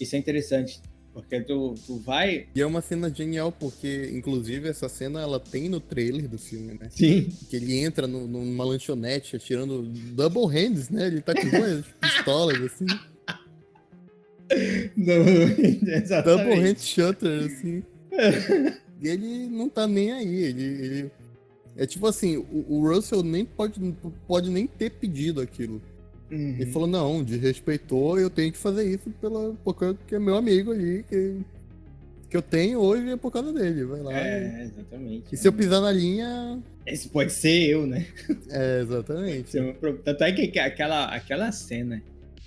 Isso 0.00 0.16
é 0.16 0.18
interessante 0.18 0.80
porque 1.14 1.40
tu, 1.42 1.76
tu 1.86 1.96
vai. 1.98 2.48
E 2.52 2.60
é 2.60 2.66
uma 2.66 2.82
cena 2.82 3.08
genial, 3.08 3.52
porque, 3.52 4.10
inclusive, 4.12 4.68
essa 4.68 4.88
cena 4.88 5.20
ela 5.20 5.38
tem 5.38 5.68
no 5.68 5.78
trailer 5.78 6.28
do 6.28 6.36
filme, 6.36 6.74
né? 6.74 6.88
Sim. 6.90 7.28
Que 7.48 7.54
ele 7.54 7.78
entra 7.78 8.08
no, 8.08 8.26
numa 8.26 8.64
lanchonete 8.64 9.36
atirando 9.36 9.82
double 9.82 10.46
hands, 10.46 10.90
né? 10.90 11.06
Ele 11.06 11.20
tá 11.20 11.32
com 11.32 11.48
duas 11.48 11.84
pistolas, 12.02 12.60
assim. 12.60 12.86
Não, 14.96 15.94
exatamente. 15.94 16.24
Double 16.24 16.60
hand 16.60 16.78
shutter, 16.78 17.44
assim. 17.44 17.82
e 19.00 19.08
ele 19.08 19.48
não 19.48 19.68
tá 19.68 19.86
nem 19.86 20.12
aí. 20.12 20.36
Ele, 20.36 20.62
ele... 20.62 21.10
É 21.76 21.86
tipo 21.86 22.06
assim, 22.06 22.36
o, 22.36 22.64
o 22.68 22.88
Russell 22.88 23.22
nem 23.22 23.44
pode, 23.44 23.80
pode 24.28 24.50
nem 24.50 24.66
ter 24.66 24.90
pedido 24.90 25.40
aquilo. 25.40 25.80
Uhum. 26.30 26.56
Ele 26.58 26.66
falou, 26.66 26.88
não, 26.88 27.22
desrespeitou, 27.22 28.18
eu 28.18 28.30
tenho 28.30 28.50
que 28.52 28.58
fazer 28.58 28.84
isso 28.84 29.10
pela, 29.20 29.54
porque 29.62 30.14
é 30.14 30.18
meu 30.18 30.36
amigo 30.36 30.72
ali, 30.72 31.04
que, 31.08 31.36
que 32.28 32.36
eu 32.36 32.42
tenho 32.42 32.80
hoje 32.80 33.08
é 33.10 33.16
por 33.16 33.30
causa 33.30 33.52
dele. 33.52 33.84
Vai 33.84 34.00
lá. 34.00 34.12
É, 34.12 34.64
exatamente. 34.64 35.34
E 35.34 35.36
se 35.36 35.46
eu 35.46 35.52
pisar 35.52 35.80
na 35.80 35.92
linha. 35.92 36.62
Esse 36.86 37.08
pode 37.08 37.32
ser 37.32 37.68
eu, 37.68 37.86
né? 37.86 38.06
É, 38.50 38.80
exatamente. 38.80 39.52
Tanto 40.04 40.24
é 40.24 40.32
que 40.32 40.58
aquela, 40.58 41.06
aquela 41.06 41.52
cena 41.52 42.02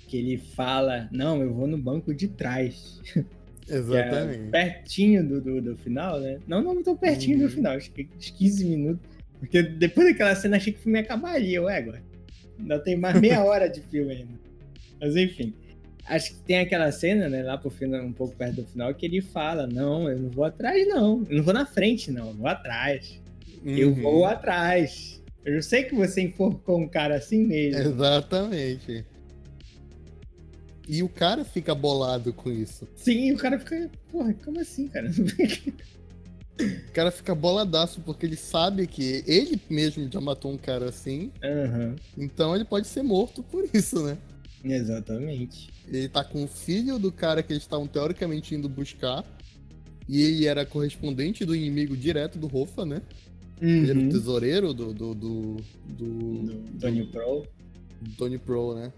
que 0.06 0.16
ele 0.16 0.38
fala, 0.38 1.08
não, 1.12 1.42
eu 1.42 1.52
vou 1.52 1.66
no 1.66 1.78
banco 1.78 2.14
de 2.14 2.28
trás. 2.28 3.00
Exatamente. 3.68 4.46
É 4.46 4.50
pertinho 4.50 5.28
do, 5.28 5.40
do, 5.42 5.60
do, 5.60 5.76
final, 5.76 6.18
né? 6.18 6.38
Não, 6.46 6.62
não 6.62 6.82
tão 6.82 6.96
pertinho 6.96 7.38
uhum. 7.38 7.44
do 7.44 7.50
final, 7.50 7.76
acho 7.76 7.90
que 7.90 8.08
uns 8.16 8.30
15 8.30 8.64
minutos. 8.64 9.06
Porque 9.38 9.62
depois 9.62 10.08
daquela 10.08 10.34
cena 10.34 10.56
achei 10.56 10.72
que 10.72 10.78
o 10.78 10.82
filme 10.82 10.98
acabaria, 10.98 11.62
ué, 11.62 11.76
agora. 11.76 12.02
Ainda 12.58 12.78
tem 12.78 12.96
mais 12.96 13.20
meia 13.20 13.42
hora 13.44 13.68
de 13.68 13.80
filme 13.80 14.12
ainda. 14.12 14.32
Mas 15.00 15.16
enfim. 15.16 15.54
Acho 16.06 16.32
que 16.34 16.40
tem 16.40 16.58
aquela 16.58 16.90
cena, 16.90 17.28
né, 17.28 17.42
lá 17.42 17.58
pro 17.58 17.68
final, 17.68 18.02
um 18.02 18.12
pouco 18.12 18.34
perto 18.34 18.56
do 18.56 18.64
final, 18.64 18.94
que 18.94 19.04
ele 19.04 19.20
fala: 19.20 19.66
Não, 19.66 20.08
eu 20.08 20.18
não 20.18 20.30
vou 20.30 20.44
atrás, 20.44 20.88
não. 20.88 21.24
Eu 21.28 21.36
não 21.36 21.42
vou 21.42 21.52
na 21.52 21.66
frente, 21.66 22.10
não. 22.10 22.28
Eu 22.28 22.34
vou 22.34 22.46
atrás. 22.46 23.20
Uhum. 23.62 23.76
Eu 23.76 23.94
vou 23.94 24.24
atrás. 24.24 25.22
Eu 25.44 25.62
sei 25.62 25.84
que 25.84 25.94
você 25.94 26.22
enforcou 26.22 26.78
um 26.78 26.88
cara 26.88 27.16
assim 27.16 27.44
mesmo. 27.44 27.80
Exatamente. 27.80 29.04
E 30.88 31.02
o 31.02 31.08
cara 31.08 31.44
fica 31.44 31.74
bolado 31.74 32.32
com 32.32 32.50
isso. 32.50 32.88
Sim, 32.96 33.32
o 33.32 33.36
cara 33.36 33.58
fica. 33.58 33.90
Porra, 34.10 34.32
como 34.42 34.58
assim, 34.58 34.88
cara? 34.88 35.10
O 36.58 36.92
cara 36.92 37.10
fica 37.10 37.34
boladaço 37.34 38.00
porque 38.00 38.26
ele 38.26 38.36
sabe 38.36 38.86
que 38.86 39.22
ele 39.26 39.60
mesmo 39.70 40.10
já 40.10 40.20
matou 40.20 40.52
um 40.52 40.58
cara 40.58 40.88
assim. 40.88 41.30
Uhum. 41.42 41.94
Então 42.16 42.54
ele 42.54 42.64
pode 42.64 42.88
ser 42.88 43.02
morto 43.02 43.42
por 43.42 43.68
isso, 43.72 44.02
né? 44.04 44.18
Exatamente. 44.64 45.70
Ele 45.86 46.08
tá 46.08 46.24
com 46.24 46.44
o 46.44 46.48
filho 46.48 46.98
do 46.98 47.12
cara 47.12 47.42
que 47.42 47.52
eles 47.52 47.62
estavam 47.62 47.86
teoricamente 47.86 48.54
indo 48.54 48.68
buscar. 48.68 49.24
E 50.08 50.22
ele 50.22 50.46
era 50.46 50.64
correspondente 50.64 51.44
do 51.44 51.54
inimigo 51.54 51.96
direto 51.96 52.38
do 52.38 52.46
Rofa, 52.46 52.84
né? 52.84 53.02
Uhum. 53.60 53.68
Ele 53.68 53.90
era 53.90 54.00
o 54.00 54.08
tesoureiro 54.08 54.74
do. 54.74 54.92
do. 54.92 55.14
do. 55.14 55.56
do, 55.86 56.42
do 56.42 56.78
Tony 56.80 57.06
Pro. 57.06 57.46
Do 58.00 58.10
Tony 58.16 58.38
Pro, 58.38 58.74
né? 58.74 58.92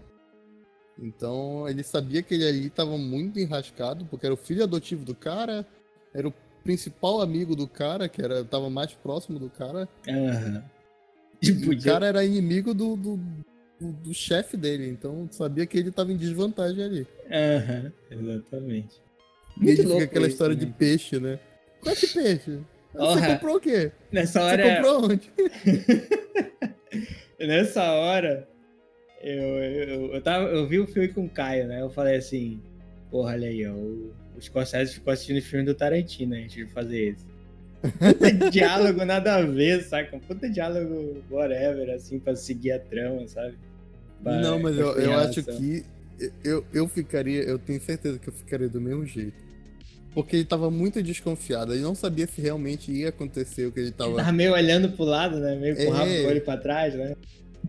Então 1.01 1.67
ele 1.67 1.83
sabia 1.83 2.21
que 2.21 2.33
ele 2.33 2.47
ali 2.47 2.67
estava 2.67 2.97
muito 2.97 3.39
enrascado, 3.39 4.05
porque 4.05 4.25
era 4.25 4.33
o 4.33 4.37
filho 4.37 4.63
adotivo 4.63 5.03
do 5.03 5.15
cara, 5.15 5.65
era 6.13 6.27
o 6.27 6.33
principal 6.63 7.21
amigo 7.21 7.55
do 7.55 7.67
cara, 7.67 8.07
que 8.07 8.21
era 8.21 8.43
tava 8.43 8.69
mais 8.69 8.93
próximo 8.93 9.39
do 9.39 9.49
cara. 9.49 9.87
Uhum. 10.07 10.61
E 11.41 11.51
o 11.51 11.81
cara 11.81 12.05
era 12.05 12.23
inimigo 12.23 12.73
do, 12.73 12.95
do, 12.95 13.19
do, 13.79 13.91
do 13.91 14.13
chefe 14.13 14.55
dele, 14.55 14.87
então 14.89 15.27
sabia 15.31 15.65
que 15.65 15.77
ele 15.77 15.89
estava 15.89 16.11
em 16.11 16.17
desvantagem 16.17 16.83
ali. 16.83 17.07
Aham, 17.31 17.91
uhum. 18.11 18.31
exatamente. 18.31 19.01
E 19.59 19.69
ele 19.69 19.83
fica 19.83 20.03
aquela 20.03 20.27
isso, 20.27 20.35
história 20.35 20.55
né? 20.55 20.59
de 20.59 20.67
peixe, 20.67 21.19
né? 21.19 21.39
Qual 21.81 21.89
é 21.89 21.93
esse 21.93 22.13
peixe? 22.13 22.59
Você 22.93 23.27
comprou 23.27 23.55
o 23.55 23.59
quê? 23.59 23.91
Nessa 24.11 24.43
hora. 24.43 24.63
Você 24.63 24.75
comprou 24.75 25.05
onde? 25.05 25.31
Nessa 27.39 27.91
hora, 27.93 28.47
eu, 29.21 29.41
eu, 29.41 30.13
eu, 30.13 30.21
tava, 30.21 30.45
eu 30.45 30.67
vi 30.67 30.79
o 30.79 30.87
filme 30.87 31.07
com 31.07 31.25
o 31.25 31.29
Caio, 31.29 31.67
né? 31.67 31.81
Eu 31.81 31.89
falei 31.89 32.17
assim, 32.17 32.61
porra, 33.09 33.31
olha 33.31 33.47
aí, 33.47 33.65
ó, 33.67 33.73
o, 33.73 34.13
o 34.37 34.41
Scorsese 34.41 34.93
ficou 34.93 35.11
assistindo 35.13 35.37
o 35.37 35.41
filme 35.41 35.65
do 35.65 35.73
Tarantino 35.73 36.35
antes 36.35 36.53
de 36.53 36.65
fazer 36.67 37.11
isso. 37.11 37.25
Puta 37.81 38.31
diálogo 38.51 39.03
nada 39.05 39.35
a 39.35 39.41
ver, 39.41 39.83
saca? 39.83 40.19
Puta 40.19 40.49
diálogo 40.49 41.23
whatever, 41.29 41.93
assim, 41.95 42.19
pra 42.19 42.35
seguir 42.35 42.71
a 42.71 42.79
trama, 42.79 43.27
sabe? 43.27 43.55
Pra, 44.23 44.39
Não, 44.39 44.59
mas 44.59 44.77
eu, 44.77 44.91
eu 44.99 45.13
acho 45.13 45.43
que 45.43 45.83
eu, 46.43 46.63
eu 46.71 46.87
ficaria, 46.87 47.41
eu 47.41 47.57
tenho 47.57 47.81
certeza 47.81 48.19
que 48.19 48.29
eu 48.29 48.33
ficaria 48.33 48.69
do 48.69 48.79
mesmo 48.79 49.05
jeito. 49.05 49.51
Porque 50.13 50.35
ele 50.35 50.45
tava 50.45 50.69
muito 50.69 51.01
desconfiado, 51.01 51.73
ele 51.73 51.81
não 51.81 51.95
sabia 51.95 52.27
se 52.27 52.41
realmente 52.41 52.91
ia 52.91 53.09
acontecer 53.09 53.65
o 53.65 53.71
que 53.71 53.79
ele 53.79 53.91
tava. 53.91 54.09
Ele 54.09 54.17
tava 54.17 54.31
meio 54.31 54.53
olhando 54.53 54.89
pro 54.89 55.05
lado, 55.05 55.39
né? 55.39 55.55
Meio 55.55 55.75
com 55.75 55.81
é... 55.83 55.87
o 55.87 55.91
rabo 55.91 56.11
do 56.11 56.27
olho 56.27 56.41
pra 56.41 56.57
trás, 56.57 56.93
né? 56.93 57.15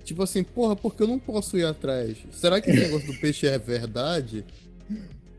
Tipo 0.02 0.24
assim, 0.24 0.42
porra, 0.42 0.74
porque 0.74 1.02
eu 1.02 1.06
não 1.06 1.18
posso 1.18 1.56
ir 1.56 1.64
atrás? 1.64 2.16
Será 2.32 2.60
que 2.60 2.70
esse 2.70 2.80
negócio 2.80 3.12
do 3.12 3.20
peixe 3.20 3.46
é 3.46 3.58
verdade? 3.58 4.44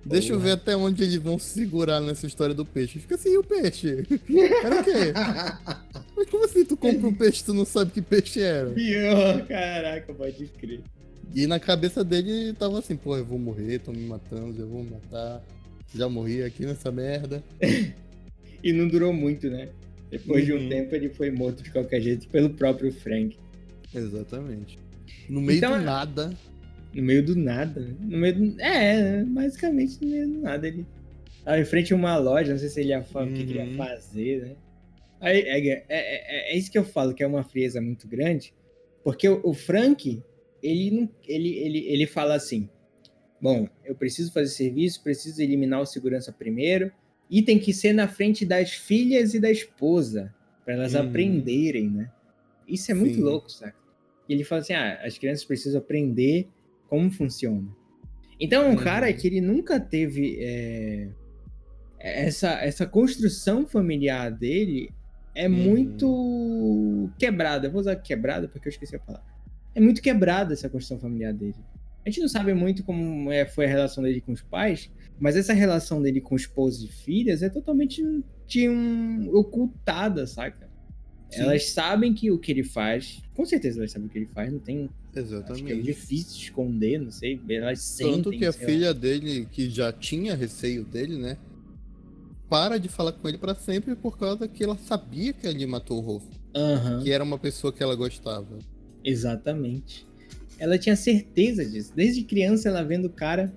Deixa 0.06 0.34
eu 0.34 0.39
ver 0.39 0.51
até 0.51 0.76
onde 0.76 1.04
eles 1.04 1.16
vão 1.16 1.39
segurar 1.39 2.01
nessa 2.01 2.28
história 2.28 2.54
do 2.54 2.66
peixe. 2.66 2.99
Fica 2.99 3.16
assim, 3.16 3.34
e 3.34 3.38
o 3.38 3.43
peixe? 3.43 4.06
Era 4.64 4.82
o 4.82 4.84
quê? 4.84 5.14
Mas 6.16 6.30
como 6.30 6.45
assim 6.45 6.66
tu 6.66 6.76
compra 6.76 7.08
um 7.08 7.14
peixe 7.14 7.41
e 7.41 7.45
tu 7.45 7.54
não 7.54 7.66
sabe 7.66 7.91
que 7.91 8.01
peixe 8.01 8.41
era? 8.41 8.70
Pior, 8.72 9.45
caraca, 9.47 10.14
pode 10.14 10.45
crer. 10.47 10.82
E 11.34 11.47
na 11.47 11.60
cabeça 11.60 12.04
dele 12.04 12.54
tava 12.54 12.80
assim, 12.80 12.95
pô, 12.95 13.18
eu 13.18 13.26
vou 13.26 13.39
morrer, 13.39 13.76
estão 13.76 13.93
me 13.93 14.06
matando, 14.06 14.62
eu 14.62 14.68
vou 14.68 14.84
matar. 14.84 15.41
Já 15.95 16.10
morri 16.10 16.43
aqui 16.43 16.66
nessa 16.66 16.91
merda. 16.91 17.43
e 18.64 18.74
não 18.74 18.88
durou 18.88 19.14
muito, 19.14 19.49
né? 19.49 19.70
Depois 20.12 20.41
uhum. 20.41 20.45
de 20.45 20.54
um 20.54 20.64
uhum. 20.64 20.70
tempo 20.70 20.95
ele 20.95 21.10
foi 21.10 21.32
morto 21.32 21.64
de 21.64 21.72
qualquer 21.72 22.01
jeito 22.01 22.28
pelo 22.28 22.49
próprio 22.51 22.91
Frank. 22.91 23.38
Exatamente. 23.93 24.78
No 25.30 25.41
meio 25.41 25.58
então, 25.58 25.78
do 25.78 25.84
nada. 25.84 26.34
No 26.94 27.04
meio 27.04 27.26
do 27.26 27.36
nada. 27.36 27.82
No 28.00 28.18
meio 28.18 28.36
do... 28.36 28.62
É, 28.62 29.24
basicamente 29.24 29.98
no 30.02 30.10
meio 30.10 30.28
do 30.28 30.41
nada. 30.41 30.68
Ele 30.68 30.86
tava 31.44 31.60
em 31.60 31.66
frente 31.66 31.94
a 31.94 31.96
uma 31.96 32.18
loja, 32.18 32.52
não 32.52 32.60
sei 32.60 32.70
se 32.70 32.80
ele 32.82 32.89
ia 32.89 33.04
falar 33.04 33.26
uhum. 33.26 33.32
o 33.32 33.36
que 33.36 33.41
ele 33.41 33.54
ia 33.56 33.66
uhum. 33.66 33.76
fazer, 33.76 34.41
né? 34.41 34.56
Aí, 35.20 35.39
é, 35.39 35.68
é, 35.68 35.84
é, 35.89 36.54
é, 36.54 36.58
isso 36.58 36.70
que 36.70 36.78
eu 36.78 36.84
falo, 36.84 37.14
que 37.14 37.24
é 37.24 37.28
uma 37.28 37.44
frieza 37.44 37.80
muito 37.80 38.08
grande, 38.08 38.54
porque 39.04 39.28
o, 39.30 39.39
o 39.41 39.54
Frank, 39.54 40.22
ele, 40.62 40.91
não, 40.91 41.10
ele, 41.26 41.58
ele, 41.60 41.80
ele 41.88 42.06
fala 42.06 42.36
assim, 42.36 42.70
bom, 43.41 43.70
eu 43.86 43.96
preciso 43.96 44.34
fazer 44.34 44.50
serviço, 44.50 45.02
preciso 45.02 45.41
eliminar 45.41 45.80
o 45.80 45.86
segurança 45.86 46.32
primeiro, 46.32 46.91
e 47.30 47.41
tem 47.41 47.58
que 47.58 47.74
ser 47.74 47.94
na 47.94 48.08
frente 48.08 48.46
das 48.46 48.74
filhas 48.74 49.34
e 49.34 49.39
da 49.39 49.50
esposa, 49.50 50.34
para 50.66 50.74
elas 50.74 50.94
uhum. 50.94 51.02
aprenderem, 51.02 51.89
né? 51.89 52.12
Isso 52.68 52.91
é 52.91 52.94
muito 52.94 53.16
Sim. 53.16 53.22
louco, 53.22 53.50
saca? 53.50 53.76
E 54.28 54.34
ele 54.34 54.44
fala 54.44 54.62
assim: 54.62 54.74
ah, 54.74 55.02
as 55.04 55.18
crianças 55.18 55.44
precisam 55.44 55.80
aprender 55.80 56.48
como 56.88 57.12
funciona. 57.12 57.68
Então, 58.40 58.68
um 58.68 58.70
uhum. 58.72 58.76
cara 58.76 59.12
que 59.14 59.28
ele 59.28 59.42
nunca 59.42 59.80
teve 59.80 60.38
é, 60.40 61.10
essa, 62.00 62.52
essa 62.62 62.86
construção 62.86 63.66
familiar 63.66 64.32
dele 64.32 64.90
é 65.36 65.48
uhum. 65.48 65.56
muito 65.56 67.10
quebrada. 67.18 67.68
Eu 67.68 67.72
vou 67.72 67.82
usar 67.82 67.96
quebrada 67.96 68.48
porque 68.48 68.68
eu 68.68 68.72
esqueci 68.72 68.96
a 68.96 69.00
palavra. 69.00 69.28
É 69.76 69.80
muito 69.80 70.02
quebrada 70.02 70.54
essa 70.54 70.70
construção 70.70 71.00
familiar 71.00 71.34
dele. 71.34 71.56
A 72.06 72.10
gente 72.10 72.20
não 72.20 72.28
sabe 72.28 72.54
muito 72.54 72.84
como 72.84 73.32
é, 73.32 73.46
foi 73.46 73.66
a 73.66 73.70
relação 73.70 74.04
dele 74.04 74.20
com 74.20 74.34
os 74.34 74.42
pais, 74.42 74.92
mas 75.20 75.38
essa 75.38 75.54
relação 75.54 76.02
dele 76.02 76.20
com 76.20 76.36
esposos 76.36 76.84
e 76.84 76.92
filhas 76.92 77.42
é 77.42 77.50
totalmente 77.50 78.04
de 78.46 78.70
um, 78.70 79.30
ocultada, 79.34 80.28
saca? 80.28 80.70
Sim. 81.30 81.42
Elas 81.42 81.70
sabem 81.70 82.14
que 82.14 82.30
o 82.30 82.38
que 82.38 82.52
ele 82.52 82.64
faz, 82.64 83.24
com 83.34 83.46
certeza 83.46 83.80
elas 83.80 83.92
sabem 83.92 84.08
o 84.08 84.12
que 84.12 84.20
ele 84.20 84.28
faz, 84.28 84.52
não 84.52 84.60
tem. 84.60 84.90
Exatamente. 85.16 85.51
Acho 85.51 85.64
que 85.64 85.72
é 85.72 85.82
difícil 85.82 86.41
esconder, 86.41 86.99
não 86.99 87.11
sei. 87.11 87.39
Elas 87.49 87.82
sentem. 87.82 88.16
Tanto 88.16 88.32
que 88.32 88.45
a 88.45 88.53
filha 88.53 88.88
lá. 88.88 88.93
dele, 88.93 89.47
que 89.51 89.70
já 89.70 89.91
tinha 89.91 90.36
receio 90.36 90.84
dele, 90.84 91.18
né? 91.18 91.38
Para 92.49 92.78
de 92.78 92.89
falar 92.89 93.14
com 93.14 93.28
ele 93.28 93.38
para 93.38 93.55
sempre 93.55 93.95
por 93.95 94.18
causa 94.18 94.47
que 94.47 94.64
ela 94.64 94.78
sabia 94.78 95.34
que 95.34 95.47
ele 95.47 95.66
matou 95.66 95.97
o 95.97 96.01
Rolf. 96.01 96.24
Uhum. 96.55 97.03
Que 97.03 97.11
era 97.11 97.24
uma 97.24 97.38
pessoa 97.38 97.72
que 97.72 97.82
ela 97.82 97.95
gostava. 97.95 98.59
Exatamente. 99.03 100.05
Ela 100.59 100.78
tinha 100.78 100.95
certeza 100.95 101.66
disso. 101.66 101.91
Desde 101.95 102.24
criança 102.24 102.70
ela 102.70 102.84
vendo 102.84 103.05
o 103.05 103.09
cara. 103.09 103.53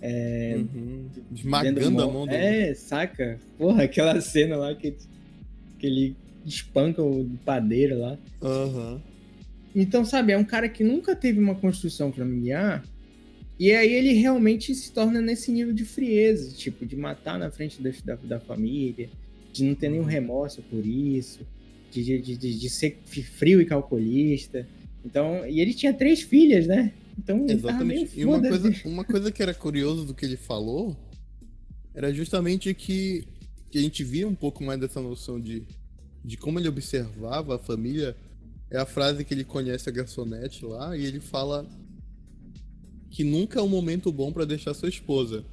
É, 0.00 0.56
uhum. 0.56 1.08
Esmagando 1.34 2.02
a 2.02 2.06
mão 2.06 2.26
do. 2.26 2.32
É, 2.32 2.72
saca? 2.74 3.38
Porra, 3.56 3.84
aquela 3.84 4.20
cena 4.22 4.56
lá 4.56 4.74
que, 4.74 4.94
que 5.78 5.86
ele 5.86 6.16
espanca 6.44 7.02
o 7.02 7.28
padeiro 7.44 7.98
lá. 7.98 8.18
Uhum. 8.40 9.00
Então, 9.74 10.04
sabe, 10.04 10.32
é 10.32 10.38
um 10.38 10.44
cara 10.44 10.68
que 10.68 10.82
nunca 10.82 11.14
teve 11.14 11.38
uma 11.38 11.54
construção 11.54 12.12
familiar. 12.12 12.84
E 13.58 13.72
aí 13.72 13.92
ele 13.92 14.12
realmente 14.12 14.74
se 14.74 14.92
torna 14.92 15.20
nesse 15.20 15.50
nível 15.50 15.72
de 15.72 15.84
frieza, 15.84 16.54
tipo, 16.54 16.86
de 16.86 16.96
matar 16.96 17.38
na 17.38 17.50
frente 17.50 17.82
da, 17.82 17.90
da, 18.04 18.14
da 18.16 18.40
família, 18.40 19.10
de 19.52 19.64
não 19.64 19.74
ter 19.74 19.88
nenhum 19.88 20.02
uhum. 20.02 20.08
remorso 20.08 20.62
por 20.62 20.86
isso, 20.86 21.40
de, 21.90 22.04
de, 22.04 22.36
de, 22.36 22.58
de, 22.58 22.70
ser 22.70 22.98
frio 23.04 23.60
e 23.60 23.66
calculista. 23.66 24.66
Então, 25.04 25.46
e 25.46 25.60
ele 25.60 25.74
tinha 25.74 25.92
três 25.92 26.22
filhas, 26.22 26.66
né? 26.66 26.92
Então, 27.18 27.46
Exatamente. 27.48 28.18
E 28.18 28.24
uma 28.24 28.40
coisa, 28.40 28.74
uma 28.84 29.04
coisa 29.04 29.32
que 29.32 29.42
era 29.42 29.52
curioso 29.52 30.04
do 30.04 30.14
que 30.14 30.24
ele 30.24 30.36
falou 30.36 30.96
era 31.92 32.14
justamente 32.14 32.72
que, 32.74 33.24
que 33.72 33.78
a 33.78 33.82
gente 33.82 34.04
via 34.04 34.28
um 34.28 34.34
pouco 34.36 34.62
mais 34.62 34.78
dessa 34.78 35.00
noção 35.00 35.40
de 35.40 35.64
de 36.24 36.36
como 36.36 36.58
ele 36.58 36.68
observava 36.68 37.56
a 37.56 37.58
família, 37.58 38.14
é 38.70 38.78
a 38.78 38.86
frase 38.86 39.24
que 39.24 39.32
ele 39.32 39.44
conhece 39.44 39.88
a 39.88 39.92
garçonete 39.92 40.64
lá 40.64 40.96
e 40.96 41.04
ele 41.04 41.20
fala 41.20 41.66
que 43.10 43.24
nunca 43.24 43.58
é 43.58 43.62
um 43.62 43.68
momento 43.68 44.12
bom 44.12 44.32
para 44.32 44.44
deixar 44.44 44.74
sua 44.74 44.88
esposa. 44.88 45.44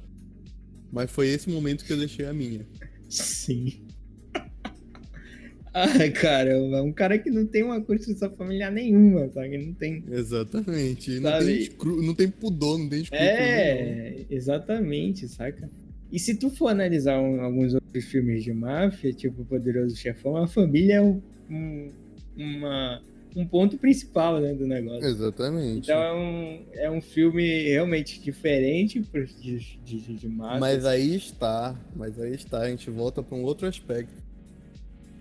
Mas 0.92 1.10
foi 1.10 1.28
esse 1.28 1.48
momento 1.50 1.84
que 1.84 1.92
eu 1.92 1.96
deixei 1.96 2.26
a 2.26 2.32
minha. 2.32 2.66
Sim. 3.08 3.86
Ai, 5.72 6.10
caramba, 6.10 6.82
um 6.82 6.92
cara 6.92 7.18
que 7.18 7.30
não 7.30 7.46
tem 7.46 7.62
uma 7.62 7.80
construção 7.80 8.30
familiar 8.34 8.70
nenhuma, 8.70 9.28
sabe? 9.30 9.58
Não 9.58 9.74
tem. 9.74 10.04
Exatamente. 10.10 11.20
Não 11.20 11.38
tem, 11.38 11.58
escru... 11.58 12.02
não 12.02 12.14
tem 12.14 12.28
pudor, 12.30 12.78
não 12.78 12.88
tem 12.88 13.02
escrúpulo. 13.02 13.28
É, 13.28 14.10
nenhum. 14.10 14.26
exatamente, 14.30 15.28
saca? 15.28 15.68
E 16.10 16.18
se 16.18 16.34
tu 16.36 16.48
for 16.50 16.68
analisar 16.68 17.20
um, 17.20 17.40
alguns 17.42 17.74
outros 17.74 18.04
filmes 18.04 18.44
de 18.44 18.52
máfia, 18.52 19.12
tipo 19.12 19.44
Poderoso 19.44 19.96
Chefão, 19.96 20.36
a 20.36 20.46
família 20.46 20.94
é 20.94 21.02
um, 21.02 21.20
um, 21.50 21.90
uma, 22.36 23.02
um 23.34 23.46
ponto 23.46 23.76
principal 23.78 24.40
né, 24.40 24.52
do 24.54 24.66
negócio. 24.66 25.04
Exatamente. 25.06 25.90
Então 25.90 26.00
é 26.00 26.12
um, 26.12 26.64
é 26.74 26.90
um 26.90 27.00
filme 27.00 27.68
realmente 27.68 28.20
diferente 28.20 29.00
de, 29.00 29.78
de, 29.84 30.14
de 30.14 30.28
máfia. 30.28 30.60
Mas 30.60 30.84
aí 30.84 31.14
está, 31.16 31.74
mas 31.94 32.20
aí 32.20 32.34
está, 32.34 32.62
a 32.62 32.68
gente 32.68 32.90
volta 32.90 33.22
para 33.22 33.36
um 33.36 33.42
outro 33.42 33.66
aspecto. 33.66 34.24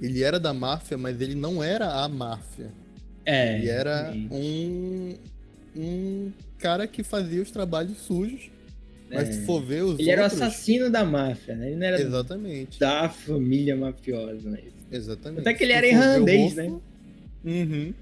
Ele 0.02 0.24
era 0.24 0.40
da 0.40 0.54
máfia, 0.54 0.98
mas 0.98 1.22
ele 1.22 1.36
não 1.36 1.64
era 1.64 2.04
a 2.04 2.08
máfia. 2.10 2.72
É. 3.26 3.58
Ele 3.58 3.70
era 3.70 4.14
um, 4.30 5.16
um 5.76 6.32
cara 6.60 6.86
que 6.86 7.02
fazia 7.02 7.42
os 7.42 7.50
trabalhos 7.50 7.98
sujos 8.00 8.52
mas 9.10 9.30
é. 9.30 9.32
se 9.34 9.46
for 9.46 9.62
ver 9.62 9.84
os 9.84 10.00
Ele 10.00 10.10
outros... 10.10 10.10
era 10.10 10.22
o 10.24 10.26
assassino 10.26 10.90
da 10.90 11.06
máfia, 11.06 11.56
né? 11.56 11.68
Ele 11.68 11.76
não 11.76 11.86
era 11.86 12.02
Exatamente. 12.02 12.80
da 12.80 13.10
família 13.10 13.76
mafiosa, 13.76 14.50
né? 14.50 14.60
Exatamente. 14.92 15.42
Até 15.42 15.54
que 15.54 15.64
ele 15.64 15.74
era 15.74 15.88
irlandês, 15.88 16.56
né? 16.56 16.74
Uhum. 17.46 17.94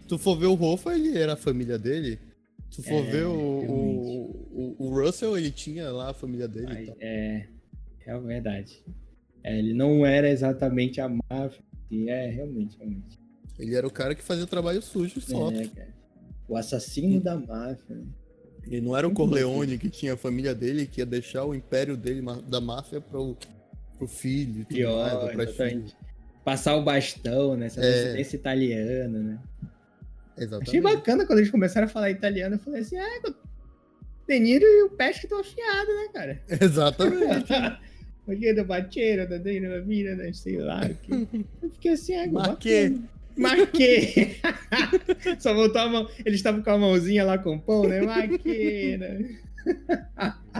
Se 0.00 0.06
tu 0.08 0.16
for 0.16 0.38
ver 0.38 0.46
o 0.46 0.54
Rolfo, 0.54 0.90
ele 0.90 1.18
era 1.18 1.34
a 1.34 1.36
família 1.36 1.78
dele. 1.78 2.18
Se 2.70 2.82
tu 2.82 2.88
for 2.88 3.04
é, 3.04 3.10
ver 3.10 3.26
o, 3.26 3.32
o, 3.32 4.76
o, 4.78 4.86
o, 4.86 5.00
Russell, 5.00 5.36
ele 5.36 5.50
tinha 5.50 5.90
lá 5.90 6.10
a 6.10 6.14
família 6.14 6.46
dele. 6.46 6.68
Ai, 6.70 6.94
é, 7.00 7.46
é 8.06 8.18
verdade. 8.18 8.84
É, 9.42 9.58
ele 9.58 9.74
não 9.74 10.06
era 10.06 10.28
exatamente 10.28 11.00
a 11.00 11.08
máfia. 11.08 11.62
E 11.90 12.08
é, 12.08 12.30
realmente, 12.30 12.76
realmente. 12.78 13.18
Ele 13.58 13.74
era 13.74 13.86
o 13.86 13.90
cara 13.90 14.14
que 14.14 14.22
fazia 14.22 14.44
o 14.44 14.48
trabalho 14.48 14.80
sujo 14.80 15.20
só. 15.20 15.50
É, 15.50 15.66
cara. 15.66 15.94
O 16.48 16.56
assassino 16.56 17.20
da 17.20 17.36
máfia. 17.36 18.02
Ele 18.66 18.82
não 18.82 18.96
era 18.96 19.08
o 19.08 19.12
Corleone 19.12 19.78
que 19.78 19.88
tinha 19.88 20.14
a 20.14 20.16
família 20.16 20.54
dele 20.54 20.86
que 20.86 21.00
ia 21.00 21.06
deixar 21.06 21.44
o 21.44 21.54
império 21.54 21.96
dele 21.96 22.22
da 22.46 22.60
máfia 22.60 23.00
pro, 23.00 23.36
pro 23.96 24.06
filho 24.06 24.64
tudo 24.64 24.66
Pior, 24.66 25.34
mais, 25.34 25.56
Passar 26.48 26.76
o 26.76 26.82
bastão, 26.82 27.58
né? 27.58 27.66
Essa 27.66 27.82
é. 27.82 28.22
italiana, 28.22 29.18
né? 29.18 29.38
Exatamente. 30.34 30.68
Achei 30.70 30.80
bacana 30.80 31.26
quando 31.26 31.40
eles 31.40 31.50
começaram 31.50 31.86
a 31.86 31.90
falar 31.90 32.10
italiano. 32.10 32.54
Eu 32.54 32.58
falei 32.58 32.80
assim, 32.80 32.96
ah, 32.96 33.32
De 34.26 34.40
Niro 34.40 34.64
e 34.64 34.84
o 34.84 34.88
Pesca 34.88 35.26
estão 35.26 35.40
afiados, 35.40 35.94
né, 35.94 36.08
cara? 36.10 36.42
Exatamente. 36.58 37.52
Porque 38.24 38.54
do 38.54 38.64
bateiro, 38.64 39.28
da 39.28 39.36
Dina, 39.36 39.78
vida, 39.82 40.16
né? 40.16 40.32
Sei 40.32 40.56
lá. 40.56 40.80
Eu 41.62 41.68
fiquei 41.68 41.92
assim, 41.92 42.14
ah, 42.14 42.26
Marquei. 42.26 42.98
Marquei! 43.36 44.40
Só 45.38 45.52
voltou 45.52 45.82
a 45.82 45.88
mão. 45.90 46.08
Eles 46.24 46.36
estavam 46.36 46.62
com 46.62 46.70
a 46.70 46.78
mãozinha 46.78 47.26
lá 47.26 47.36
com 47.36 47.56
o 47.56 47.60
pão, 47.60 47.86
né? 47.86 48.00
Marquei, 48.00 48.96
né? 48.96 49.36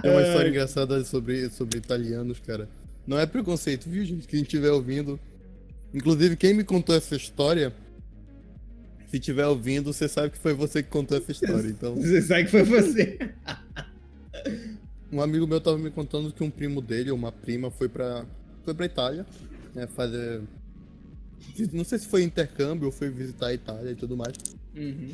É 0.03 0.11
uma 0.11 0.21
história 0.21 0.51
engraçada 0.51 1.03
sobre, 1.03 1.49
sobre 1.49 1.79
italianos, 1.79 2.39
cara. 2.41 2.69
Não 3.07 3.19
é 3.19 3.25
preconceito, 3.25 3.89
viu, 3.89 4.05
gente? 4.05 4.29
Quem 4.29 4.43
estiver 4.43 4.71
ouvindo. 4.71 5.19
Inclusive, 5.93 6.37
quem 6.37 6.55
me 6.55 6.65
contou 6.65 6.95
essa 6.95 7.17
história, 7.17 7.73
se 9.07 9.17
estiver 9.17 9.47
ouvindo, 9.47 9.93
você 9.93 10.09
sabe 10.09 10.31
que 10.31 10.39
foi 10.39 10.53
você 10.53 10.83
que 10.83 10.91
contou 10.91 11.17
essa 11.17 11.33
história. 11.33 11.69
Então... 11.69 11.95
Você 12.01 12.23
sabe 12.23 12.45
que 12.45 12.51
foi 12.51 12.63
você. 12.63 13.19
um 15.11 15.23
amigo 15.23 15.47
meu 15.47 15.61
tava 15.61 15.79
me 15.79 15.91
contando 15.91 16.33
que 16.33 16.45
um 16.45 16.51
primo 16.51 16.83
dele, 16.83 17.11
ou 17.11 17.17
uma 17.17 17.33
prima, 17.33 17.71
foi 17.71 17.89
pra, 17.89 18.27
foi 18.65 18.75
pra 18.75 18.87
Itália, 18.87 19.27
né, 19.75 19.87
fazer 19.87 20.43
não 21.73 21.85
sei 21.85 21.99
se 21.99 22.07
foi 22.07 22.23
intercâmbio 22.23 22.87
ou 22.87 22.93
foi 22.93 23.11
visitar 23.11 23.49
a 23.49 23.55
Itália 23.55 23.91
e 23.91 23.95
tudo 23.95 24.17
mais. 24.17 24.37
Uhum. 24.77 25.11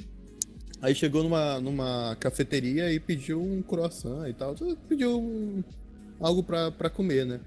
Aí 0.83 0.95
chegou 0.95 1.23
numa, 1.23 1.61
numa 1.61 2.17
cafeteria 2.21 2.93
e 2.93 3.01
pediu 3.01 3.43
um 3.43 3.63
croissant 3.63 4.29
e 4.29 4.35
tal. 4.35 4.55
Pediu 4.89 5.65
algo 6.21 6.43
pra, 6.43 6.71
pra 6.71 6.91
comer, 6.91 7.25
né? 7.25 7.41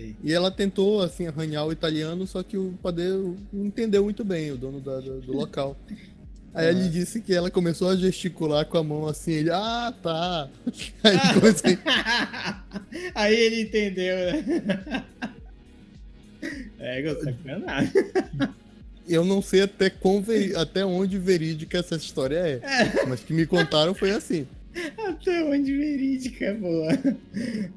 Sim. 0.00 0.16
E 0.22 0.32
ela 0.32 0.50
tentou, 0.50 1.02
assim, 1.02 1.26
arranhar 1.26 1.66
o 1.66 1.72
italiano, 1.72 2.26
só 2.26 2.42
que 2.42 2.56
o 2.56 2.72
padeiro 2.82 3.36
não 3.52 3.66
entendeu 3.66 4.02
muito 4.04 4.24
bem, 4.24 4.50
o 4.50 4.56
dono 4.56 4.80
da, 4.80 4.98
do, 5.00 5.20
do 5.20 5.32
local. 5.32 5.76
Aí 6.52 6.68
ele 6.68 6.88
disse 6.88 7.20
que 7.20 7.32
ela 7.32 7.50
começou 7.50 7.88
a 7.90 7.96
gesticular 7.96 8.66
com 8.66 8.76
a 8.76 8.82
mão 8.82 9.06
assim, 9.06 9.32
ele, 9.32 9.50
ah, 9.50 9.94
tá. 10.02 10.48
Aí, 11.04 11.16
assim... 11.48 11.78
Aí 13.14 13.36
ele 13.36 13.62
entendeu, 13.62 14.16
né? 14.16 15.04
É, 16.78 17.06
eu 17.06 17.22
sacanagem. 17.22 17.92
Eu 19.06 19.26
não 19.26 19.42
sei 19.42 19.60
até, 19.60 19.92
ver... 20.22 20.56
até 20.56 20.86
onde 20.86 21.18
verídica 21.18 21.76
essa 21.76 21.96
história 21.96 22.36
é, 22.36 22.52
é. 22.62 23.06
Mas 23.06 23.20
que 23.20 23.34
me 23.34 23.44
contaram 23.44 23.92
foi 23.92 24.10
assim. 24.10 24.46
Até 24.98 25.42
onde 25.44 25.76
verídica 25.76 26.54
boa. 26.54 26.88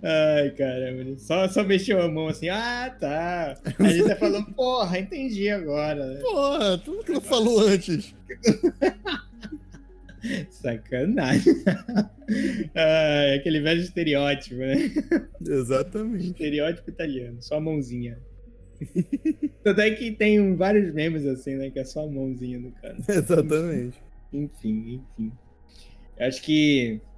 Ai, 0.04 0.52
caramba. 0.52 1.18
Só, 1.18 1.48
só 1.48 1.64
mexeu 1.64 2.02
a 2.02 2.08
mão 2.08 2.28
assim. 2.28 2.50
Ah, 2.50 2.96
tá. 3.00 3.58
A 3.80 3.90
gente 3.90 4.08
tá 4.08 4.16
falando, 4.16 4.46
porra, 4.54 5.00
entendi 5.00 5.50
agora. 5.50 6.06
Né? 6.06 6.20
Porra, 6.22 6.78
tudo 6.78 7.04
que 7.04 7.12
eu 7.12 7.22
falou 7.22 7.62
antes. 7.62 8.14
Sacanagem. 10.50 11.54
ah, 12.76 13.34
aquele 13.36 13.60
velho 13.60 13.82
estereótipo, 13.82 14.56
né? 14.56 14.76
Exatamente. 15.46 16.28
Estereótipo 16.28 16.90
italiano, 16.90 17.42
só 17.42 17.58
a 17.58 17.62
mãozinha. 17.62 18.18
Tanto 19.64 19.82
é 19.82 19.92
que 19.92 20.12
tem 20.12 20.56
vários 20.56 20.94
memes 20.94 21.26
assim, 21.26 21.56
né? 21.56 21.70
Que 21.70 21.80
é 21.80 21.86
só 21.86 22.06
a 22.06 22.08
mãozinha 22.08 22.60
do 22.60 22.72
cara. 22.72 22.98
Exatamente. 23.08 23.98
Enfim, 24.32 25.02
enfim. 25.18 25.32
Eu 26.18 26.28
acho 26.28 26.42
que. 26.42 27.02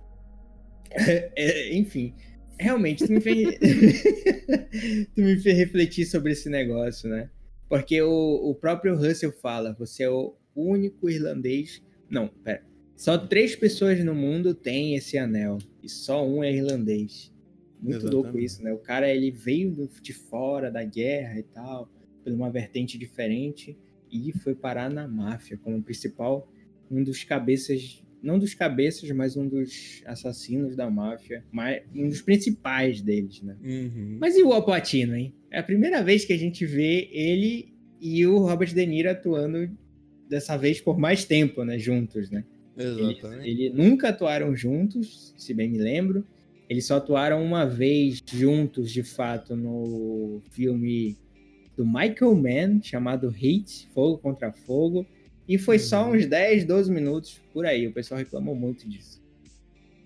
É, 0.97 1.75
enfim. 1.75 2.13
Realmente, 2.57 3.05
tu 3.05 3.11
me, 3.11 3.19
fez... 3.19 3.59
tu 5.13 5.21
me 5.21 5.37
fez 5.37 5.57
refletir 5.57 6.05
sobre 6.05 6.31
esse 6.31 6.47
negócio, 6.47 7.09
né? 7.09 7.29
Porque 7.67 8.01
o, 8.01 8.49
o 8.49 8.55
próprio 8.55 8.95
Russell 8.95 9.33
fala: 9.33 9.73
você 9.77 10.03
é 10.03 10.09
o 10.09 10.35
único 10.55 11.09
irlandês. 11.09 11.83
Não, 12.09 12.29
pera. 12.29 12.63
Só 12.95 13.17
três 13.17 13.57
pessoas 13.57 14.01
no 14.05 14.15
mundo 14.15 14.53
têm 14.55 14.95
esse 14.95 15.17
anel. 15.17 15.57
E 15.83 15.89
só 15.89 16.25
um 16.25 16.41
é 16.41 16.53
irlandês. 16.53 17.33
Muito 17.81 17.97
Exatamente. 17.97 18.13
louco 18.13 18.39
isso, 18.39 18.63
né? 18.63 18.71
O 18.71 18.77
cara 18.77 19.13
ele 19.13 19.31
veio 19.31 19.89
de 20.01 20.13
fora 20.13 20.71
da 20.71 20.83
guerra 20.83 21.37
e 21.37 21.43
tal, 21.43 21.89
por 22.23 22.31
uma 22.31 22.49
vertente 22.49 22.97
diferente 22.97 23.77
e 24.09 24.31
foi 24.31 24.55
parar 24.55 24.89
na 24.89 25.07
máfia 25.07 25.57
como 25.57 25.81
principal, 25.83 26.49
um 26.89 27.03
dos 27.03 27.23
cabeças, 27.23 28.03
não 28.25 28.39
dos 28.39 28.53
cabeças, 28.53 29.09
mas 29.11 29.37
um 29.37 29.47
dos 29.47 30.01
assassinos 30.05 30.75
da 30.75 30.89
máfia, 30.89 31.43
mas 31.51 31.83
um 31.95 32.09
dos 32.09 32.21
principais 32.21 33.01
deles, 33.01 33.41
né? 33.41 33.55
Uhum. 33.63 34.17
Mas 34.19 34.35
e 34.35 34.43
o 34.43 34.51
Al 34.51 34.65
Pacino, 34.65 35.15
hein? 35.15 35.33
É 35.51 35.59
a 35.59 35.63
primeira 35.63 36.03
vez 36.03 36.25
que 36.25 36.33
a 36.33 36.37
gente 36.37 36.65
vê 36.65 37.07
ele 37.11 37.73
e 38.01 38.25
o 38.25 38.39
Robert 38.39 38.73
De 38.73 38.85
Niro 38.85 39.09
atuando 39.09 39.69
dessa 40.27 40.57
vez 40.57 40.81
por 40.81 40.97
mais 40.97 41.23
tempo, 41.23 41.63
né? 41.63 41.77
Juntos, 41.77 42.29
né? 42.31 42.43
Exatamente. 42.77 43.47
Eles, 43.47 43.59
eles 43.59 43.73
nunca 43.73 44.09
atuaram 44.09 44.55
juntos, 44.55 45.33
se 45.37 45.53
bem 45.53 45.69
me 45.69 45.77
lembro. 45.77 46.25
Eles 46.67 46.85
só 46.87 46.95
atuaram 46.95 47.43
uma 47.43 47.65
vez 47.65 48.21
juntos, 48.33 48.91
de 48.91 49.03
fato, 49.03 49.55
no 49.55 50.41
filme 50.51 51.15
do 51.77 51.85
Michael 51.85 52.35
Mann, 52.35 52.81
chamado 52.81 53.27
Heat, 53.27 53.87
Fogo 53.93 54.17
contra 54.17 54.51
Fogo. 54.51 55.05
E 55.47 55.57
foi 55.57 55.77
uhum. 55.77 55.83
só 55.83 56.11
uns 56.11 56.25
10, 56.25 56.65
12 56.65 56.91
minutos 56.91 57.41
por 57.53 57.65
aí. 57.65 57.87
O 57.87 57.93
pessoal 57.93 58.17
reclamou 58.17 58.55
muito 58.55 58.87
disso. 58.87 59.21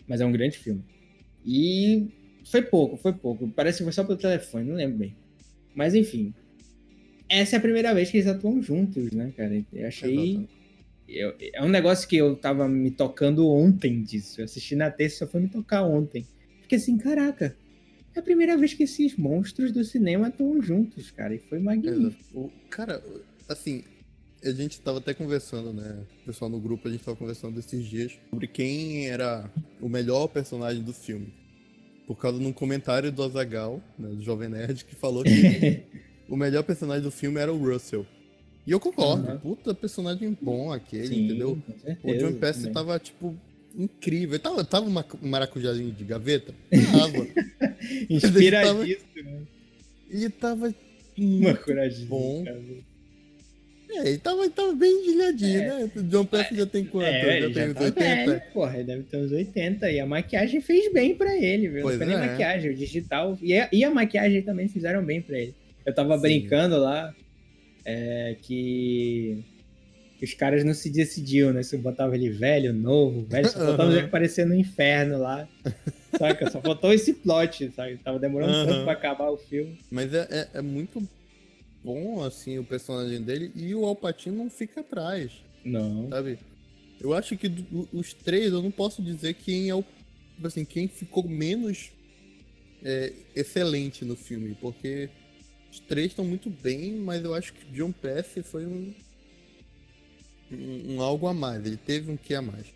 Mas 0.08 0.22
é 0.22 0.26
um 0.26 0.32
grande 0.32 0.58
filme. 0.58 0.84
E 1.46 2.08
foi 2.44 2.62
pouco, 2.62 2.98
foi 2.98 3.14
pouco. 3.14 3.48
Parece 3.50 3.78
que 3.78 3.84
foi 3.84 3.94
só 3.94 4.04
pelo 4.04 4.18
telefone, 4.18 4.68
não 4.68 4.76
lembro 4.76 4.98
bem. 4.98 5.16
Mas 5.74 5.96
enfim. 5.96 6.34
Essa 7.30 7.56
é 7.56 7.60
a 7.60 7.62
primeira 7.62 7.94
vez 7.94 8.10
que 8.10 8.18
eles 8.18 8.28
atuam 8.28 8.62
juntos, 8.62 9.12
né, 9.12 9.32
cara? 9.38 9.64
Eu 9.72 9.88
achei. 9.88 10.48
Eu, 11.08 11.36
é 11.40 11.64
um 11.64 11.70
negócio 11.70 12.08
que 12.08 12.18
eu 12.18 12.36
tava 12.36 12.68
me 12.68 12.92
tocando 12.92 13.48
ontem 13.48 14.02
disso. 14.04 14.42
Eu 14.42 14.46
assisti 14.46 14.76
na 14.76 14.92
terça, 14.92 15.20
só 15.20 15.28
foi 15.28 15.42
me 15.42 15.48
tocar 15.48 15.84
ontem. 15.84 16.26
Fiquei 16.62 16.78
assim, 16.78 16.98
caraca, 16.98 17.56
é 18.16 18.20
a 18.20 18.24
primeira 18.24 18.58
vez 18.58 18.74
que 18.74 18.84
esses 18.84 19.16
monstros 19.16 19.72
do 19.72 19.84
cinema 19.84 20.28
estão 20.28 20.62
juntos, 20.62 21.12
cara. 21.12 21.34
E 21.34 21.40
foi 21.40 21.60
magnífico. 21.60 22.52
cara, 22.70 23.04
assim, 23.48 23.84
a 24.44 24.52
gente 24.52 24.80
tava 24.80 25.00
até 25.00 25.14
conversando, 25.14 25.74
né? 25.74 26.04
O 26.24 26.26
pessoal 26.26 26.50
no 26.50 26.60
grupo, 26.60 26.88
a 26.88 26.92
gente 26.92 27.04
tava 27.04 27.18
conversando 27.18 27.60
esses 27.60 27.86
dias 27.86 28.18
sobre 28.30 28.48
quem 28.48 29.08
era 29.08 29.50
o 29.82 29.90
melhor 29.90 30.28
personagem 30.28 30.82
do 30.82 30.94
filme. 30.94 31.34
Por 32.08 32.16
causa 32.16 32.40
de 32.40 32.46
um 32.46 32.54
comentário 32.54 33.12
do 33.12 33.22
Azagal, 33.22 33.82
né, 33.98 34.10
do 34.10 34.24
Jovem 34.24 34.50
Nerd, 34.50 34.86
que 34.86 34.96
falou 34.96 35.24
que 35.24 35.84
o 36.28 36.36
melhor 36.36 36.64
personagem 36.64 37.04
do 37.04 37.12
filme 37.12 37.40
era 37.40 37.54
o 37.54 37.58
Russell. 37.58 38.06
E 38.66 38.72
eu 38.72 38.80
concordo, 38.80 39.32
uhum. 39.32 39.38
puta 39.40 39.74
personagem 39.74 40.38
bom 40.40 40.72
aquele, 40.72 41.08
Sim, 41.08 41.26
entendeu? 41.26 41.62
O 42.04 42.14
John 42.16 42.34
Pesce 42.34 42.70
tava, 42.72 43.00
tipo, 43.00 43.36
incrível. 43.76 44.40
Tava, 44.40 44.64
tava 44.64 44.86
uma, 44.86 45.06
um 45.22 45.28
maracujazinho 45.28 45.92
de 45.92 46.04
gaveta? 46.04 46.54
Tava. 46.70 47.28
Inspiradíssimo. 48.10 49.24
Né? 49.24 49.42
Ele 50.10 50.30
tava. 50.30 50.74
Uma 51.18 51.56
coragem. 51.56 52.06
Bom. 52.06 52.44
É, 53.92 54.08
ele 54.08 54.18
tava, 54.20 54.42
ele 54.42 54.52
tava 54.52 54.74
bem 54.74 54.92
engelhadinho, 54.92 55.62
é. 55.62 55.68
né? 55.68 55.92
O 55.96 56.04
John 56.04 56.26
Peck 56.26 56.56
já 56.56 56.66
tem 56.66 56.86
quanto? 56.86 57.08
É, 57.08 57.42
já, 57.42 57.48
já 57.48 57.54
tem 57.54 57.70
uns 57.70 57.74
tá 57.74 57.84
80? 57.84 58.00
Velho, 58.00 58.42
porra, 58.54 58.76
ele 58.76 58.84
deve 58.84 59.04
ter 59.04 59.18
uns 59.18 59.32
80. 59.32 59.92
E 59.92 60.00
a 60.00 60.06
maquiagem 60.06 60.62
fez 60.62 60.94
bem 60.94 61.16
pra 61.16 61.36
ele, 61.36 61.70
viu? 61.70 61.82
Pois 61.82 61.98
Não 61.98 62.06
foi 62.06 62.14
é. 62.14 62.18
nem 62.18 62.30
maquiagem, 62.30 62.72
o 62.72 62.76
digital. 62.76 63.38
E 63.42 63.58
a, 63.58 63.70
e 63.72 63.84
a 63.84 63.90
maquiagem 63.90 64.42
também 64.44 64.68
fizeram 64.68 65.04
bem 65.04 65.22
pra 65.22 65.40
ele. 65.40 65.56
Eu 65.86 65.94
tava 65.94 66.16
Sim. 66.16 66.22
brincando 66.22 66.78
lá 66.78 67.14
é, 67.84 68.36
que 68.42 69.44
os 70.22 70.34
caras 70.34 70.64
não 70.64 70.74
se 70.74 70.90
decidiam, 70.90 71.54
né? 71.54 71.64
Se 71.64 71.76
eu 71.76 71.80
botava 71.80 72.14
ele 72.16 72.30
velho, 72.30 72.74
novo, 72.74 73.26
velho, 73.26 73.48
só 73.48 73.60
faltava 73.60 73.92
uhum. 73.92 74.00
aparecer 74.00 74.46
no 74.46 74.54
inferno 74.54 75.18
lá. 75.18 75.48
Saca? 76.18 76.50
Só 76.50 76.62
faltou 76.62 76.94
esse 76.94 77.14
plot, 77.14 77.72
sabe? 77.76 77.98
Tava 77.98 78.20
demorando 78.20 78.54
uhum. 78.54 78.66
tanto 78.66 78.84
pra 78.84 78.94
acabar 78.94 79.30
o 79.30 79.38
filme. 79.38 79.78
Mas 79.90 80.14
é, 80.14 80.28
é, 80.30 80.48
é, 80.56 80.62
muito 80.62 81.02
bom, 81.90 82.24
assim, 82.24 82.60
o 82.60 82.64
personagem 82.64 83.20
dele 83.20 83.52
e 83.56 83.74
o 83.74 83.84
Alpatino 83.84 84.38
não 84.38 84.50
fica 84.50 84.82
atrás. 84.82 85.32
Não. 85.66 86.08
Sabe? 86.10 86.38
Eu 87.02 87.16
acho 87.16 87.36
que 87.36 87.50
do, 87.50 87.90
os 87.92 88.14
três, 88.14 88.54
eu 88.54 88.62
não 88.62 88.70
posso 88.70 89.02
dizer 89.02 89.34
quem 89.34 89.70
é 89.70 89.76
o. 89.76 89.84
Tipo 90.36 90.48
assim, 90.48 90.64
quem 90.64 90.88
ficou 90.88 91.28
menos 91.28 91.92
é, 92.84 93.12
excelente 93.36 94.06
no 94.06 94.16
filme, 94.16 94.56
porque 94.62 95.10
os 95.72 95.80
três 95.80 96.08
estão 96.08 96.24
muito 96.24 96.50
bem, 96.50 96.94
mas 96.94 97.24
eu 97.24 97.34
acho 97.34 97.54
que 97.54 97.66
John 97.72 97.92
Pesce 97.92 98.44
foi 98.44 98.68
um 98.68 98.94
um, 100.52 100.96
um, 100.96 101.02
algo 101.02 101.28
a 101.28 101.34
mais, 101.34 101.66
ele 101.66 101.78
teve 101.78 102.12
um 102.12 102.18
que 102.18 102.34
a 102.34 102.42
mais. 102.42 102.68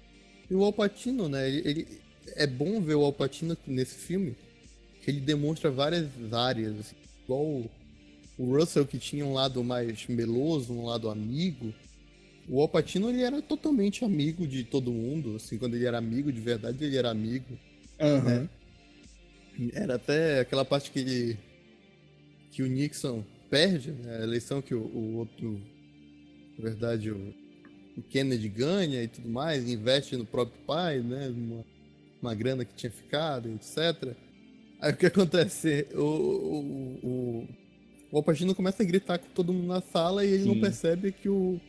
E 0.50 0.56
o 0.56 0.64
Alpatino, 0.64 1.30
né, 1.30 1.48
ele, 1.48 1.68
ele, 1.68 1.88
é 2.36 2.46
bom 2.46 2.82
ver 2.82 2.96
o 2.96 3.06
Alpatino 3.06 3.58
nesse 3.66 3.96
filme, 3.96 4.36
que 5.02 5.10
ele 5.10 5.20
demonstra 5.20 5.72
várias 5.72 6.08
áreas, 6.32 6.80
assim. 6.80 6.96
igual 7.24 7.66
o 8.38 8.58
Russell 8.58 8.86
que 8.86 8.98
tinha 8.98 9.26
um 9.26 9.34
lado 9.34 9.64
mais 9.64 10.08
meloso, 10.08 10.74
um 10.74 10.86
lado 10.86 11.10
amigo, 11.10 11.74
o 12.48 12.60
Alpatino 12.60 13.10
ele 13.10 13.22
era 13.22 13.42
totalmente 13.42 14.04
amigo 14.04 14.46
de 14.46 14.64
todo 14.64 14.92
mundo, 14.92 15.36
assim, 15.36 15.58
quando 15.58 15.76
ele 15.76 15.86
era 15.86 15.98
amigo 15.98 16.32
de 16.32 16.42
verdade, 16.42 16.84
ele 16.84 16.98
era 16.98 17.10
amigo. 17.10 17.58
Uhum. 18.00 18.22
Né? 18.22 18.50
Era 19.74 19.96
até 19.96 20.40
aquela 20.40 20.66
parte 20.66 20.92
que 20.92 21.00
ele 21.00 21.38
que 22.52 22.62
o 22.62 22.68
Nixon 22.68 23.24
perde, 23.50 23.92
né? 23.92 24.18
a 24.20 24.24
eleição 24.24 24.62
que 24.62 24.76
o, 24.76 24.82
o 24.82 25.18
outro, 25.18 25.60
na 26.58 26.64
verdade, 26.64 27.10
o, 27.10 27.34
o, 27.98 28.02
Kennedy 28.04 28.48
ganha 28.48 29.02
e 29.02 29.08
tudo 29.08 29.28
mais, 29.28 29.68
investe 29.68 30.16
no 30.16 30.26
próprio 30.26 30.62
pai, 30.66 31.00
né, 31.00 31.30
uma, 31.30 31.66
uma 32.22 32.36
grana 32.36 32.64
que 32.64 32.76
tinha 32.76 32.92
ficado, 32.92 33.50
etc. 33.50 34.16
Aí 34.80 34.92
o 34.92 34.98
que 34.98 35.08
acontece? 35.08 35.88
O, 35.94 36.00
o, 36.00 37.00
o, 37.04 37.48
o 38.14 38.18
Alpatino 38.18 38.54
começa 38.54 38.84
a 38.84 38.86
gritar 38.86 39.18
com 39.18 39.28
todo 39.34 39.52
mundo 39.52 39.66
na 39.66 39.82
sala 39.82 40.24
e 40.24 40.30
ele 40.32 40.44
Sim. 40.44 40.50
não 40.50 40.62
percebe 40.62 41.12
que 41.12 41.28
o 41.28 41.60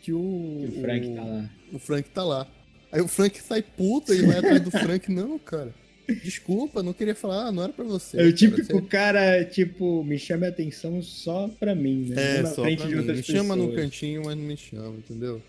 que 0.00 0.10
o, 0.10 0.66
que 0.72 0.78
o 0.78 0.80
Frank 0.80 1.08
tá 1.14 1.22
lá. 1.22 1.50
O 1.72 1.78
Frank 1.78 2.10
tá 2.10 2.24
lá. 2.24 2.46
Aí 2.90 3.00
o 3.02 3.08
Frank 3.08 3.38
sai 3.42 3.60
puto 3.62 4.14
e 4.14 4.22
vai 4.22 4.38
atrás 4.38 4.60
do 4.62 4.70
Frank. 4.70 5.10
Não, 5.12 5.38
cara. 5.38 5.74
Desculpa, 6.22 6.84
não 6.84 6.92
queria 6.92 7.16
falar, 7.16 7.50
não 7.50 7.64
era 7.64 7.72
pra 7.72 7.84
você. 7.84 8.20
É 8.20 8.24
o 8.24 8.32
típico 8.32 8.80
cara, 8.82 9.44
tipo, 9.44 10.04
me 10.04 10.16
chama 10.16 10.46
a 10.46 10.50
atenção 10.50 11.02
só 11.02 11.48
pra 11.58 11.74
mim, 11.74 12.06
né? 12.10 12.36
É, 12.38 12.42
Na 12.42 12.48
só 12.50 12.62
frente 12.62 12.78
pra 12.78 12.86
de 12.88 12.94
mim. 12.94 13.00
Me 13.00 13.06
pessoas. 13.08 13.26
chama 13.26 13.56
no 13.56 13.74
cantinho, 13.74 14.22
mas 14.24 14.36
não 14.36 14.44
me 14.44 14.56
chama, 14.56 14.96
entendeu? 14.96 15.42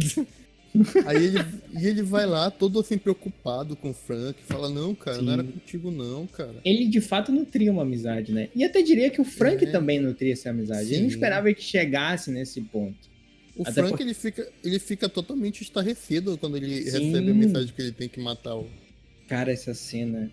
Aí 1.06 1.24
ele, 1.24 1.38
e 1.78 1.86
ele 1.86 2.02
vai 2.02 2.26
lá 2.26 2.50
todo 2.50 2.78
assim 2.80 2.98
preocupado 2.98 3.76
com 3.76 3.90
o 3.90 3.94
Frank, 3.94 4.38
fala: 4.44 4.68
Não, 4.68 4.94
cara, 4.94 5.18
Sim. 5.18 5.24
não 5.24 5.32
era 5.32 5.44
contigo, 5.44 5.90
não, 5.90 6.26
cara. 6.26 6.56
Ele 6.64 6.86
de 6.86 7.00
fato 7.00 7.32
nutria 7.32 7.72
uma 7.72 7.82
amizade, 7.82 8.32
né? 8.32 8.48
E 8.54 8.64
até 8.64 8.82
diria 8.82 9.10
que 9.10 9.20
o 9.20 9.24
Frank 9.24 9.64
é. 9.64 9.70
também 9.70 10.00
nutria 10.00 10.32
essa 10.32 10.50
amizade. 10.50 10.88
Sim. 10.88 10.94
Ele 10.94 11.02
não 11.02 11.08
esperava 11.08 11.52
que 11.52 11.62
chegasse 11.62 12.30
nesse 12.30 12.60
ponto. 12.60 13.08
O 13.56 13.62
Até 13.62 13.72
Frank, 13.72 13.96
por... 13.96 14.00
ele, 14.00 14.14
fica, 14.14 14.48
ele 14.62 14.78
fica 14.78 15.08
totalmente 15.08 15.62
estarrecido 15.62 16.38
quando 16.38 16.56
ele 16.56 16.82
Sim. 16.82 17.06
recebe 17.06 17.30
a 17.30 17.34
mensagem 17.34 17.74
que 17.74 17.82
ele 17.82 17.92
tem 17.92 18.08
que 18.08 18.20
matar 18.20 18.54
o... 18.54 18.68
Cara, 19.26 19.50
essa 19.52 19.74
cena 19.74 20.30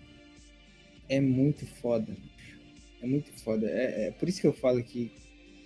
é 1.08 1.20
muito 1.20 1.66
foda. 1.66 2.12
É 3.02 3.06
muito 3.06 3.32
foda. 3.42 3.68
É, 3.68 4.06
é 4.06 4.10
por 4.12 4.28
isso 4.28 4.40
que 4.40 4.46
eu 4.46 4.52
falo 4.52 4.82
que 4.82 5.10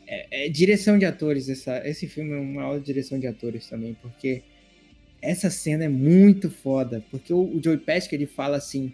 é, 0.06 0.46
é, 0.46 0.48
direção 0.48 0.98
de 0.98 1.04
atores. 1.04 1.48
Essa, 1.48 1.86
esse 1.86 2.08
filme 2.08 2.32
é 2.32 2.38
uma 2.38 2.62
aula 2.62 2.80
de 2.80 2.86
direção 2.86 3.18
de 3.18 3.26
atores 3.26 3.68
também, 3.68 3.94
porque 4.02 4.42
essa 5.22 5.50
cena 5.50 5.84
é 5.84 5.88
muito 5.88 6.50
foda. 6.50 7.04
Porque 7.10 7.32
o, 7.32 7.56
o 7.56 7.60
Joey 7.62 7.78
Pesci, 7.78 8.14
ele 8.14 8.26
fala 8.26 8.56
assim, 8.56 8.92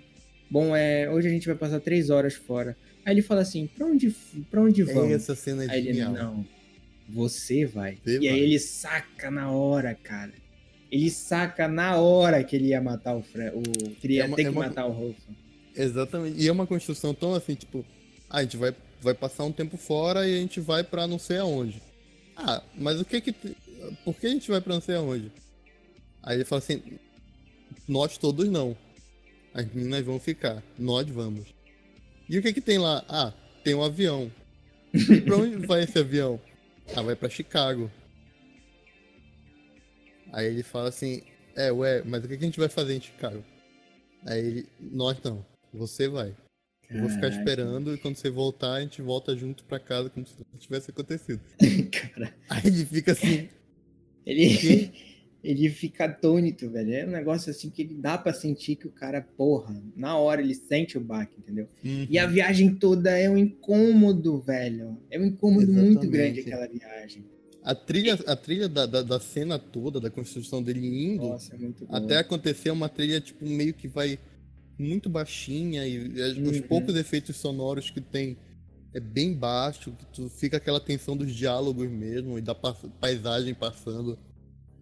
bom, 0.51 0.75
é, 0.75 1.11
hoje 1.11 1.29
a 1.29 1.31
gente 1.31 1.47
vai 1.47 1.57
passar 1.57 1.81
três 1.81 2.11
horas 2.11 2.35
fora. 2.35 2.77
Aí 3.05 3.15
ele 3.15 3.23
fala 3.23 3.43
assim, 3.43 3.69
pra 3.69 3.87
onde, 3.87 4.15
pra 4.51 4.61
onde 4.61 4.83
é, 4.83 4.85
vamos? 4.85 5.13
Essa 5.13 5.35
cena 5.35 5.65
é 5.65 5.71
Aí 5.71 5.83
genial. 5.83 6.13
Ele, 6.13 6.23
não, 6.23 6.47
você 7.09 7.65
vai. 7.65 7.99
Você 8.05 8.17
e 8.17 8.19
vai. 8.19 8.29
aí 8.29 8.41
ele 8.41 8.59
saca 8.59 9.31
na 9.31 9.51
hora, 9.51 9.95
cara. 9.95 10.33
Ele 10.91 11.11
saca 11.11 11.69
na 11.69 11.97
hora 11.97 12.43
que 12.43 12.57
ele 12.57 12.69
ia 12.69 12.81
matar 12.81 13.15
o 13.15 13.23
Fred. 13.23 13.57
O, 13.57 13.63
que 13.63 14.07
ele 14.07 14.15
ia 14.15 14.25
é 14.25 14.27
uma, 14.27 14.37
ter 14.37 14.43
é 14.43 14.45
que 14.47 14.51
uma... 14.51 14.67
matar 14.67 14.87
o 14.87 14.93
Rolf. 14.93 15.17
Exatamente. 15.75 16.41
E 16.41 16.49
é 16.49 16.53
uma 16.53 16.67
construção 16.67 17.13
tão 17.13 17.35
assim, 17.35 17.55
tipo, 17.55 17.85
ah, 18.31 18.39
a 18.39 18.43
gente 18.43 18.57
vai, 18.57 18.75
vai 19.01 19.15
passar 19.15 19.45
um 19.45 19.53
tempo 19.53 19.77
fora 19.77 20.27
e 20.27 20.35
a 20.35 20.39
gente 20.39 20.59
vai 20.61 20.83
pra 20.83 21.07
não 21.07 21.19
sei 21.19 21.39
aonde. 21.39 21.83
Ah, 22.37 22.63
mas 22.77 23.01
o 23.01 23.05
que 23.05 23.21
que. 23.21 23.33
Por 24.05 24.15
que 24.19 24.27
a 24.27 24.31
gente 24.31 24.51
vai 24.51 24.61
pra 24.61 24.75
não 24.75 24.81
sei 24.81 24.97
aonde? 24.97 25.31
Aí 26.27 26.37
ele 26.37 26.45
fala 26.45 26.59
assim: 26.59 26.83
nós 27.87 28.19
todos 28.19 28.49
não. 28.51 28.77
As 29.55 29.65
meninas 29.73 30.05
vão 30.05 30.21
ficar, 30.21 30.63
nós 30.79 31.09
vamos. 31.09 31.55
E 32.29 32.39
o 32.39 32.43
que 32.43 32.53
que 32.53 32.61
tem 32.61 32.77
lá? 32.77 33.05
Ah, 33.09 33.33
tem 33.65 33.75
um 33.75 33.83
avião. 33.83 34.31
E 34.93 35.21
pra 35.23 35.37
onde 35.37 35.67
vai 35.67 35.85
esse 35.85 35.99
avião? 35.99 36.39
Ah, 36.95 37.01
vai 37.01 37.17
pra 37.17 37.31
Chicago. 37.31 37.91
Aí 40.33 40.47
ele 40.47 40.63
fala 40.63 40.89
assim, 40.89 41.23
é, 41.55 41.73
ué, 41.73 42.03
mas 42.05 42.23
o 42.23 42.29
que 42.29 42.35
a 42.35 42.39
gente 42.39 42.59
vai 42.59 42.69
fazer 42.69 42.97
em 42.97 43.01
Chicago? 43.01 43.43
Aí 44.27 44.39
ele, 44.45 44.69
nós 44.79 45.17
não, 45.23 45.47
você 45.73 46.09
vai. 46.09 46.35
Eu 46.91 47.01
vou 47.01 47.11
ficar 47.11 47.29
esperando 47.29 47.95
e 47.95 47.99
quando 47.99 48.17
você 48.17 48.31
voltar, 48.31 48.75
a 48.75 48.81
gente 48.81 49.01
volta 49.01 49.37
junto 49.37 49.65
pra 49.65 49.81
casa 49.81 50.11
como 50.11 50.27
se 50.27 50.35
nada 50.35 50.59
tivesse 50.59 50.91
acontecido. 50.91 51.41
Cara. 51.91 52.35
Aí 52.51 52.67
ele 52.67 52.85
fica 52.85 53.13
assim. 53.13 53.49
Ele, 54.25 54.93
ele 55.43 55.69
fica 55.69 56.07
atônito, 56.07 56.69
velho. 56.71 56.93
É 56.93 57.07
um 57.07 57.11
negócio 57.11 57.51
assim 57.51 57.71
que 57.71 57.83
ele 57.83 57.95
dá 57.95 58.19
pra 58.19 58.33
sentir 58.33 58.77
que 58.77 58.87
o 58.87 58.91
cara, 58.91 59.21
porra, 59.37 59.81
na 59.95 60.17
hora 60.17 60.41
ele 60.41 60.55
sente 60.55 60.99
o 60.99 61.01
baque, 61.01 61.37
entendeu? 61.39 61.69
Uhum. 61.85 62.07
E 62.11 62.19
a 62.19 62.27
viagem 62.27 62.75
toda 62.75 63.11
é 63.11 63.29
um 63.31 63.37
incômodo, 63.37 64.41
velho. 64.41 64.99
É 65.11 65.19
um 65.19 65.25
incômodo 65.25 65.65
Exatamente. 65.65 65.95
muito 65.95 66.11
grande 66.11 66.41
aquela 66.41 66.67
viagem. 66.67 67.25
A 67.63 67.75
trilha, 67.75 68.15
a 68.27 68.37
trilha 68.37 68.69
da, 68.69 68.87
da, 68.87 69.03
da, 69.03 69.19
cena 69.19 69.59
toda, 69.59 70.01
da 70.01 70.09
construção 70.09 70.63
dele 70.63 70.87
indo, 70.87 71.27
Nossa, 71.27 71.55
é 71.55 71.97
até 71.97 72.19
acontecer 72.19 72.71
uma 72.71 72.89
trilha, 72.89 73.21
tipo, 73.21 73.45
meio 73.45 73.75
que 73.75 73.89
vai 73.89 74.19
muito 74.79 75.09
baixinha 75.09 75.87
e 75.87 75.99
uhum. 76.39 76.51
os 76.51 76.61
poucos 76.61 76.95
efeitos 76.95 77.35
sonoros 77.37 77.91
que 77.91 78.01
tem 78.01 78.37
é 78.95 79.01
bem 79.01 79.35
baixo, 79.35 79.93
que 79.93 80.07
tu 80.07 80.29
fica 80.29 80.57
aquela 80.57 80.81
tensão 80.81 81.17
dos 81.17 81.35
diálogos 81.35 81.91
mesmo 81.91 82.39
e 82.39 82.41
da 82.41 82.55
paisagem 82.55 83.55
passando. 83.55 84.19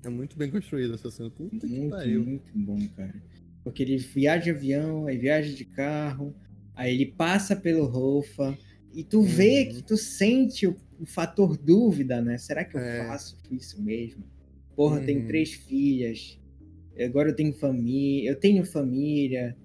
É 0.05 0.09
muito 0.09 0.37
bem 0.37 0.51
construída 0.51 0.95
essa 0.95 1.11
cena. 1.11 1.31
Puta 1.31 1.67
muito, 1.67 1.85
que 1.85 1.89
pariu. 1.91 2.25
Muito 2.25 2.51
bom, 2.55 2.79
cara. 2.97 3.15
Porque 3.63 3.83
ele 3.83 3.97
viaja 3.97 4.45
de 4.45 4.51
avião, 4.51 5.07
aí 5.07 5.17
viaja 5.17 5.55
de 5.55 5.65
carro, 5.65 6.35
aí 6.75 6.95
ele 6.95 7.07
passa 7.07 7.57
pelo 7.57 7.87
Rofa, 7.87 8.57
e 8.93 9.03
tu 9.03 9.19
uhum. 9.19 9.25
vê 9.25 9.67
que 9.67 9.83
tu 9.83 9.97
sente 9.97 10.67
o, 10.67 10.77
o, 11.01 11.07
fator 11.07 11.57
dúvida, 11.57 12.21
né? 12.21 12.39
Será 12.39 12.65
que 12.65 12.77
eu 12.77 12.81
é. 12.81 13.07
faço 13.07 13.37
isso 13.51 13.83
mesmo? 13.83 14.23
Porra, 14.77 14.97
uhum. 14.97 15.01
eu 15.01 15.07
tenho 15.07 15.27
três 15.27 15.53
filhas, 15.53 16.39
agora 16.99 17.31
eu 17.31 17.37
tenho 17.37 17.53
família, 17.53 18.31
eu 18.31 18.37
tenho 18.37 18.65
família, 18.65 19.57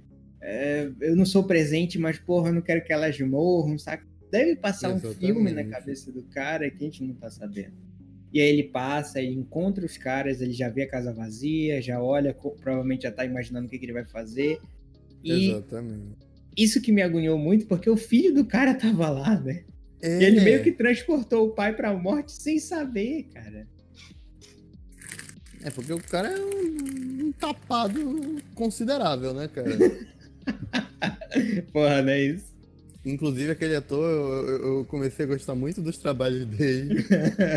é, 0.41 0.89
eu 1.01 1.15
não 1.15 1.25
sou 1.25 1.43
presente, 1.43 1.99
mas 1.99 2.17
porra, 2.17 2.49
eu 2.49 2.53
não 2.53 2.61
quero 2.61 2.83
que 2.83 2.93
elas 2.93 3.19
morram, 3.19 3.77
saca? 3.77 4.07
Deve 4.31 4.55
passar 4.55 4.91
Exatamente. 4.91 5.17
um 5.17 5.27
filme 5.27 5.51
na 5.51 5.63
cabeça 5.63 6.11
do 6.11 6.23
cara 6.23 6.69
que 6.69 6.83
a 6.83 6.87
gente 6.87 7.03
não 7.03 7.13
tá 7.15 7.29
sabendo. 7.29 7.88
E 8.31 8.39
aí 8.39 8.49
ele 8.49 8.63
passa, 8.63 9.19
ele 9.19 9.33
encontra 9.33 9.85
os 9.85 9.97
caras, 9.97 10.39
ele 10.41 10.53
já 10.53 10.69
vê 10.69 10.83
a 10.83 10.89
casa 10.89 11.11
vazia, 11.13 11.81
já 11.81 12.01
olha, 12.01 12.33
provavelmente 12.33 13.03
já 13.03 13.11
tá 13.11 13.25
imaginando 13.25 13.67
o 13.67 13.69
que, 13.69 13.79
que 13.79 13.85
ele 13.85 13.93
vai 13.93 14.05
fazer. 14.05 14.59
E 15.23 15.49
Exatamente. 15.49 16.29
Isso 16.55 16.81
que 16.81 16.91
me 16.91 17.01
agoniou 17.01 17.37
muito, 17.37 17.65
porque 17.65 17.89
o 17.89 17.97
filho 17.97 18.33
do 18.33 18.45
cara 18.45 18.73
tava 18.75 19.09
lá, 19.09 19.39
né? 19.39 19.63
É. 20.01 20.21
E 20.21 20.25
ele 20.25 20.41
meio 20.41 20.63
que 20.63 20.71
transportou 20.71 21.47
o 21.47 21.51
pai 21.51 21.75
pra 21.75 21.93
morte 21.93 22.31
sem 22.31 22.59
saber, 22.59 23.23
cara. 23.33 23.67
É, 25.63 25.69
porque 25.69 25.91
o 25.91 26.01
cara 26.01 26.29
é 26.29 26.39
um, 26.39 27.27
um 27.27 27.31
tapado 27.33 28.37
considerável, 28.55 29.33
né, 29.33 29.47
cara? 29.47 29.77
Porra, 31.73 32.01
não 32.01 32.11
é 32.11 32.21
isso? 32.23 32.48
Inclusive, 33.05 33.51
aquele 33.51 33.75
ator, 33.75 34.03
eu, 34.03 34.77
eu, 34.77 34.85
comecei 34.85 35.25
a 35.25 35.29
gostar 35.29 35.55
muito 35.55 35.81
dos 35.81 35.97
trabalhos 35.97 36.45
dele. 36.45 37.05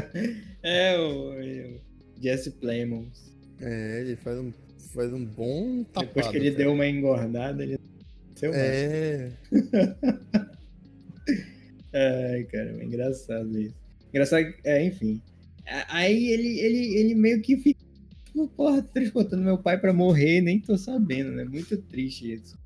é, 0.62 0.96
o, 0.98 1.32
o 1.32 1.80
Jesse 2.20 2.52
Plemons. 2.52 3.32
É, 3.60 4.00
ele 4.00 4.16
faz 4.16 4.38
um, 4.38 4.52
faz 4.94 5.12
um 5.12 5.24
bom 5.24 5.82
tapado. 5.84 6.06
Depois 6.06 6.28
que 6.28 6.36
ele 6.36 6.50
cara. 6.50 6.64
deu 6.64 6.72
uma 6.72 6.86
engordada, 6.86 7.62
ele... 7.62 7.78
Seu 8.36 8.52
é... 8.54 9.32
Ai, 11.94 12.44
cara, 12.44 12.76
é 12.80 12.84
engraçado 12.84 13.60
isso. 13.60 13.74
Engraçado, 14.10 14.54
é, 14.64 14.84
enfim. 14.84 15.20
Aí 15.88 16.30
ele, 16.30 16.60
ele, 16.60 16.98
ele 16.98 17.14
meio 17.14 17.40
que 17.42 17.56
fica, 17.56 17.80
tipo, 18.24 18.48
porra, 18.48 18.82
transportando 18.82 19.42
meu 19.42 19.58
pai 19.58 19.78
pra 19.78 19.92
morrer, 19.92 20.40
nem 20.40 20.60
tô 20.60 20.76
sabendo, 20.78 21.32
né? 21.32 21.44
Muito 21.44 21.76
triste 21.76 22.32
isso. 22.32 22.61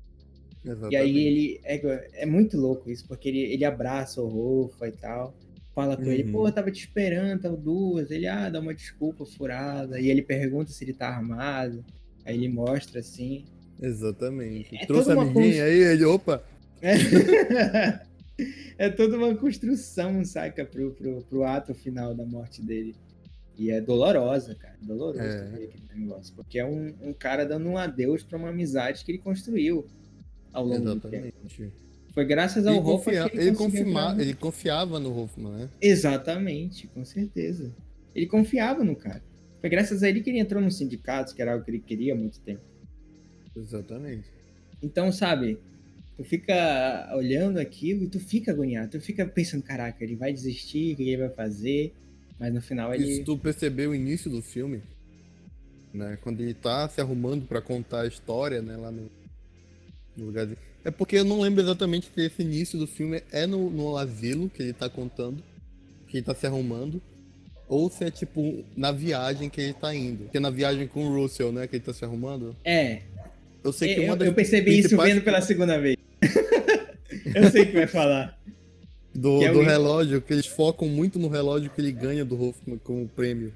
Exatamente. 0.71 0.93
E 0.93 0.97
aí 0.97 1.17
ele. 1.25 1.61
É, 1.63 2.23
é 2.23 2.25
muito 2.25 2.57
louco 2.57 2.89
isso, 2.89 3.07
porque 3.07 3.29
ele, 3.29 3.39
ele 3.39 3.65
abraça 3.65 4.21
o 4.21 4.27
Rofa 4.27 4.87
e 4.87 4.91
tal. 4.91 5.33
Fala 5.73 5.95
com 5.95 6.03
uhum. 6.03 6.11
ele, 6.11 6.31
pô, 6.31 6.47
eu 6.47 6.51
tava 6.51 6.71
te 6.71 6.79
esperando, 6.79 7.41
tava 7.41 7.55
duas. 7.55 8.09
Ele, 8.09 8.27
ah, 8.27 8.49
dá 8.49 8.59
uma 8.59 8.73
desculpa 8.73 9.25
furada. 9.25 9.99
E 9.99 10.09
ele 10.09 10.23
pergunta 10.23 10.71
se 10.71 10.83
ele 10.83 10.93
tá 10.93 11.07
armado. 11.07 11.85
Aí 12.25 12.35
ele 12.35 12.49
mostra 12.49 12.99
assim. 12.99 13.45
Exatamente. 13.79 14.75
É 14.75 14.85
Trouxe 14.85 15.11
a 15.11 15.15
constru... 15.15 15.39
aí, 15.39 15.51
ele, 15.51 16.03
opa! 16.03 16.43
É... 16.81 17.99
é 18.85 18.89
toda 18.89 19.17
uma 19.17 19.35
construção, 19.35 20.25
saca, 20.25 20.65
pro, 20.65 20.91
pro, 20.91 21.21
pro 21.21 21.43
ato 21.43 21.75
final 21.75 22.15
da 22.15 22.25
morte 22.25 22.61
dele. 22.61 22.95
E 23.57 23.71
é 23.71 23.81
dolorosa, 23.81 24.55
cara. 24.55 24.75
Doloroso 24.81 25.19
é. 25.19 25.47
aquele 25.47 25.83
negócio. 25.95 26.33
Porque 26.35 26.59
é 26.59 26.65
um, 26.65 26.93
um 27.01 27.13
cara 27.13 27.43
dando 27.45 27.67
um 27.69 27.77
adeus 27.77 28.23
pra 28.23 28.37
uma 28.37 28.49
amizade 28.49 29.03
que 29.03 29.11
ele 29.11 29.19
construiu 29.19 29.85
ao 30.57 30.65
longo 30.65 30.89
Exatamente. 30.89 31.33
do 31.43 31.49
tempo. 31.49 31.73
Foi 32.13 32.25
graças 32.25 32.65
ao 32.65 32.75
ele 32.75 32.83
Hoffman 32.83 33.29
que 33.29 33.37
ele, 33.37 33.47
ele, 33.47 33.55
confirma, 33.55 34.17
ele 34.19 34.33
confiava 34.33 34.99
no 34.99 35.15
Hoffman, 35.15 35.51
né? 35.51 35.69
Exatamente, 35.79 36.87
com 36.87 37.05
certeza. 37.05 37.71
Ele 38.15 38.25
confiava 38.25 38.83
no 38.83 38.95
cara. 38.95 39.23
Foi 39.61 39.69
graças 39.69 40.01
a 40.01 40.09
ele 40.09 40.21
que 40.21 40.29
ele 40.29 40.39
entrou 40.39 40.61
no 40.61 40.71
sindicato, 40.71 41.35
que 41.35 41.41
era 41.41 41.53
algo 41.53 41.63
que 41.63 41.71
ele 41.71 41.79
queria 41.79 42.13
há 42.13 42.15
muito 42.15 42.39
tempo. 42.39 42.61
Exatamente. 43.55 44.25
Então, 44.81 45.11
sabe, 45.11 45.59
Tu 46.17 46.23
fica 46.23 47.13
olhando 47.15 47.59
aquilo 47.59 48.05
e 48.05 48.07
tu 48.07 48.19
fica 48.19 48.51
agoniado. 48.51 48.89
Tu 48.89 48.99
fica 48.99 49.23
pensando, 49.23 49.61
caraca, 49.61 50.03
ele 50.03 50.15
vai 50.15 50.33
desistir, 50.33 50.93
o 50.93 50.97
que 50.97 51.03
ele 51.03 51.17
vai 51.17 51.29
fazer? 51.29 51.93
Mas 52.39 52.51
no 52.51 52.59
final 52.59 52.91
ele. 52.91 53.17
Se 53.17 53.23
tu 53.23 53.37
perceber 53.37 53.85
o 53.85 53.93
início 53.93 54.29
do 54.29 54.41
filme, 54.41 54.81
né? 55.93 56.17
Quando 56.23 56.41
ele 56.41 56.55
tá 56.55 56.89
se 56.89 56.99
arrumando 56.99 57.45
para 57.45 57.61
contar 57.61 58.01
a 58.01 58.07
história, 58.07 58.63
né? 58.63 58.75
Lá 58.75 58.89
no, 58.89 59.07
no 60.17 60.25
lugarzinho. 60.25 60.57
É 60.83 60.91
porque 60.91 61.17
eu 61.17 61.25
não 61.25 61.41
lembro 61.41 61.61
exatamente 61.61 62.09
se 62.13 62.21
esse 62.21 62.41
início 62.41 62.79
do 62.79 62.87
filme 62.87 63.21
é 63.31 63.45
no, 63.45 63.69
no 63.69 63.97
asilo 63.97 64.49
que 64.49 64.63
ele 64.63 64.73
tá 64.73 64.89
contando, 64.89 65.43
que 66.07 66.17
ele 66.17 66.25
tá 66.25 66.33
se 66.33 66.47
arrumando, 66.47 67.01
ou 67.67 67.89
se 67.89 68.05
é 68.05 68.11
tipo 68.11 68.63
na 68.75 68.91
viagem 68.91 69.49
que 69.49 69.59
ele 69.59 69.73
tá 69.73 69.93
indo. 69.93 70.29
Que 70.29 70.37
é 70.37 70.39
na 70.39 70.49
viagem 70.49 70.87
com 70.87 71.05
o 71.05 71.21
Russell, 71.21 71.51
né? 71.51 71.67
Que 71.67 71.75
ele 71.75 71.83
tá 71.83 71.93
se 71.93 72.05
arrumando. 72.05 72.55
É. 72.63 73.01
Eu 73.63 73.73
sei 73.73 73.93
que 73.93 74.01
eu, 74.01 74.05
uma 74.05 74.15
das 74.15 74.27
eu 74.27 74.33
percebi 74.33 74.71
principais... 74.71 75.09
isso 75.09 75.15
vendo 75.15 75.23
pela 75.23 75.41
segunda 75.41 75.79
vez. 75.79 75.97
eu 77.35 77.51
sei 77.51 77.65
que 77.65 77.73
vai 77.73 77.87
falar. 77.87 78.39
Do, 79.13 79.43
é 79.43 79.51
do 79.51 79.61
relógio, 79.61 80.21
que 80.21 80.31
eles 80.31 80.45
focam 80.45 80.87
muito 80.87 81.17
no 81.17 81.27
relógio 81.27 81.71
que 81.71 81.81
ele 81.81 81.91
ganha 81.91 82.23
do 82.23 82.41
Hoffman 82.41 82.77
como 82.77 83.07
prêmio. 83.07 83.51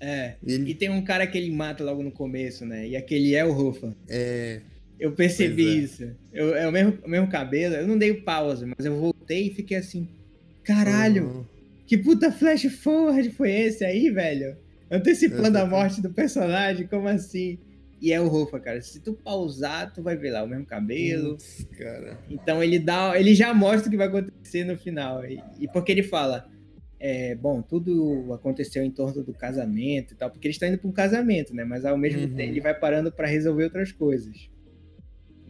É. 0.00 0.34
Ele... 0.44 0.72
E 0.72 0.74
tem 0.74 0.90
um 0.90 1.02
cara 1.02 1.26
que 1.26 1.38
ele 1.38 1.50
mata 1.50 1.84
logo 1.84 2.02
no 2.02 2.10
começo, 2.10 2.66
né? 2.66 2.88
E 2.88 2.96
aquele 2.96 3.34
é 3.34 3.44
o 3.44 3.56
Hoffman. 3.56 3.94
É. 4.08 4.60
Eu 5.00 5.12
percebi 5.12 5.66
é. 5.66 5.72
isso. 5.72 6.14
Eu, 6.30 6.54
é 6.54 6.68
o 6.68 6.72
mesmo, 6.72 6.98
o 7.02 7.08
mesmo 7.08 7.28
cabelo. 7.28 7.74
Eu 7.74 7.88
não 7.88 7.96
dei 7.96 8.12
pausa, 8.12 8.66
mas 8.66 8.84
eu 8.84 9.00
voltei 9.00 9.46
e 9.46 9.54
fiquei 9.54 9.78
assim. 9.78 10.06
Caralho! 10.62 11.24
Uhum. 11.24 11.44
Que 11.86 11.96
puta 11.96 12.30
flash 12.30 12.64
forward 12.66 13.30
foi 13.30 13.50
esse 13.50 13.82
aí, 13.82 14.10
velho? 14.10 14.56
Antecipando 14.90 15.56
a 15.56 15.64
morte 15.66 16.02
do 16.02 16.10
personagem, 16.10 16.86
como 16.86 17.08
assim? 17.08 17.58
E 18.00 18.12
é 18.12 18.20
o 18.20 18.28
Rufa, 18.28 18.60
cara. 18.60 18.80
Se 18.80 19.00
tu 19.00 19.14
pausar, 19.14 19.92
tu 19.92 20.02
vai 20.02 20.16
ver 20.16 20.32
lá 20.32 20.42
o 20.42 20.46
mesmo 20.46 20.66
cabelo. 20.66 21.32
Ups, 21.32 21.66
cara. 21.78 22.18
Então 22.28 22.62
ele 22.62 22.78
dá, 22.78 23.18
ele 23.18 23.34
já 23.34 23.54
mostra 23.54 23.88
o 23.88 23.90
que 23.90 23.96
vai 23.96 24.06
acontecer 24.06 24.64
no 24.64 24.76
final. 24.76 25.24
E, 25.24 25.42
e 25.58 25.66
porque 25.68 25.92
ele 25.92 26.02
fala, 26.02 26.46
é, 26.98 27.34
bom, 27.34 27.62
tudo 27.62 28.32
aconteceu 28.34 28.84
em 28.84 28.90
torno 28.90 29.24
do 29.24 29.32
casamento 29.32 30.12
e 30.12 30.16
tal, 30.16 30.30
porque 30.30 30.46
eles 30.46 30.56
estão 30.56 30.68
indo 30.68 30.78
para 30.78 30.88
um 30.88 30.92
casamento, 30.92 31.54
né? 31.54 31.64
Mas 31.64 31.84
ao 31.86 31.96
mesmo 31.96 32.20
uhum. 32.20 32.34
tempo 32.34 32.52
ele 32.52 32.60
vai 32.60 32.74
parando 32.78 33.10
para 33.10 33.26
resolver 33.26 33.64
outras 33.64 33.90
coisas. 33.90 34.50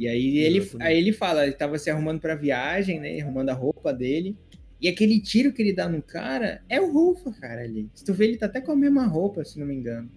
E 0.01 0.09
aí 0.09 0.39
ele, 0.39 0.67
aí 0.81 0.97
ele 0.97 1.13
fala, 1.13 1.45
ele 1.45 1.53
tava 1.53 1.79
se 1.79 1.91
arrumando 1.91 2.21
para 2.21 2.35
viagem, 2.35 2.99
né? 2.99 3.21
Arrumando 3.21 3.51
a 3.51 3.53
roupa 3.53 3.93
dele. 3.93 4.35
E 4.81 4.89
aquele 4.89 5.21
tiro 5.21 5.53
que 5.53 5.61
ele 5.61 5.75
dá 5.75 5.87
no 5.87 6.01
cara 6.01 6.63
é 6.71 6.81
o 6.81 6.91
Rufa, 6.91 7.31
cara, 7.33 7.61
ali. 7.61 7.87
Se 7.95 8.03
tu 8.03 8.15
vê, 8.15 8.25
ele 8.25 8.39
tá 8.39 8.47
até 8.47 8.63
com 8.63 8.73
a 8.73 8.77
mesma 8.77 9.05
roupa, 9.07 9.45
se 9.45 9.61
não 9.61 9.67
me 9.67 9.75
engano. 9.75 10.11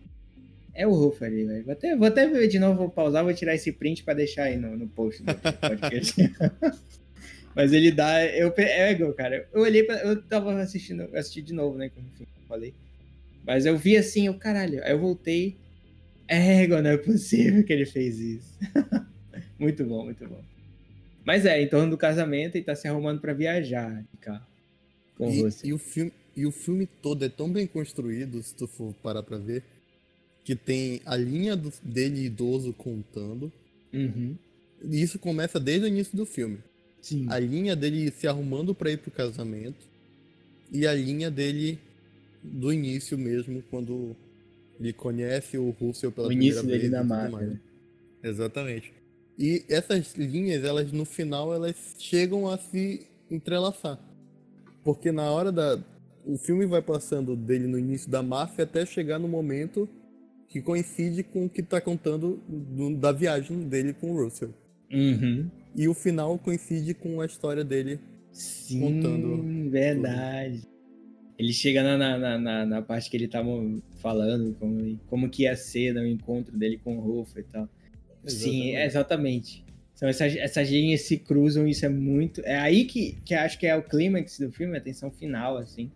É 0.74 0.88
o 0.88 0.94
Ruff 0.94 1.22
ali, 1.22 1.44
velho. 1.44 1.66
Vou 1.66 1.74
até, 1.74 1.96
vou 1.98 2.08
até 2.08 2.26
ver 2.26 2.48
de 2.48 2.58
novo, 2.60 2.78
vou 2.78 2.90
pausar, 2.90 3.26
vou 3.26 3.34
tirar 3.34 3.56
esse 3.56 3.74
print 3.74 4.06
pra 4.06 4.14
deixar 4.14 4.44
aí 4.44 4.56
no, 4.56 4.78
no 4.78 4.88
post 4.88 5.22
do 5.22 5.36
podcast. 5.36 6.16
Mas 7.54 7.74
ele 7.74 7.92
dá. 7.92 8.26
Eu, 8.26 8.54
é 8.56 8.96
cara. 9.12 9.50
Eu 9.52 9.64
olhei 9.64 9.84
pra. 9.84 9.98
Eu 9.98 10.22
tava 10.24 10.58
assistindo, 10.62 11.10
assisti 11.14 11.42
de 11.42 11.54
novo, 11.54 11.78
né? 11.78 11.90
Como 11.90 12.08
eu 12.22 12.26
falei. 12.48 12.74
Mas 13.46 13.66
eu 13.66 13.78
vi 13.78 13.98
assim, 13.98 14.30
o 14.30 14.36
caralho. 14.36 14.82
Aí 14.82 14.94
eu 14.94 15.00
voltei. 15.00 15.58
É, 16.26 16.66
não 16.66 16.90
é 16.90 16.96
possível 16.96 17.66
que 17.66 17.74
ele 17.74 17.86
fez 17.86 18.18
isso. 18.18 18.58
muito 19.64 19.84
bom, 19.86 20.06
muito 20.06 20.28
bom. 20.28 20.44
Mas 21.26 21.46
é, 21.46 21.62
em 21.62 21.68
torno 21.68 21.92
do 21.92 21.98
casamento, 21.98 22.56
ele 22.56 22.66
tá 22.66 22.76
se 22.76 22.88
arrumando 22.88 23.22
para 23.22 23.34
viajar 23.34 24.04
de 24.12 24.18
carro. 24.18 24.46
Com 25.18 25.30
e, 25.30 25.42
você. 25.42 25.68
E 25.68 25.74
o, 25.74 25.78
filme, 25.78 26.12
e 26.36 26.46
o 26.46 26.52
filme 26.52 26.86
todo 27.02 27.24
é 27.24 27.30
tão 27.30 27.52
bem 27.52 27.66
construído, 27.66 28.42
se 28.44 28.54
tu 28.54 28.68
for 28.68 28.94
parar 29.02 29.24
pra 29.24 29.38
ver 29.38 29.64
que 30.44 30.56
tem 30.56 31.02
a 31.06 31.16
linha 31.16 31.56
do, 31.56 31.72
dele 31.82 32.26
idoso 32.26 32.74
contando. 32.74 33.52
Uhum. 33.94 34.36
E 34.84 35.02
isso 35.02 35.18
começa 35.18 35.60
desde 35.60 35.86
o 35.86 35.88
início 35.88 36.16
do 36.18 36.26
filme. 36.26 36.58
Sim. 37.02 37.26
A 37.30 37.40
linha 37.40 37.76
dele 37.76 38.12
se 38.12 38.28
arrumando 38.28 38.76
para 38.76 38.92
ir 38.92 38.98
pro 38.98 39.12
casamento. 39.12 39.86
E 40.72 40.86
a 40.86 40.94
linha 40.94 41.32
dele 41.32 41.80
do 42.42 42.74
início 42.74 43.18
mesmo, 43.18 43.64
quando 43.70 44.16
ele 44.80 44.92
conhece 44.92 45.58
o 45.58 45.70
Russell 45.70 46.12
pela 46.12 46.28
o 46.28 46.30
primeira 46.30 46.60
início 46.60 46.70
dele 46.70 46.90
na 46.90 47.04
máquina. 47.04 47.62
Exatamente. 48.22 48.92
E 49.38 49.66
essas 49.68 50.14
linhas, 50.14 50.64
elas 50.64 50.92
no 50.92 51.06
final, 51.06 51.54
elas 51.54 51.76
chegam 51.98 52.50
a 52.50 52.58
se 52.58 53.08
entrelaçar. 53.30 54.00
Porque 54.84 55.12
na 55.12 55.32
hora 55.32 55.52
da. 55.52 55.80
O 56.26 56.38
filme 56.38 56.66
vai 56.66 56.82
passando 56.82 57.36
dele 57.36 57.68
no 57.68 57.78
início 57.78 58.10
da 58.10 58.24
máfia 58.24 58.64
até 58.64 58.86
chegar 58.86 59.20
no 59.20 59.28
momento 59.28 59.90
que 60.48 60.62
coincide 60.62 61.24
com 61.24 61.46
o 61.46 61.50
que 61.50 61.62
tá 61.62 61.82
contando 61.82 62.40
do, 62.48 62.96
da 62.96 63.12
viagem 63.12 63.68
dele 63.68 63.92
com 63.92 64.12
o 64.12 64.24
Russell. 64.24 64.54
Uhum. 64.92 65.50
E 65.76 65.88
o 65.88 65.94
final 65.94 66.38
coincide 66.38 66.94
com 66.94 67.20
a 67.20 67.26
história 67.26 67.64
dele 67.64 68.00
Sim, 68.32 68.80
contando. 68.80 69.70
verdade. 69.70 70.62
Tudo. 70.62 70.74
Ele 71.40 71.52
chega 71.52 71.82
na, 71.82 71.98
na, 71.98 72.38
na, 72.38 72.66
na, 72.66 72.82
parte 72.82 73.10
que 73.10 73.18
ele 73.18 73.28
tava 73.28 73.50
falando, 73.96 74.56
como, 74.60 75.00
como 75.08 75.30
que 75.30 75.44
ia 75.44 75.56
ser 75.56 75.94
no 75.94 76.06
encontro 76.06 76.56
dele 76.56 76.78
com 76.78 76.98
o 76.98 77.02
Ruffo 77.02 77.40
e 77.40 77.44
tal. 77.44 77.68
Exatamente. 78.26 78.52
Sim, 78.52 78.76
exatamente. 78.76 79.66
Então 79.96 80.10
essas, 80.10 80.36
essas 80.36 80.70
linhas 80.70 81.02
se 81.02 81.18
cruzam, 81.18 81.68
isso 81.68 81.86
é 81.86 81.90
muito. 81.90 82.42
É 82.42 82.58
aí 82.58 82.86
que, 82.86 83.18
que 83.24 83.34
acho 83.34 83.58
que 83.58 83.66
é 83.66 83.76
o 83.76 83.84
clímax 83.84 84.40
do 84.40 84.52
filme, 84.52 84.78
a 84.78 84.82
tensão 84.82 85.10
final, 85.12 85.58
assim. 85.58 85.92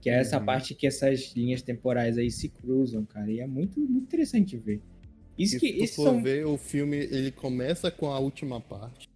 Que 0.00 0.10
é 0.10 0.14
essa 0.14 0.38
uhum. 0.38 0.46
parte 0.46 0.74
que 0.74 0.86
essas 0.86 1.32
linhas 1.36 1.62
temporais 1.62 2.18
aí 2.18 2.30
se 2.30 2.48
cruzam, 2.48 3.04
cara. 3.04 3.30
E 3.30 3.40
é 3.40 3.46
muito, 3.46 3.78
muito 3.78 4.04
interessante 4.04 4.56
ver. 4.56 4.80
Isso 5.38 5.58
que, 5.58 5.86
se 5.86 5.92
tu 5.92 5.96
for 5.96 6.04
são... 6.04 6.22
ver, 6.22 6.46
o 6.46 6.56
filme 6.56 6.96
ele 6.96 7.30
começa 7.30 7.90
com 7.90 8.10
a 8.10 8.18
última 8.18 8.60
parte. 8.60 9.08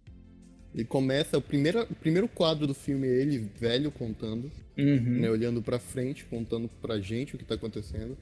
Ele 0.73 0.85
começa, 0.85 1.37
o 1.37 1.41
primeiro, 1.41 1.83
o 1.83 1.95
primeiro 1.95 2.27
quadro 2.27 2.67
do 2.67 2.73
filme 2.73 3.07
é 3.07 3.21
ele 3.21 3.49
velho 3.59 3.89
contando, 3.91 4.51
uhum. 4.77 5.19
né, 5.19 5.29
olhando 5.29 5.61
pra 5.61 5.79
frente, 5.79 6.25
contando 6.25 6.69
pra 6.81 6.99
gente 6.99 7.33
o 7.33 7.37
que 7.37 7.45
tá 7.45 7.55
acontecendo. 7.55 8.15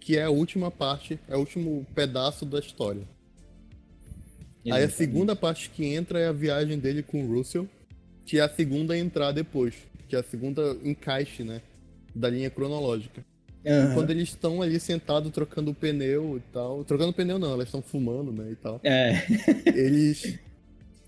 Que 0.00 0.16
é 0.16 0.24
a 0.24 0.30
última 0.30 0.70
parte, 0.70 1.18
é 1.28 1.36
o 1.36 1.38
último 1.38 1.86
pedaço 1.94 2.44
da 2.44 2.58
história. 2.58 3.02
Exatamente. 4.66 4.72
Aí 4.72 4.84
a 4.84 4.90
segunda 4.90 5.36
parte 5.36 5.70
que 5.70 5.84
entra 5.84 6.18
é 6.18 6.28
a 6.28 6.32
viagem 6.32 6.78
dele 6.78 7.02
com 7.02 7.24
o 7.24 7.36
Russell, 7.36 7.68
que 8.24 8.38
é 8.38 8.42
a 8.42 8.48
segunda 8.48 8.94
a 8.94 8.98
entrar 8.98 9.32
depois, 9.32 9.74
que 10.08 10.16
é 10.16 10.18
a 10.18 10.22
segunda 10.22 10.76
encaixe, 10.82 11.44
né? 11.44 11.60
da 12.16 12.30
linha 12.30 12.50
cronológica. 12.50 13.24
Uhum. 13.64 13.94
Quando 13.94 14.10
eles 14.10 14.30
estão 14.30 14.62
ali 14.62 14.80
sentados 14.80 15.30
trocando 15.32 15.72
o 15.72 15.74
pneu 15.74 16.38
e 16.38 16.52
tal. 16.52 16.84
Trocando 16.84 17.12
pneu 17.12 17.38
não, 17.38 17.52
elas 17.52 17.68
estão 17.68 17.82
fumando, 17.82 18.32
né? 18.32 18.52
E 18.52 18.56
tal. 18.56 18.80
É. 18.82 19.26
eles 19.66 20.38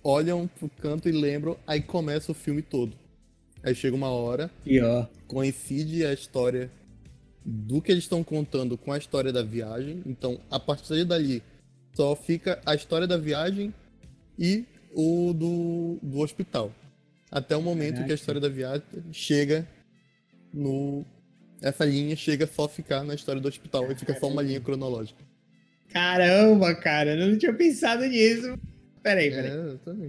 olham 0.03 0.47
pro 0.47 0.69
canto 0.69 1.09
e 1.09 1.13
lembram, 1.13 1.57
aí 1.67 1.81
começa 1.81 2.31
o 2.33 2.35
filme 2.35 2.61
todo. 2.61 2.95
Aí 3.63 3.75
chega 3.75 3.97
uma 3.97 4.11
hora. 4.11 4.51
E 4.67 4.81
ó. 4.81 5.07
Coincide 5.27 6.05
a 6.05 6.13
história 6.13 6.71
do 7.45 7.81
que 7.81 7.93
eles 7.93 8.05
estão 8.05 8.23
contando 8.23 8.77
com 8.77 8.93
a 8.93 8.99
história 8.99 9.33
da 9.33 9.43
viagem. 9.43 10.03
Então, 10.05 10.41
a 10.51 10.59
partir 10.61 11.05
dali, 11.05 11.43
só 11.99 12.15
fica 12.15 12.61
a 12.65 12.77
história 12.77 13.09
da 13.09 13.17
viagem 13.17 13.75
e 14.39 14.65
o 14.95 15.33
do, 15.33 15.99
do 16.01 16.21
hospital. 16.21 16.73
Até 17.29 17.57
o 17.57 17.61
momento 17.61 17.95
Caraca. 17.95 18.07
que 18.07 18.13
a 18.13 18.15
história 18.15 18.41
da 18.41 18.49
viagem 18.49 18.85
chega 19.13 19.67
no. 20.55 21.05
Essa 21.61 21.85
linha 21.85 22.15
chega 22.15 22.47
só 22.47 22.67
a 22.67 22.69
ficar 22.69 23.03
na 23.03 23.17
história 23.17 23.41
do 23.41 23.49
hospital 23.49 23.91
e 23.91 23.97
fica 23.97 24.15
só 24.15 24.29
uma 24.29 24.43
linha 24.43 24.61
cronológica. 24.61 25.21
Caramba, 25.89 26.73
cara, 26.77 27.17
eu 27.17 27.31
não 27.31 27.37
tinha 27.37 27.53
pensado 27.53 28.07
nisso. 28.07 28.57
Peraí, 29.03 29.31
peraí. 29.31 29.51
É, 29.51 29.55
eu 29.55 29.79
também. 29.79 30.09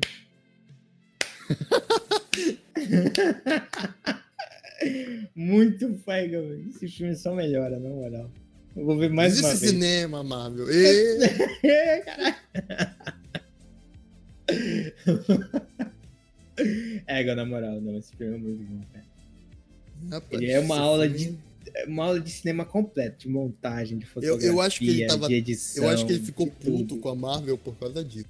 Muito 5.36 5.96
fega, 6.06 6.38
Esse 6.70 6.88
filme 6.88 7.16
só 7.16 7.34
melhora, 7.34 7.80
na 7.80 7.90
moral. 7.90 8.30
Eu 8.80 8.86
vou 8.86 8.98
ver 8.98 9.10
mais 9.10 9.34
Existe 9.34 9.46
uma 9.46 9.56
vez. 9.56 9.72
cinema, 9.72 10.24
Marvel. 10.24 10.68
E... 10.72 12.02
Caralho. 12.06 12.36
É, 17.08 17.24
na 17.36 17.46
moral, 17.46 17.80
não, 17.80 17.98
esse 17.98 18.14
filme 18.18 18.36
é 18.36 18.38
muito 18.38 18.62
bom, 18.64 18.82
cara. 18.92 19.06
Rapaz, 20.12 20.42
ele 20.42 20.52
é 20.52 20.60
uma 20.60 20.78
aula 20.78 21.08
de 21.08 21.38
é 21.74 21.86
uma 21.86 22.06
aula 22.06 22.20
de 22.20 22.30
cinema 22.30 22.66
completa, 22.66 23.16
de 23.18 23.30
montagem, 23.30 23.98
de 23.98 24.06
fotografia, 24.06 24.48
eu, 24.48 24.56
eu 24.56 24.62
acho 24.62 24.80
que 24.80 24.90
ele 24.90 25.08
tava, 25.08 25.28
de 25.28 25.36
edição. 25.36 25.84
Eu 25.86 25.90
acho 25.90 26.06
que 26.06 26.12
ele 26.12 26.26
ficou 26.26 26.48
puto 26.48 26.98
com 26.98 27.08
a 27.08 27.16
Marvel 27.16 27.58
por 27.58 27.76
causa 27.78 28.04
disso. 28.04 28.28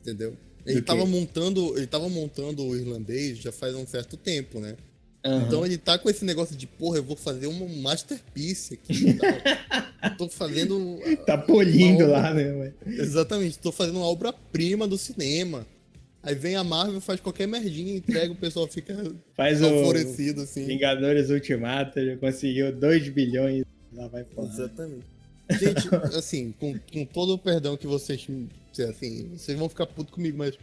Entendeu? 0.00 0.34
Ele 0.64 0.80
tava 0.80 1.04
montando, 1.04 1.76
ele 1.76 1.86
tava 1.86 2.08
montando 2.08 2.64
o 2.64 2.74
irlandês 2.74 3.38
já 3.38 3.52
faz 3.52 3.74
um 3.74 3.86
certo 3.86 4.16
tempo, 4.16 4.60
né? 4.60 4.76
Uhum. 5.24 5.42
Então 5.42 5.66
ele 5.66 5.76
tá 5.76 5.98
com 5.98 6.08
esse 6.08 6.24
negócio 6.24 6.56
de, 6.56 6.66
porra, 6.66 6.96
eu 6.96 7.02
vou 7.02 7.16
fazer 7.16 7.46
uma 7.46 7.66
masterpiece 7.68 8.74
aqui. 8.74 9.14
Tá? 9.14 10.10
tô 10.16 10.28
fazendo. 10.28 10.98
Tá 11.26 11.36
polindo 11.36 12.04
obra... 12.04 12.20
lá, 12.20 12.34
né? 12.34 12.72
Exatamente, 12.86 13.58
tô 13.58 13.70
fazendo 13.70 13.96
uma 13.96 14.06
obra-prima 14.06 14.88
do 14.88 14.96
cinema. 14.96 15.66
Aí 16.22 16.34
vem 16.34 16.54
a 16.54 16.62
Marvel, 16.62 17.00
faz 17.00 17.18
qualquer 17.18 17.48
merdinha, 17.48 17.96
entrega, 17.96 18.32
o 18.32 18.36
pessoal 18.36 18.66
fica 18.66 18.94
faz 19.34 19.62
alvorecido, 19.62 20.42
assim. 20.42 20.66
Vingadores 20.66 21.30
Ultimato, 21.30 22.04
já 22.04 22.16
conseguiu 22.18 22.72
2 22.72 23.08
bilhões, 23.08 23.64
lá 23.92 24.06
vai 24.06 24.24
porra. 24.24 24.48
Exatamente. 24.48 25.06
Gente, 25.50 25.88
assim, 26.16 26.54
com, 26.58 26.78
com 26.92 27.04
todo 27.06 27.34
o 27.34 27.38
perdão 27.38 27.76
que 27.76 27.86
vocês, 27.86 28.26
assim, 28.88 29.30
vocês 29.34 29.58
vão 29.58 29.68
ficar 29.68 29.86
putos 29.86 30.12
comigo, 30.12 30.36
mas 30.36 30.58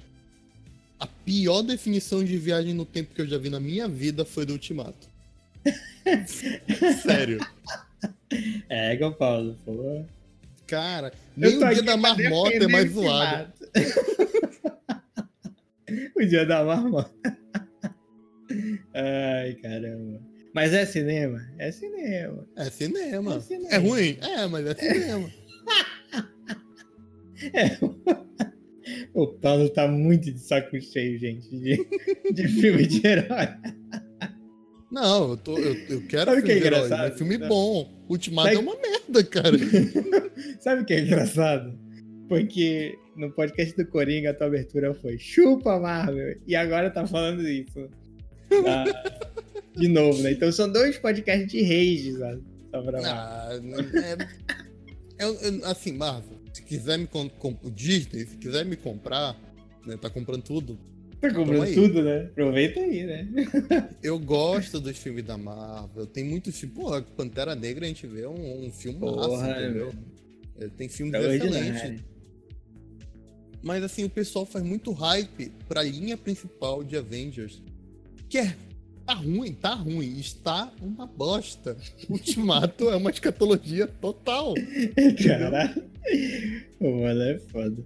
a 1.00 1.08
pior 1.08 1.62
definição 1.62 2.24
de 2.24 2.38
viagem 2.38 2.74
no 2.74 2.86
tempo 2.86 3.14
que 3.14 3.22
eu 3.22 3.28
já 3.28 3.38
vi 3.38 3.50
na 3.50 3.60
minha 3.60 3.88
vida 3.88 4.26
foi 4.26 4.46
do 4.46 4.54
Ultimato. 4.54 5.10
Sério. 7.04 7.40
É, 8.70 8.98
Paulo, 9.12 9.58
pô. 9.66 10.06
Cara, 10.66 11.14
nem 11.36 11.64
o 11.64 11.70
dia 11.70 11.84
da 11.84 11.98
marmota 11.98 12.56
é 12.56 12.68
mais 12.68 12.92
zoado. 12.92 13.54
o 16.16 16.26
dia 16.26 16.46
da 16.46 16.64
marmota. 16.64 17.38
Ai, 18.94 19.54
caramba. 19.62 20.22
Mas 20.54 20.74
é 20.74 20.86
cinema? 20.86 21.46
É 21.58 21.72
cinema. 21.72 22.48
É 22.56 22.66
cinema. 22.66 23.36
É, 23.36 23.40
cinema. 23.40 23.70
é 23.70 23.78
ruim? 23.78 24.18
É, 24.22 24.48
mas 24.48 24.66
é 24.66 24.76
cinema. 24.76 25.32
é. 27.54 28.27
O 29.18 29.26
Paulo 29.26 29.68
tá 29.68 29.88
muito 29.88 30.32
de 30.32 30.38
saco 30.38 30.80
cheio, 30.80 31.18
gente, 31.18 31.50
de, 31.50 31.88
de 32.32 32.48
filme 32.50 32.86
de 32.86 33.08
herói. 33.08 33.48
Não, 34.92 35.32
eu, 35.32 35.38
tô, 35.38 35.58
eu, 35.58 35.74
eu 35.90 36.08
quero 36.08 36.26
Sabe 36.30 36.42
filme 36.42 36.44
que 36.44 36.52
é 36.52 36.58
engraçado? 36.60 37.06
Herói, 37.06 37.18
filme 37.18 37.38
bom. 37.40 38.06
Ultimato 38.08 38.50
Sabe... 38.50 38.58
é 38.58 38.60
uma 38.60 38.80
merda, 38.80 39.24
cara. 39.24 39.58
Sabe 40.62 40.84
o 40.84 40.86
que 40.86 40.94
é 40.94 41.00
engraçado? 41.00 41.76
Porque 42.30 42.96
no 43.16 43.32
podcast 43.32 43.76
do 43.76 43.88
Coringa 43.88 44.30
a 44.30 44.34
tua 44.36 44.46
abertura 44.46 44.94
foi 44.94 45.18
chupa 45.18 45.80
Marvel. 45.80 46.38
E 46.46 46.56
agora 46.56 46.92
tá 46.92 47.08
falando 47.08 47.42
isso. 47.42 47.90
Ah, 48.68 48.86
de 49.76 49.88
novo, 49.88 50.22
né? 50.22 50.34
Então 50.34 50.52
são 50.52 50.72
dois 50.72 50.96
podcasts 51.00 51.52
de 51.52 51.64
rage, 51.64 52.20
sabe? 52.20 52.44
Só 52.70 52.84
pra 52.84 53.00
ah, 53.04 53.50
é, 55.18 55.26
é, 55.26 55.66
assim, 55.66 55.94
Marvel, 55.94 56.37
quiser 56.68 56.98
me 56.98 57.10
Disney, 57.74 58.26
se 58.26 58.38
quiser 58.38 58.66
me 58.66 58.76
comprar, 58.76 59.36
né? 59.86 59.98
Tá 59.98 60.10
comprando 60.10 60.44
tudo. 60.44 60.78
Tá 61.20 61.34
comprando 61.34 61.74
tudo, 61.74 62.04
né? 62.04 62.26
Aproveita 62.26 62.80
aí, 62.80 63.04
né? 63.06 63.28
eu 64.04 64.20
gosto 64.20 64.80
dos 64.80 64.98
filmes 64.98 65.24
da 65.24 65.38
Marvel. 65.38 66.06
Tem 66.06 66.24
muitos 66.24 66.60
filmes. 66.60 66.78
Porra, 66.78 67.02
Pantera 67.02 67.56
Negra 67.56 67.86
a 67.86 67.88
gente 67.88 68.06
vê 68.06 68.28
um, 68.28 68.66
um 68.66 68.72
filme 68.72 69.00
massa, 69.00 69.50
entendeu? 69.50 69.94
É, 70.60 70.68
tem 70.68 70.90
filmes 70.90 71.16
é 71.16 71.36
excelentes. 71.36 72.04
Mas 73.64 73.84
assim, 73.84 74.04
o 74.04 74.10
pessoal 74.10 74.46
faz 74.46 74.64
muito 74.64 74.92
hype 74.92 75.52
pra 75.68 75.82
linha 75.82 76.18
principal 76.18 76.84
de 76.84 76.96
Avengers. 76.98 77.62
Que 78.30 78.40
é 78.40 78.56
Tá 79.08 79.14
ruim, 79.14 79.54
tá 79.54 79.74
ruim. 79.74 80.20
Está 80.20 80.70
uma 80.82 81.08
bosta. 81.08 81.78
Ultimato 82.10 82.90
é 82.90 82.98
uma 82.98 83.10
escatologia 83.10 83.88
total. 83.88 84.54
Caralho. 85.26 85.84
O 86.78 87.02
mano 87.04 87.22
é 87.22 87.40
foda. 87.40 87.82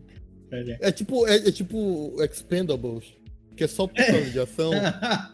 É 0.82 0.92
tipo, 0.92 1.28
é, 1.28 1.36
é 1.36 1.52
tipo 1.52 2.16
Expendables. 2.24 3.14
Que 3.56 3.66
é 3.66 3.68
só 3.68 3.86
por 3.86 4.04
de 4.32 4.40
ação. 4.40 4.72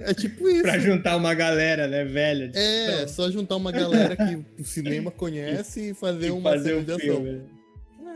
É 0.02 0.14
tipo 0.14 0.50
isso. 0.50 0.64
pra 0.64 0.78
juntar 0.78 1.16
uma 1.16 1.34
galera, 1.34 1.88
né, 1.88 2.04
velha? 2.04 2.52
É, 2.54 3.04
ação. 3.04 3.08
só 3.08 3.32
juntar 3.32 3.56
uma 3.56 3.72
galera 3.72 4.14
que 4.18 4.62
o 4.62 4.66
cinema 4.66 5.10
conhece 5.10 5.92
e 5.92 5.94
fazer 5.94 6.28
e 6.28 6.32
uma 6.32 6.52
fazer 6.52 6.76
um 6.76 6.84
de 6.84 7.00
filme. 7.00 7.30
ação. 7.30 7.58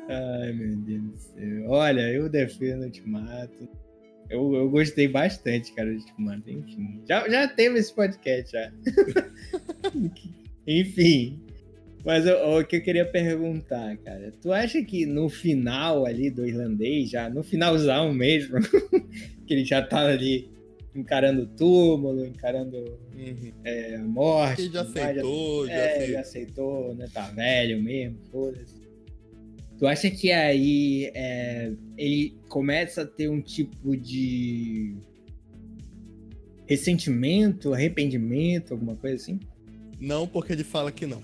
Ai, 0.09 0.51
meu 0.51 0.75
Deus 0.75 1.01
do 1.03 1.17
céu. 1.19 1.69
Olha, 1.69 2.01
eu 2.11 2.27
defendo 2.27 2.83
Ultimato. 2.83 3.69
Eu, 4.31 4.55
eu 4.55 4.69
gostei 4.69 5.07
bastante, 5.07 5.73
cara, 5.73 5.89
de 5.89 5.97
Ultimato. 5.97 6.49
Enfim, 6.49 7.01
já, 7.07 7.27
já 7.27 7.47
teve 7.47 7.77
esse 7.79 7.93
podcast, 7.93 8.51
já. 8.51 8.71
Enfim. 10.65 11.39
Mas 12.03 12.25
o, 12.25 12.63
que 12.63 12.77
eu 12.77 12.81
queria 12.81 13.05
perguntar, 13.05 13.95
cara, 13.97 14.33
tu 14.41 14.51
acha 14.51 14.81
que 14.83 15.05
no 15.05 15.29
final 15.29 16.05
ali 16.05 16.31
do 16.31 16.47
irlandês, 16.47 17.11
já 17.11 17.29
no 17.29 17.43
finalzão 17.43 18.13
mesmo, 18.13 18.57
que 19.45 19.53
ele 19.53 19.65
já 19.65 19.81
tá 19.81 20.07
ali 20.07 20.49
encarando 20.95 21.43
o 21.43 21.45
túmulo, 21.45 22.25
encarando 22.25 22.77
uhum. 23.15 23.51
é, 23.63 23.95
a 23.95 24.03
morte. 24.03 24.63
Ele 24.63 24.73
já 24.73 24.81
aceitou, 24.81 25.67
já, 25.67 25.73
já, 25.73 25.79
é, 25.79 26.07
já 26.07 26.19
aceitou, 26.21 26.95
né? 26.95 27.07
Tá 27.13 27.27
velho 27.27 27.81
mesmo, 27.81 28.17
foda-se. 28.31 28.80
Tu 29.81 29.87
acha 29.87 30.11
que 30.11 30.31
aí 30.31 31.11
é, 31.15 31.73
ele 31.97 32.37
começa 32.47 33.01
a 33.01 33.05
ter 33.05 33.27
um 33.27 33.41
tipo 33.41 33.97
de 33.97 34.95
ressentimento, 36.67 37.73
arrependimento, 37.73 38.73
alguma 38.73 38.95
coisa 38.95 39.15
assim? 39.15 39.39
Não, 39.99 40.27
porque 40.27 40.53
ele 40.53 40.63
fala 40.63 40.91
que 40.91 41.07
não. 41.07 41.23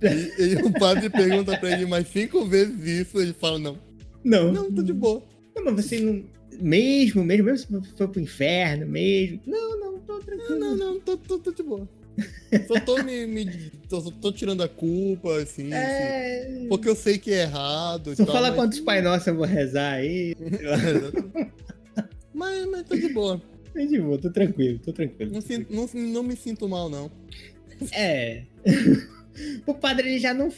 E, 0.00 0.42
e 0.44 0.54
o 0.62 0.72
padre 0.72 1.10
pergunta 1.10 1.58
pra 1.58 1.70
ele 1.72 1.84
mais 1.84 2.08
cinco 2.08 2.46
vezes 2.46 3.06
isso, 3.06 3.20
ele 3.20 3.34
fala 3.34 3.58
não. 3.58 3.78
Não. 4.24 4.50
Não, 4.50 4.72
tô 4.72 4.82
de 4.82 4.94
boa. 4.94 5.22
Não, 5.54 5.66
mas 5.66 5.84
você 5.84 6.00
não. 6.00 6.24
Mesmo, 6.62 7.22
mesmo, 7.22 7.44
mesmo 7.44 7.84
se 7.84 7.92
for 7.98 8.08
pro 8.08 8.18
inferno, 8.18 8.86
mesmo. 8.86 9.42
Não, 9.44 9.78
não, 9.78 9.98
tô 9.98 10.18
tranquilo. 10.20 10.58
Não, 10.58 10.74
não, 10.74 10.94
não, 10.94 11.00
tô, 11.00 11.18
tô, 11.18 11.38
tô 11.38 11.52
de 11.52 11.62
boa. 11.62 11.86
Só 12.66 12.80
tô 12.80 13.02
me. 13.02 13.26
me 13.26 13.70
tô, 13.88 14.10
tô, 14.10 14.32
tirando 14.32 14.62
a 14.62 14.68
culpa, 14.68 15.36
assim, 15.36 15.72
é... 15.72 16.46
assim, 16.46 16.68
Porque 16.68 16.88
eu 16.88 16.96
sei 16.96 17.18
que 17.18 17.32
é 17.32 17.42
errado. 17.42 18.14
Só 18.16 18.26
fala 18.26 18.48
mas... 18.48 18.56
quantos 18.56 18.80
Pai 18.80 19.00
Nosso 19.02 19.30
eu 19.30 19.36
vou 19.36 19.46
rezar 19.46 19.94
aí. 19.94 20.34
mas, 22.34 22.66
mas 22.66 22.82
tô 22.84 22.96
de 22.96 23.08
boa. 23.10 23.40
Tô 23.72 23.86
de 23.86 24.00
boa, 24.00 24.18
tô 24.18 24.30
tranquilo, 24.30 24.78
tô 24.78 24.92
tranquilo. 24.92 25.32
Não, 25.32 25.40
sinto, 25.40 25.72
não, 25.72 25.88
não 25.94 26.22
me 26.22 26.36
sinto 26.36 26.68
mal, 26.68 26.88
não. 26.88 27.10
É. 27.92 28.42
o 29.66 29.74
padre 29.74 30.08
ele 30.08 30.18
já 30.18 30.34
não. 30.34 30.52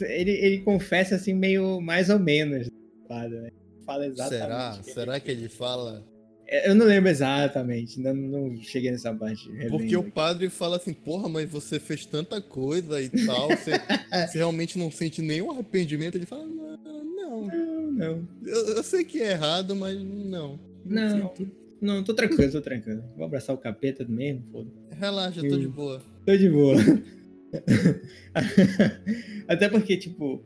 Ele, 0.00 0.30
ele 0.30 0.58
confessa 0.60 1.16
assim, 1.16 1.34
meio 1.34 1.80
mais 1.80 2.08
ou 2.08 2.18
menos. 2.18 2.68
Padre, 3.08 3.40
né? 3.40 3.50
Fala 3.84 4.06
exatamente. 4.06 4.40
Será? 4.40 4.82
Será 4.82 5.20
que 5.20 5.30
ele 5.30 5.48
fala 5.48 6.04
eu 6.48 6.74
não 6.74 6.86
lembro 6.86 7.10
exatamente, 7.10 8.00
não, 8.00 8.14
não 8.14 8.56
cheguei 8.62 8.90
nessa 8.90 9.12
parte. 9.12 9.50
Porque 9.68 9.96
o 9.96 10.04
padre 10.04 10.48
fala 10.48 10.76
assim, 10.76 10.92
porra, 10.92 11.28
mas 11.28 11.50
você 11.50 11.80
fez 11.80 12.06
tanta 12.06 12.40
coisa 12.40 13.02
e 13.02 13.08
tal, 13.08 13.48
você, 13.48 13.72
você 14.28 14.38
realmente 14.38 14.78
não 14.78 14.90
sente 14.90 15.20
nenhum 15.20 15.50
arrependimento? 15.50 16.14
Ele 16.14 16.26
fala, 16.26 16.46
não, 16.46 16.76
não. 16.76 17.46
Não, 17.46 17.92
não. 17.92 18.28
Eu, 18.44 18.76
eu 18.76 18.82
sei 18.82 19.04
que 19.04 19.20
é 19.20 19.32
errado, 19.32 19.74
mas 19.74 20.00
não. 20.00 20.58
Não, 20.84 21.18
não, 21.18 21.34
não 21.80 22.04
tô 22.04 22.14
tranquilo, 22.14 22.52
tô 22.52 22.60
tranquilo. 22.60 23.02
Vou 23.16 23.26
abraçar 23.26 23.54
o 23.54 23.58
capeta 23.58 24.04
mesmo, 24.08 24.44
foda 24.52 24.70
Relaxa, 24.92 25.40
tô 25.40 25.58
de 25.58 25.68
boa. 25.68 26.00
Tô 26.24 26.36
de 26.36 26.48
boa. 26.48 26.76
Até 29.48 29.68
porque, 29.68 29.96
tipo, 29.96 30.44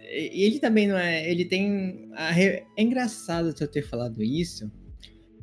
ele 0.00 0.58
também 0.58 0.88
não 0.88 0.96
é. 0.96 1.30
Ele 1.30 1.44
tem. 1.44 2.08
A, 2.14 2.40
é 2.40 2.64
engraçado 2.78 3.54
eu 3.60 3.68
ter 3.68 3.82
falado 3.82 4.22
isso 4.22 4.70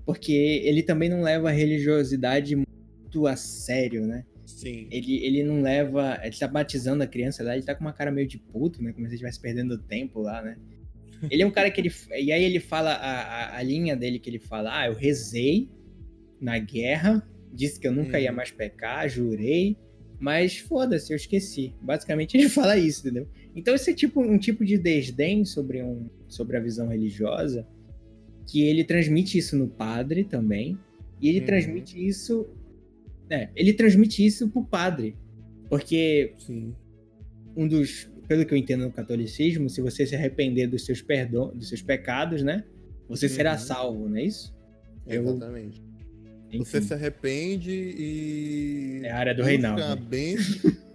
porque 0.05 0.31
ele 0.31 0.83
também 0.83 1.09
não 1.09 1.21
leva 1.21 1.49
a 1.49 1.51
religiosidade 1.51 2.55
muito 2.55 3.27
a 3.27 3.35
sério, 3.35 4.05
né? 4.05 4.25
Sim. 4.45 4.87
Ele, 4.91 5.25
ele 5.25 5.43
não 5.43 5.61
leva. 5.61 6.19
Ele 6.23 6.35
tá 6.35 6.47
batizando 6.47 7.03
a 7.03 7.07
criança 7.07 7.43
lá, 7.43 7.55
ele 7.55 7.65
tá 7.65 7.73
com 7.73 7.81
uma 7.81 7.93
cara 7.93 8.11
meio 8.11 8.27
de 8.27 8.37
puto, 8.37 8.83
né? 8.83 8.91
Como 8.93 9.07
se 9.07 9.13
estivesse 9.13 9.39
perdendo 9.39 9.77
tempo 9.77 10.19
lá, 10.21 10.41
né? 10.41 10.57
Ele 11.29 11.43
é 11.43 11.45
um 11.45 11.51
cara 11.51 11.69
que 11.69 11.79
ele. 11.79 11.91
E 12.17 12.31
aí 12.31 12.43
ele 12.43 12.59
fala 12.59 12.91
a, 12.91 13.21
a, 13.21 13.57
a, 13.57 13.63
linha 13.63 13.95
dele 13.95 14.19
que 14.19 14.29
ele 14.29 14.39
fala: 14.39 14.79
Ah, 14.79 14.87
eu 14.87 14.93
rezei 14.93 15.69
na 16.39 16.57
guerra, 16.57 17.27
disse 17.53 17.79
que 17.79 17.87
eu 17.87 17.91
nunca 17.91 18.17
hum. 18.17 18.21
ia 18.21 18.29
uhum. 18.29 18.35
mais 18.35 18.51
pecar, 18.51 19.07
jurei, 19.07 19.77
mas 20.19 20.57
foda-se, 20.57 21.13
eu 21.13 21.15
esqueci. 21.15 21.75
Basicamente 21.81 22.37
ele 22.37 22.49
fala 22.49 22.77
isso, 22.77 23.01
entendeu? 23.01 23.27
Então 23.55 23.75
esse 23.75 23.91
é 23.91 23.93
tipo 23.93 24.21
um 24.21 24.37
tipo 24.37 24.65
de 24.65 24.77
desdém 24.77 25.45
sobre, 25.45 25.83
um, 25.83 26.09
sobre 26.27 26.57
a 26.57 26.59
visão 26.59 26.87
religiosa 26.87 27.67
que 28.47 28.63
ele 28.63 28.83
transmite 28.83 29.37
isso 29.37 29.55
no 29.55 29.67
padre 29.67 30.23
também, 30.23 30.77
e 31.21 31.29
ele 31.29 31.39
uhum. 31.39 31.45
transmite 31.45 32.05
isso. 32.07 32.47
É, 33.29 33.49
ele 33.55 33.73
transmite 33.73 34.25
isso 34.25 34.49
pro 34.49 34.63
padre. 34.63 35.15
Porque 35.69 36.33
Sim. 36.37 36.75
um 37.55 37.67
dos. 37.67 38.09
Pelo 38.27 38.45
que 38.45 38.53
eu 38.53 38.57
entendo 38.57 38.85
no 38.85 38.91
catolicismo, 38.91 39.69
se 39.69 39.81
você 39.81 40.05
se 40.05 40.15
arrepender 40.15 40.67
dos 40.67 40.85
seus 40.85 41.01
perdão, 41.01 41.51
dos 41.53 41.67
seus 41.67 41.81
pecados, 41.81 42.41
né? 42.41 42.63
Você 43.09 43.25
uhum. 43.25 43.31
será 43.31 43.57
salvo, 43.57 44.07
não 44.07 44.17
é 44.17 44.23
isso? 44.23 44.55
Exatamente. 45.05 45.81
Eu... 46.51 46.59
Você 46.59 46.81
se 46.81 46.93
arrepende 46.93 47.71
e. 47.71 49.01
É 49.03 49.11
a 49.11 49.17
área 49.17 49.35
do 49.35 49.43
Reinaldo. 49.43 50.01
Bênção, 50.05 50.71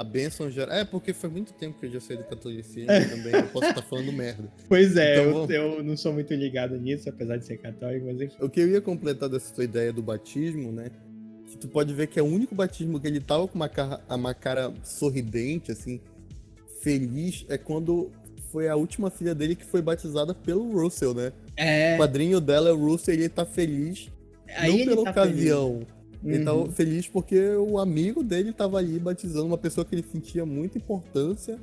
a 0.00 0.04
bênção 0.04 0.50
geral. 0.50 0.74
É, 0.74 0.84
porque 0.84 1.12
foi 1.12 1.28
muito 1.28 1.52
tempo 1.52 1.78
que 1.78 1.84
eu 1.84 1.90
já 1.90 2.00
saí 2.00 2.16
do 2.16 2.24
catolicismo 2.24 2.90
é. 2.90 3.04
também. 3.04 3.34
Eu 3.34 3.48
posso 3.48 3.68
estar 3.68 3.82
falando 3.82 4.10
merda. 4.10 4.50
Pois 4.66 4.96
é, 4.96 5.20
então, 5.20 5.44
eu, 5.50 5.74
eu, 5.74 5.84
não 5.84 5.96
sou 5.96 6.12
muito 6.12 6.32
ligado 6.32 6.76
nisso, 6.78 7.08
apesar 7.08 7.36
de 7.36 7.44
ser 7.44 7.58
católico, 7.58 8.06
mas 8.06 8.20
enfim. 8.20 8.36
O 8.40 8.48
que 8.48 8.60
eu 8.60 8.68
ia 8.68 8.80
completar 8.80 9.28
dessa 9.28 9.52
tua 9.52 9.64
ideia 9.64 9.92
do 9.92 10.02
batismo, 10.02 10.72
né? 10.72 10.90
Que 11.46 11.58
tu 11.58 11.68
pode 11.68 11.92
ver 11.92 12.06
que 12.06 12.18
é 12.18 12.22
o 12.22 12.26
único 12.26 12.54
batismo 12.54 12.98
que 12.98 13.06
ele 13.06 13.20
tava 13.20 13.46
com 13.46 13.56
uma 13.56 13.68
cara, 13.68 14.00
uma 14.08 14.32
cara 14.32 14.72
sorridente, 14.82 15.70
assim, 15.72 16.00
feliz, 16.80 17.44
é 17.48 17.58
quando 17.58 18.10
foi 18.50 18.68
a 18.68 18.76
última 18.76 19.10
filha 19.10 19.34
dele 19.34 19.54
que 19.54 19.64
foi 19.64 19.82
batizada 19.82 20.32
pelo 20.32 20.70
Russell, 20.72 21.12
né? 21.12 21.32
É. 21.56 21.94
O 21.96 21.98
padrinho 21.98 22.40
dela 22.40 22.70
é 22.70 22.72
o 22.72 22.76
Russell 22.76 23.14
e 23.14 23.18
ele 23.18 23.28
tá 23.28 23.44
feliz. 23.44 24.10
Aí 24.56 24.84
não 24.86 24.94
pela 24.94 25.04
tá 25.04 25.10
ocasião. 25.10 25.80
Feliz 25.80 25.99
Uhum. 26.22 26.30
Ele 26.30 26.44
tava 26.44 26.70
feliz 26.70 27.08
porque 27.08 27.38
o 27.56 27.78
amigo 27.78 28.22
dele 28.22 28.52
tava 28.52 28.78
ali 28.78 28.98
batizando 28.98 29.46
uma 29.46 29.58
pessoa 29.58 29.84
que 29.84 29.94
ele 29.94 30.04
sentia 30.10 30.44
muita 30.44 30.78
importância, 30.78 31.58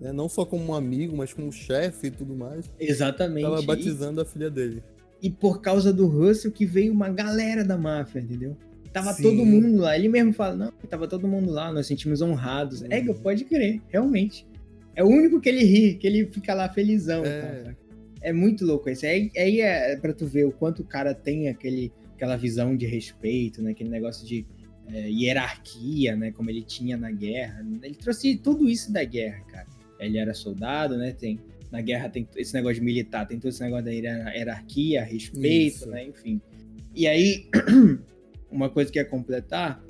né? 0.00 0.12
não 0.12 0.28
só 0.28 0.44
como 0.44 0.72
um 0.72 0.74
amigo, 0.74 1.16
mas 1.16 1.32
como 1.32 1.52
chefe 1.52 2.06
e 2.06 2.10
tudo 2.10 2.34
mais. 2.34 2.70
Exatamente. 2.80 3.44
Tava 3.44 3.62
batizando 3.62 4.20
e... 4.20 4.22
a 4.22 4.24
filha 4.24 4.50
dele. 4.50 4.82
E 5.20 5.30
por 5.30 5.60
causa 5.60 5.92
do 5.92 6.06
Russell 6.06 6.50
que 6.50 6.66
veio 6.66 6.92
uma 6.92 7.08
galera 7.08 7.64
da 7.64 7.76
máfia, 7.76 8.20
entendeu? 8.20 8.56
Tava 8.92 9.12
Sim. 9.12 9.22
todo 9.22 9.44
mundo 9.44 9.80
lá. 9.80 9.96
Ele 9.96 10.08
mesmo 10.08 10.32
fala, 10.32 10.54
não, 10.54 10.72
tava 10.88 11.06
todo 11.06 11.28
mundo 11.28 11.50
lá, 11.50 11.72
nós 11.72 11.86
sentimos 11.86 12.20
honrados. 12.20 12.82
Uhum. 12.82 12.88
É, 12.90 13.00
pode 13.14 13.44
crer, 13.44 13.80
realmente. 13.88 14.46
É 14.94 15.02
o 15.02 15.06
único 15.06 15.40
que 15.40 15.48
ele 15.48 15.64
ri, 15.64 15.94
que 15.94 16.06
ele 16.06 16.26
fica 16.26 16.52
lá 16.52 16.68
felizão. 16.68 17.24
É, 17.24 17.40
tá, 17.40 17.74
é 18.20 18.32
muito 18.32 18.64
louco 18.64 18.90
isso. 18.90 19.06
Aí, 19.06 19.30
aí 19.36 19.60
é 19.60 19.96
pra 19.96 20.12
tu 20.12 20.26
ver 20.26 20.44
o 20.44 20.52
quanto 20.52 20.82
o 20.82 20.84
cara 20.84 21.14
tem 21.14 21.48
aquele, 21.48 21.92
aquela 22.14 22.36
visão 22.36 22.76
de 22.76 22.86
respeito, 22.86 23.62
né? 23.62 23.72
Aquele 23.72 23.90
negócio 23.90 24.26
de 24.26 24.46
é, 24.88 25.08
hierarquia, 25.08 26.16
né? 26.16 26.32
Como 26.32 26.50
ele 26.50 26.62
tinha 26.62 26.96
na 26.96 27.10
guerra. 27.10 27.64
Ele 27.82 27.94
trouxe 27.94 28.36
tudo 28.36 28.68
isso 28.68 28.92
da 28.92 29.04
guerra, 29.04 29.40
cara. 29.44 29.66
Ele 29.98 30.18
era 30.18 30.34
soldado, 30.34 30.96
né? 30.96 31.12
Tem, 31.12 31.38
na 31.70 31.80
guerra 31.80 32.08
tem 32.08 32.28
esse 32.36 32.52
negócio 32.54 32.76
de 32.76 32.84
militar, 32.84 33.26
tem 33.26 33.38
todo 33.38 33.50
esse 33.50 33.62
negócio 33.62 33.84
da 33.84 33.90
hierarquia, 33.92 35.02
respeito, 35.02 35.76
isso. 35.76 35.90
né? 35.90 36.06
Enfim. 36.06 36.40
E 36.94 37.06
aí, 37.06 37.46
uma 38.50 38.68
coisa 38.68 38.90
que 38.90 38.98
ia 38.98 39.04
completar 39.04 39.82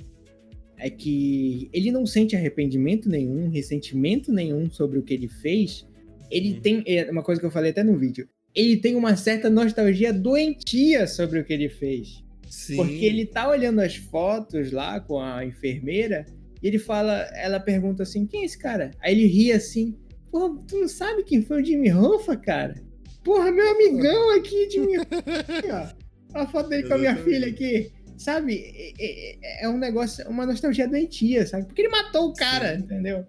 é 0.77 0.89
que 0.89 1.69
ele 1.73 1.91
não 1.91 2.05
sente 2.05 2.35
arrependimento 2.35 3.09
nenhum, 3.09 3.49
ressentimento 3.49 4.31
nenhum 4.31 4.69
sobre 4.69 4.99
o 4.99 5.03
que 5.03 5.13
ele 5.13 5.27
fez. 5.27 5.87
Ele 6.29 6.57
hum. 6.57 6.61
tem. 6.61 6.83
É 6.87 7.09
uma 7.11 7.23
coisa 7.23 7.39
que 7.39 7.47
eu 7.47 7.51
falei 7.51 7.71
até 7.71 7.83
no 7.83 7.97
vídeo. 7.97 8.27
Ele 8.55 8.77
tem 8.77 8.95
uma 8.95 9.15
certa 9.15 9.49
nostalgia 9.49 10.13
doentia 10.13 11.07
sobre 11.07 11.39
o 11.39 11.45
que 11.45 11.53
ele 11.53 11.69
fez. 11.69 12.23
Sim. 12.47 12.75
Porque 12.75 13.05
ele 13.05 13.25
tá 13.25 13.49
olhando 13.49 13.79
as 13.79 13.95
fotos 13.95 14.71
lá 14.71 14.99
com 14.99 15.19
a 15.19 15.43
enfermeira 15.43 16.25
e 16.61 16.67
ele 16.67 16.79
fala, 16.79 17.13
ela 17.33 17.59
pergunta 17.59 18.03
assim: 18.03 18.25
quem 18.25 18.43
é 18.43 18.45
esse 18.45 18.57
cara? 18.57 18.91
Aí 19.01 19.13
ele 19.13 19.25
ri 19.25 19.51
assim: 19.51 19.97
Pô, 20.31 20.49
tu 20.67 20.79
não 20.79 20.87
sabe 20.87 21.23
quem 21.23 21.41
foi 21.41 21.61
o 21.61 21.65
Jimmy 21.65 21.91
Hoffa, 21.91 22.37
cara? 22.37 22.75
Porra, 23.23 23.51
meu 23.51 23.69
amigão 23.71 24.37
aqui, 24.37 24.69
Jimmy 24.69 24.97
Hoffa. 24.97 25.95
a 26.33 26.47
foto 26.47 26.69
dele 26.69 26.87
com 26.87 26.93
a 26.93 26.97
minha 26.97 27.15
filha 27.17 27.47
aqui. 27.47 27.91
Sabe? 28.17 28.55
É, 28.75 28.93
é, 28.99 29.65
é, 29.65 29.69
um 29.69 29.77
negócio, 29.77 30.27
uma 30.29 30.45
nostalgia 30.45 30.87
doentia, 30.87 31.45
sabe? 31.45 31.65
Porque 31.65 31.81
ele 31.81 31.89
matou 31.89 32.29
o 32.29 32.33
cara, 32.33 32.75
Sim. 32.75 32.83
entendeu? 32.83 33.25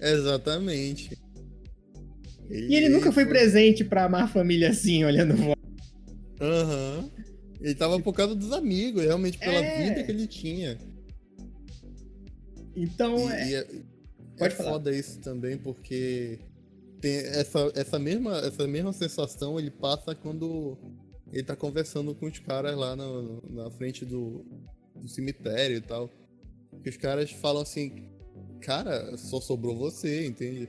Exatamente. 0.00 1.16
Ele, 2.48 2.72
e 2.72 2.76
ele 2.76 2.88
nunca 2.88 3.12
foi, 3.12 3.24
foi 3.24 3.26
presente 3.26 3.84
pra 3.84 4.04
amar 4.04 4.24
a 4.24 4.28
família 4.28 4.70
assim, 4.70 5.04
olhando 5.04 5.36
fora. 5.36 5.58
Aham. 6.40 6.98
Uhum. 6.98 7.10
Ele 7.60 7.74
tava 7.74 7.98
por 7.98 8.12
causa 8.12 8.34
dos 8.34 8.52
amigos, 8.52 9.02
realmente 9.02 9.38
pela 9.38 9.64
é... 9.64 9.82
vida 9.82 10.04
que 10.04 10.12
ele 10.12 10.26
tinha. 10.26 10.76
Então, 12.76 13.30
e, 13.30 13.32
é... 13.32 13.48
E 13.48 13.54
é, 13.54 13.66
Pode 14.36 14.54
é 14.54 14.56
falar. 14.56 14.70
foda 14.72 14.94
isso 14.94 15.20
também, 15.20 15.56
porque 15.56 16.38
tem 17.00 17.16
essa, 17.16 17.72
essa, 17.74 17.98
mesma, 17.98 18.38
essa 18.38 18.66
mesma 18.66 18.92
sensação 18.92 19.58
ele 19.58 19.70
passa 19.70 20.14
quando 20.14 20.76
ele 21.32 21.42
tá 21.42 21.54
conversando 21.56 22.14
com 22.14 22.26
os 22.26 22.38
caras 22.38 22.76
lá 22.76 22.96
no, 22.96 23.42
na 23.48 23.70
frente 23.70 24.04
do, 24.04 24.44
do 24.94 25.08
cemitério 25.08 25.76
e 25.76 25.80
tal. 25.80 26.10
Que 26.82 26.90
os 26.90 26.96
caras 26.96 27.30
falam 27.30 27.62
assim, 27.62 28.10
cara, 28.60 29.16
só 29.16 29.40
sobrou 29.40 29.76
você, 29.76 30.26
entende? 30.26 30.68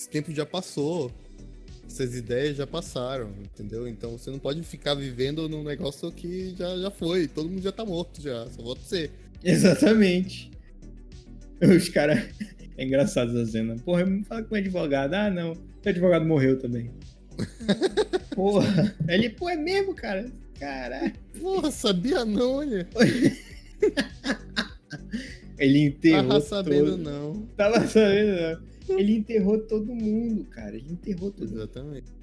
Esse 0.00 0.08
tempo 0.08 0.32
já 0.32 0.46
passou. 0.46 1.12
Essas 1.86 2.16
ideias 2.16 2.56
já 2.56 2.66
passaram, 2.66 3.34
entendeu? 3.42 3.86
Então 3.86 4.16
você 4.16 4.30
não 4.30 4.38
pode 4.38 4.62
ficar 4.62 4.94
vivendo 4.94 5.46
num 5.46 5.62
negócio 5.62 6.10
que 6.10 6.54
já, 6.56 6.74
já 6.78 6.90
foi. 6.90 7.28
Todo 7.28 7.50
mundo 7.50 7.60
já 7.60 7.70
tá 7.70 7.84
morto 7.84 8.22
já, 8.22 8.46
só 8.46 8.62
volta 8.62 8.80
você. 8.80 9.10
Exatamente. 9.44 10.50
Os 11.60 11.90
caras. 11.90 12.30
É 12.78 12.84
engraçado 12.84 13.38
essa 13.38 13.52
cena. 13.52 13.76
Porra, 13.84 14.06
me 14.06 14.24
fala 14.24 14.42
com 14.42 14.54
o 14.54 14.58
advogado. 14.58 15.12
Ah, 15.12 15.30
não. 15.30 15.52
O 15.52 15.88
advogado 15.88 16.24
morreu 16.24 16.58
também. 16.58 16.90
Porra. 18.34 18.96
Ele, 19.06 19.28
pô, 19.28 19.50
é 19.50 19.56
mesmo, 19.56 19.94
cara? 19.94 20.32
Caralho. 20.58 21.12
Porra, 21.38 21.70
sabia 21.70 22.24
não, 22.24 22.54
olha. 22.54 22.88
Ele 25.58 25.80
enterrou. 25.80 26.26
Tava 26.26 26.40
sabendo, 26.40 26.92
todo... 26.92 27.02
não. 27.02 27.46
Tava 27.54 27.86
sabendo, 27.86 28.60
não. 28.60 28.69
Ele 28.98 29.16
enterrou 29.16 29.58
todo 29.58 29.94
mundo, 29.94 30.44
cara. 30.44 30.76
Ele 30.76 30.92
enterrou 30.92 31.30
todo 31.30 31.44
Exatamente. 31.44 32.10
mundo. 32.10 32.20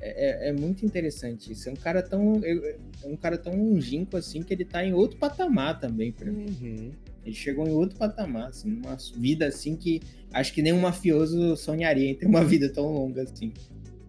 É, 0.00 0.46
é, 0.46 0.48
é, 0.48 0.52
muito 0.52 0.84
interessante 0.84 1.52
isso. 1.52 1.68
É 1.68 1.72
um 1.72 1.76
cara 1.76 2.02
tão. 2.02 2.40
É 2.44 2.76
um 3.06 3.16
cara 3.16 3.38
tão 3.38 3.56
longínquo 3.56 4.16
assim 4.16 4.42
que 4.42 4.52
ele 4.52 4.64
tá 4.64 4.84
em 4.84 4.92
outro 4.92 5.18
patamar 5.18 5.80
também 5.80 6.12
pra 6.12 6.30
mim. 6.30 6.46
Uhum. 6.60 6.90
Ele 7.24 7.34
chegou 7.34 7.66
em 7.66 7.72
outro 7.72 7.96
patamar, 7.96 8.48
assim, 8.48 8.70
uma 8.70 8.98
vida 9.16 9.46
assim 9.46 9.76
que 9.76 10.02
acho 10.30 10.52
que 10.52 10.60
nenhum 10.60 10.80
mafioso 10.80 11.56
sonharia 11.56 12.10
em 12.10 12.14
ter 12.14 12.26
uma 12.26 12.44
vida 12.44 12.68
tão 12.68 12.92
longa 12.92 13.22
assim. 13.22 13.52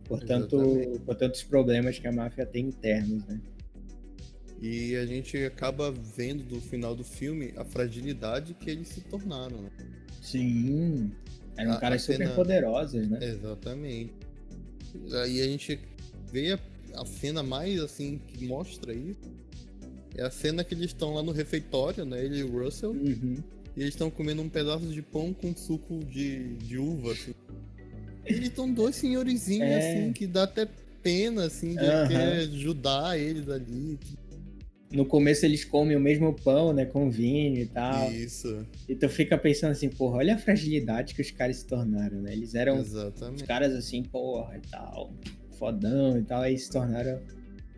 Portanto, 0.04 0.60
por 1.06 1.16
tantos 1.16 1.42
problemas 1.44 1.98
que 1.98 2.08
a 2.08 2.12
máfia 2.12 2.46
tem 2.46 2.66
internos, 2.66 3.26
né? 3.26 3.40
E 4.62 4.96
a 4.96 5.06
gente 5.06 5.38
acaba 5.46 5.92
vendo 5.92 6.44
do 6.44 6.62
final 6.62 6.96
do 6.96 7.04
filme 7.04 7.54
a 7.56 7.66
fragilidade 7.66 8.54
que 8.54 8.70
eles 8.70 8.88
se 8.88 9.02
tornaram. 9.02 9.62
Né? 9.62 9.70
Sim. 10.22 11.12
Eram 11.58 11.80
caras 11.80 12.02
super 12.02 12.18
cena... 12.18 12.36
poderosos, 12.36 13.08
né? 13.08 13.20
Exatamente. 13.22 14.14
Aí 15.24 15.42
a 15.42 15.46
gente 15.46 15.80
vê 16.32 16.54
a, 16.54 17.02
a 17.02 17.06
cena 17.06 17.44
mais 17.44 17.80
assim 17.80 18.18
que 18.18 18.46
mostra 18.46 18.94
isso 18.94 19.36
é 20.18 20.24
a 20.24 20.32
cena 20.32 20.64
que 20.64 20.74
eles 20.74 20.88
estão 20.88 21.14
lá 21.14 21.22
no 21.22 21.32
refeitório, 21.32 22.06
né? 22.06 22.24
Ele 22.24 22.40
e 22.40 22.44
o 22.44 22.64
Russell. 22.64 22.92
Uhum. 22.92 23.38
E 23.76 23.82
eles 23.82 23.94
estão 23.94 24.10
comendo 24.10 24.42
um 24.42 24.50
pedaço 24.50 24.86
de 24.86 25.02
pão 25.02 25.34
com 25.34 25.56
suco 25.56 26.00
de, 26.06 26.56
de 26.56 26.78
uva. 26.78 27.12
Assim. 27.12 27.34
Eles 28.26 28.48
estão 28.48 28.72
dois 28.72 28.96
senhorizinhos, 28.96 29.68
é... 29.68 29.78
assim, 29.78 30.14
que 30.14 30.26
dá 30.26 30.44
até 30.44 30.68
pena, 31.04 31.46
assim, 31.46 31.76
de 31.76 31.84
uhum. 31.84 32.08
querer 32.08 32.50
ajudar 32.50 33.20
eles 33.20 33.50
ali. 33.50 34.00
No 34.96 35.06
começo 35.06 35.46
eles 35.46 35.66
comem 35.66 35.98
o 35.98 36.00
mesmo 36.00 36.34
pão, 36.34 36.72
né, 36.72 36.86
com 36.86 37.12
vinho 37.12 37.62
e 37.62 37.66
tal. 37.66 38.10
Isso. 38.12 38.66
E 38.88 38.96
tu 38.96 39.10
fica 39.10 39.38
pensando 39.38 39.72
assim, 39.72 39.90
porra, 39.90 40.18
olha 40.18 40.36
a 40.36 40.38
fragilidade 40.38 41.14
que 41.14 41.22
os 41.22 41.32
caras 41.32 41.58
se 41.58 41.68
tornaram, 41.68 42.22
né? 42.22 42.32
Eles 42.32 42.56
eram 42.56 42.80
Exatamente. 42.80 43.42
os 43.42 43.48
caras 43.48 43.74
assim, 43.74 44.04
porra, 44.04 44.56
e 44.56 44.62
tal, 44.70 45.14
fodão 45.60 46.18
e 46.18 46.24
tal, 46.24 46.42
aí 46.42 46.58
se 46.58 46.72
tornaram 46.72 47.20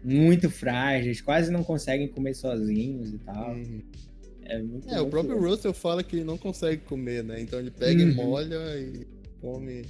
muito 0.04 0.48
frágeis, 0.50 1.20
quase 1.20 1.52
não 1.52 1.64
conseguem 1.64 2.08
comer 2.08 2.36
sozinhos 2.36 3.12
e 3.12 3.18
tal. 3.18 3.52
Uhum. 3.52 3.82
É, 4.44 4.62
muito, 4.62 4.88
é 4.88 5.02
o 5.02 5.08
próprio 5.08 5.34
louco. 5.34 5.50
Russell 5.50 5.74
fala 5.74 6.04
que 6.04 6.18
ele 6.18 6.24
não 6.24 6.38
consegue 6.38 6.84
comer, 6.84 7.24
né? 7.24 7.42
Então 7.42 7.60
ele 7.60 7.72
pega 7.72 8.04
uhum. 8.04 8.10
e 8.10 8.14
molha 8.14 8.80
e 8.80 9.08
come. 9.42 9.86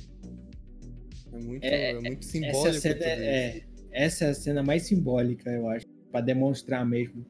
É 1.33 1.39
muito, 1.39 1.63
é, 1.63 1.89
é 1.91 1.99
muito 1.99 2.25
simbólico. 2.25 2.67
Essa, 2.67 2.79
cena 2.79 3.03
é, 3.03 3.61
essa 3.91 4.25
é 4.25 4.29
a 4.29 4.33
cena 4.33 4.63
mais 4.63 4.83
simbólica, 4.83 5.51
eu 5.51 5.67
acho, 5.67 5.85
para 6.11 6.21
demonstrar 6.21 6.85
mesmo 6.85 7.25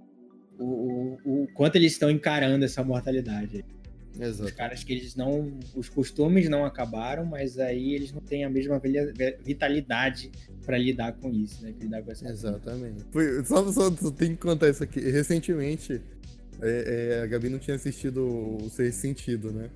o, 0.59 1.17
o, 1.25 1.43
o 1.43 1.47
quanto 1.53 1.75
eles 1.75 1.93
estão 1.93 2.09
encarando 2.09 2.65
essa 2.65 2.83
mortalidade. 2.83 3.63
Exato. 4.19 4.45
Os 4.45 4.51
caras 4.51 4.83
que 4.83 4.93
eles 4.93 5.15
não. 5.15 5.59
Os 5.75 5.89
costumes 5.89 6.49
não 6.49 6.65
acabaram, 6.65 7.25
mas 7.25 7.59
aí 7.59 7.93
eles 7.93 8.11
não 8.11 8.21
têm 8.21 8.43
a 8.43 8.49
mesma 8.49 8.81
vitalidade 9.43 10.31
para 10.65 10.77
lidar 10.77 11.13
com 11.13 11.31
isso, 11.31 11.63
né? 11.63 11.73
Lidar 11.79 12.01
com 12.01 12.11
essa 12.11 12.27
Exatamente. 12.27 13.05
Foi, 13.11 13.45
só, 13.45 13.71
só, 13.71 13.91
só 13.91 14.11
tem 14.11 14.31
que 14.31 14.41
contar 14.41 14.69
isso 14.69 14.83
aqui. 14.83 14.99
Recentemente, 14.99 16.01
é, 16.61 17.19
é, 17.19 17.23
a 17.23 17.27
Gabi 17.27 17.49
não 17.49 17.59
tinha 17.59 17.75
assistido 17.75 18.25
o 18.25 18.69
Sexto 18.69 18.99
Sentido, 18.99 19.51
né? 19.51 19.69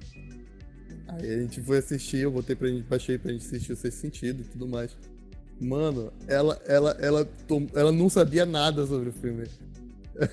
Aí 1.08 1.34
a 1.34 1.42
gente 1.42 1.62
foi 1.62 1.78
assistir, 1.78 2.18
eu 2.18 2.32
botei 2.32 2.56
pra 2.56 2.68
gente, 2.68 2.84
baixei 2.84 3.18
pra 3.18 3.32
gente 3.32 3.46
assistir 3.46 3.74
o 3.74 3.76
Sexto 3.76 4.00
Sentido 4.00 4.42
e 4.42 4.46
tudo 4.46 4.68
mais. 4.68 4.98
Mano, 5.62 6.12
ela, 6.28 6.60
ela, 6.66 6.98
ela, 7.00 7.30
ela, 7.76 7.92
não 7.92 8.10
sabia 8.10 8.48
nada 8.48 8.84
sobre 8.88 9.10
o 9.10 9.14
filme. 9.14 9.44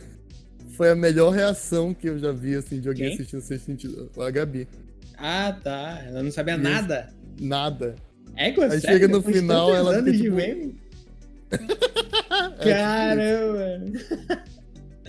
foi 0.74 0.89
a 0.91 0.97
melhor 0.97 1.35
reação 1.35 1.93
que 1.93 2.09
eu 2.09 2.18
já 2.18 2.33
vi, 2.33 2.55
assim, 2.55 2.81
de 2.81 2.89
alguém 2.89 3.09
Quem? 3.09 3.14
assistindo 3.14 3.43
Sexto 3.43 3.66
Sentido. 3.66 4.11
A 4.18 4.31
Gabi. 4.31 4.66
Ah, 5.18 5.55
tá. 5.62 6.03
Ela 6.07 6.22
não 6.22 6.31
sabia 6.31 6.55
e 6.55 6.57
nada? 6.57 7.12
Nada. 7.39 7.95
É 8.37 8.51
que 8.53 8.61
Aí 8.62 8.81
chega 8.81 9.07
no 9.07 9.20
final, 9.20 9.74
ela 9.74 10.03
fica, 10.03 10.12
tipo... 10.12 10.37
Caramba! 12.62 13.85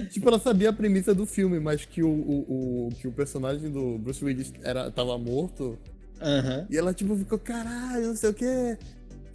tipo, 0.10 0.28
ela 0.28 0.40
sabia 0.40 0.70
a 0.70 0.74
premissa 0.74 1.16
do 1.16 1.26
filme, 1.26 1.62
mas 1.62 1.86
que 1.86 2.04
o, 2.04 2.10
o, 2.10 2.88
o 2.88 2.90
que 2.96 3.08
o 3.08 3.12
personagem 3.12 3.72
do 3.72 3.98
Bruce 3.98 4.24
Willis 4.24 4.52
era, 4.64 4.92
tava 4.92 5.18
morto. 5.18 5.78
Uhum. 6.22 6.66
E 6.70 6.78
ela, 6.78 6.94
tipo, 6.94 7.16
ficou, 7.16 7.40
caralho, 7.40 8.08
não 8.08 8.16
sei 8.18 8.30
o 8.32 8.34
que. 8.34 8.78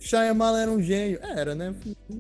Shyamalan 0.05 0.61
era 0.61 0.71
um 0.71 0.83
gênio. 0.83 1.19
É, 1.23 1.41
era, 1.41 1.55
né? 1.55 1.75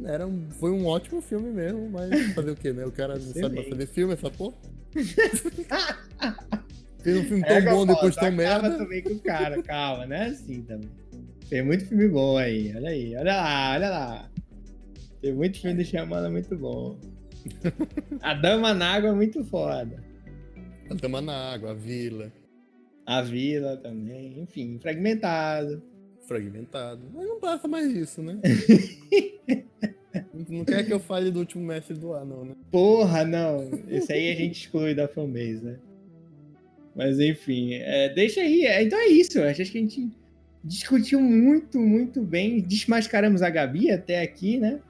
Era 0.06 0.26
um, 0.26 0.50
foi 0.52 0.70
um 0.70 0.86
ótimo 0.86 1.20
filme 1.20 1.50
mesmo, 1.50 1.90
mas 1.90 2.32
fazer 2.32 2.52
o 2.52 2.56
quê, 2.56 2.72
né? 2.72 2.86
O 2.86 2.90
cara 2.90 3.18
não 3.18 3.32
sabe 3.32 3.62
fazer 3.68 3.86
filme, 3.86 4.14
essa 4.14 4.30
porra. 4.30 4.56
Fez 7.02 7.18
um 7.18 7.24
filme 7.24 7.44
tão 7.44 7.56
é, 7.56 7.60
bom, 7.60 7.84
depois 7.84 8.16
tão 8.16 8.32
merda. 8.32 8.78
também 8.78 9.02
com 9.02 9.10
o 9.10 9.18
cara, 9.20 9.62
calma, 9.62 10.06
né? 10.06 10.28
Assim 10.28 10.62
também. 10.62 10.88
Tem 11.50 11.62
muito 11.62 11.84
filme 11.84 12.08
bom 12.08 12.38
aí, 12.38 12.74
olha 12.74 12.88
aí, 12.88 13.14
olha 13.16 13.36
lá, 13.36 13.72
olha 13.74 13.90
lá. 13.90 14.30
Tem 15.20 15.34
muito 15.34 15.60
filme 15.60 15.76
do 15.76 15.84
Shyamalan 15.84 16.30
muito 16.30 16.56
bom. 16.56 16.98
A 18.22 18.32
Dama 18.32 18.72
na 18.72 18.94
Água 18.94 19.10
é 19.10 19.12
muito 19.12 19.44
foda. 19.44 20.02
A 20.90 20.94
Dama 20.94 21.20
na 21.20 21.52
Água, 21.52 21.72
a 21.72 21.74
Vila. 21.74 22.32
A 23.04 23.20
Vila 23.20 23.76
também, 23.76 24.40
enfim, 24.40 24.78
fragmentado 24.80 25.82
fragmentado. 26.26 27.02
Mas 27.12 27.26
não 27.26 27.38
passa 27.38 27.68
mais 27.68 27.90
isso, 27.90 28.22
né? 28.22 28.38
não 30.48 30.64
quer 30.64 30.84
que 30.84 30.92
eu 30.92 31.00
fale 31.00 31.30
do 31.30 31.40
último 31.40 31.64
mestre 31.64 31.94
do 31.94 32.12
ar, 32.12 32.24
não, 32.24 32.44
né? 32.44 32.54
Porra, 32.70 33.24
não. 33.24 33.70
Esse 33.88 34.12
aí 34.12 34.30
a 34.30 34.34
gente 34.34 34.60
exclui 34.60 34.94
da 34.94 35.08
fanbase, 35.08 35.64
né? 35.64 35.78
Mas 36.94 37.18
enfim, 37.18 37.74
é, 37.74 38.08
deixa 38.08 38.40
aí. 38.40 38.64
É, 38.64 38.82
então 38.82 38.98
é 38.98 39.06
isso. 39.06 39.42
Acho 39.42 39.64
que 39.70 39.78
a 39.78 39.80
gente 39.80 40.10
discutiu 40.62 41.20
muito, 41.20 41.78
muito 41.78 42.22
bem. 42.22 42.60
Desmascaramos 42.60 43.42
a 43.42 43.50
Gabi 43.50 43.90
até 43.90 44.22
aqui, 44.22 44.58
né? 44.58 44.80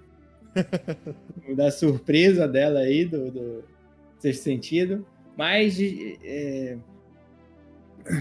da 1.56 1.70
surpresa 1.70 2.46
dela 2.46 2.80
aí, 2.80 3.04
do, 3.04 3.30
do 3.30 3.64
sexto 4.18 4.42
sentido. 4.42 5.06
Mas 5.36 5.78
é, 5.80 6.76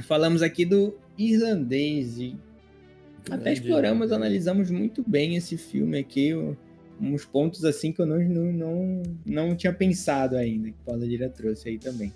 falamos 0.04 0.42
aqui 0.42 0.66
do 0.66 0.98
irlandês. 1.18 2.18
E 2.18 2.36
até 3.30 3.54
exploramos, 3.54 4.12
analisamos 4.12 4.70
muito 4.70 5.04
bem 5.08 5.36
esse 5.36 5.58
filme 5.58 5.98
aqui. 5.98 6.32
Uns 7.02 7.26
pontos 7.26 7.66
assim 7.66 7.92
que 7.92 8.02
eu 8.02 8.06
não, 8.06 8.20
não, 8.20 8.52
não, 8.54 9.04
não 9.26 9.56
tinha 9.56 9.74
pensado 9.74 10.38
ainda, 10.38 10.68
que 10.68 10.78
o 10.82 10.86
Paula 10.86 11.06
Lira 11.06 11.30
trouxe 11.30 11.70
aí 11.70 11.78
também. 11.78 12.14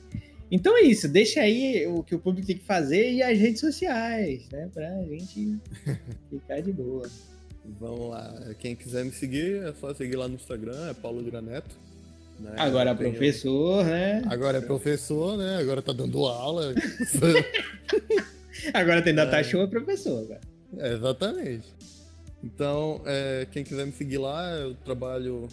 Então 0.49 0.77
é 0.77 0.81
isso, 0.81 1.09
deixa 1.09 1.41
aí 1.41 1.85
o 1.87 2.03
que 2.03 2.15
o 2.15 2.19
público 2.19 2.47
tem 2.47 2.57
que 2.57 2.63
fazer 2.63 3.11
e 3.11 3.21
as 3.21 3.37
redes 3.37 3.59
sociais, 3.59 4.47
né? 4.49 4.69
Pra 4.73 5.03
gente 5.03 5.57
ficar 6.29 6.61
de 6.61 6.71
boa. 6.71 7.09
Vamos 7.79 8.09
lá. 8.09 8.53
Quem 8.59 8.75
quiser 8.75 9.03
me 9.03 9.11
seguir, 9.11 9.61
é 9.63 9.73
só 9.73 9.93
seguir 9.93 10.15
lá 10.15 10.27
no 10.27 10.35
Instagram, 10.35 10.89
é 10.89 10.93
Paulo 10.93 11.21
Neto. 11.41 11.77
Né? 12.39 12.53
Agora 12.55 12.91
é 12.91 12.93
professor, 12.93 13.83
né? 13.83 14.21
Agora 14.27 14.59
é 14.59 14.61
professor, 14.61 15.37
né? 15.37 15.57
Agora 15.57 15.81
tá 15.81 15.91
dando 15.91 16.25
aula. 16.25 16.73
Agora 18.73 19.01
tem 19.01 19.13
data 19.13 19.39
é. 19.39 19.43
show, 19.43 19.61
é 19.61 19.67
professor, 19.67 20.27
cara. 20.27 20.56
É, 20.79 20.93
exatamente. 20.93 21.67
Então, 22.43 23.01
é, 23.05 23.47
quem 23.51 23.63
quiser 23.63 23.85
me 23.85 23.91
seguir 23.91 24.17
lá, 24.17 24.51
eu 24.51 24.75
trabalho 24.75 25.47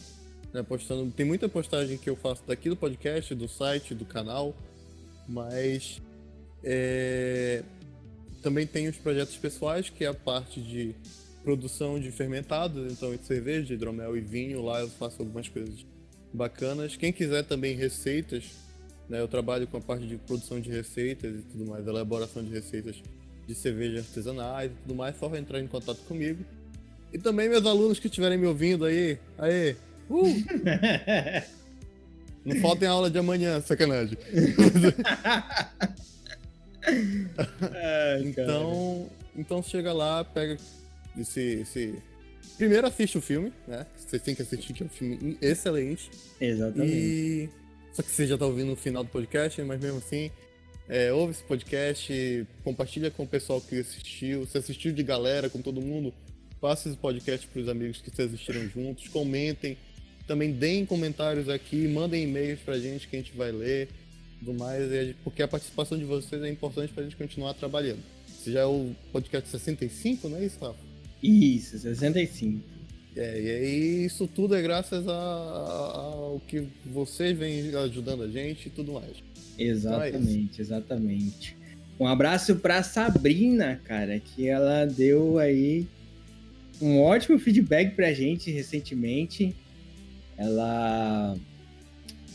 né, 0.52 0.62
postando. 0.62 1.10
Tem 1.10 1.24
muita 1.24 1.48
postagem 1.48 1.98
que 1.98 2.08
eu 2.08 2.16
faço 2.16 2.42
daqui 2.46 2.68
do 2.68 2.76
podcast, 2.76 3.34
do 3.34 3.48
site, 3.48 3.94
do 3.94 4.04
canal, 4.04 4.54
mas 5.28 6.00
é, 6.62 7.62
também 8.42 8.66
tem 8.66 8.88
os 8.88 8.96
projetos 8.96 9.36
pessoais, 9.36 9.88
que 9.88 10.04
é 10.04 10.08
a 10.08 10.14
parte 10.14 10.60
de 10.60 10.94
produção 11.42 12.00
de 12.00 12.10
fermentados, 12.10 12.90
então 12.92 13.14
de 13.14 13.24
cerveja, 13.24 13.66
de 13.66 13.74
hidromel 13.74 14.16
e 14.16 14.20
vinho. 14.20 14.62
Lá 14.62 14.80
eu 14.80 14.88
faço 14.88 15.20
algumas 15.20 15.48
coisas 15.48 15.84
bacanas. 16.32 16.96
Quem 16.96 17.12
quiser 17.12 17.44
também 17.44 17.76
receitas, 17.76 18.52
né, 19.08 19.20
eu 19.20 19.28
trabalho 19.28 19.66
com 19.66 19.78
a 19.78 19.80
parte 19.80 20.06
de 20.06 20.16
produção 20.16 20.60
de 20.60 20.70
receitas 20.70 21.34
e 21.34 21.42
tudo 21.42 21.66
mais, 21.66 21.86
elaboração 21.86 22.42
de 22.42 22.50
receitas 22.50 23.02
de 23.46 23.54
cerveja 23.54 23.98
artesanais 23.98 24.70
e 24.70 24.74
tudo 24.82 24.94
mais, 24.94 25.16
só 25.18 25.34
entrar 25.34 25.60
em 25.60 25.66
contato 25.66 25.98
comigo. 26.08 26.44
E 27.12 27.18
também 27.18 27.48
meus 27.48 27.64
alunos 27.64 27.98
que 27.98 28.08
estiverem 28.08 28.38
me 28.38 28.46
ouvindo 28.46 28.84
aí, 28.84 29.18
aí, 29.38 29.76
uh! 30.10 30.24
Não 32.44 32.56
faltem 32.60 32.86
aula 32.86 33.10
de 33.10 33.18
amanhã, 33.18 33.60
sacanagem. 33.60 34.18
então, 38.22 39.08
então 39.34 39.62
chega 39.62 39.92
lá, 39.94 40.22
pega 40.24 40.58
esse, 41.18 41.40
esse. 41.40 41.94
Primeiro 42.58 42.86
assiste 42.86 43.16
o 43.16 43.22
filme, 43.22 43.50
né? 43.66 43.86
Você 43.96 44.18
tem 44.18 44.34
que 44.34 44.42
assistir, 44.42 44.74
que 44.74 44.82
é 44.82 44.86
um 44.86 44.90
filme 44.90 45.38
excelente. 45.40 46.10
Exatamente. 46.38 46.92
E. 46.92 47.48
Só 47.94 48.02
que 48.02 48.10
você 48.10 48.26
já 48.26 48.36
tá 48.36 48.44
ouvindo 48.44 48.72
o 48.72 48.76
final 48.76 49.02
do 49.02 49.10
podcast, 49.10 49.62
mas 49.62 49.80
mesmo 49.80 49.98
assim, 49.98 50.30
é, 50.88 51.12
ouve 51.12 51.32
esse 51.32 51.42
podcast, 51.42 52.46
compartilha 52.62 53.10
com 53.10 53.22
o 53.22 53.26
pessoal 53.26 53.60
que 53.60 53.80
assistiu. 53.80 54.46
Se 54.46 54.58
assistiu 54.58 54.92
de 54.92 55.02
galera, 55.02 55.48
com 55.48 55.62
todo 55.62 55.80
mundo, 55.80 56.12
passe 56.60 56.88
esse 56.88 56.98
podcast 56.98 57.46
para 57.46 57.62
os 57.62 57.68
amigos 57.68 58.00
que 58.00 58.10
assistiram 58.22 58.68
juntos, 58.68 59.08
comentem. 59.08 59.76
Também 60.26 60.52
deem 60.52 60.86
comentários 60.86 61.48
aqui, 61.48 61.86
mandem 61.88 62.24
e-mails 62.24 62.60
pra 62.60 62.78
gente 62.78 63.08
que 63.08 63.16
a 63.16 63.18
gente 63.18 63.36
vai 63.36 63.52
ler, 63.52 63.88
tudo 64.38 64.54
mais, 64.54 65.14
porque 65.22 65.42
a 65.42 65.48
participação 65.48 65.98
de 65.98 66.04
vocês 66.04 66.42
é 66.42 66.48
importante 66.48 66.92
pra 66.92 67.02
gente 67.02 67.16
continuar 67.16 67.54
trabalhando. 67.54 68.02
Esse 68.28 68.52
já 68.52 68.60
é 68.60 68.66
o 68.66 68.94
podcast 69.12 69.48
65, 69.48 70.28
não 70.28 70.38
é 70.38 70.44
isso, 70.44 70.58
Rafa? 70.60 70.78
Isso, 71.22 71.78
65. 71.78 72.73
É, 73.16 73.40
e 73.40 73.50
aí 73.50 74.04
isso 74.06 74.26
tudo 74.26 74.54
é 74.56 74.62
graças 74.62 75.06
ao 75.06 76.40
que 76.48 76.66
vocês 76.84 77.36
vêm 77.36 77.74
ajudando 77.76 78.24
a 78.24 78.28
gente 78.28 78.66
e 78.66 78.70
tudo 78.70 78.94
mais. 78.94 79.22
Exatamente, 79.58 80.20
então 80.20 80.58
é 80.58 80.60
exatamente. 80.60 81.56
Um 81.98 82.06
abraço 82.06 82.56
para 82.56 82.82
Sabrina, 82.82 83.80
cara, 83.84 84.18
que 84.18 84.48
ela 84.48 84.84
deu 84.84 85.38
aí 85.38 85.86
um 86.82 87.00
ótimo 87.00 87.38
feedback 87.38 87.94
pra 87.94 88.12
gente 88.12 88.50
recentemente. 88.50 89.54
Ela 90.36 91.36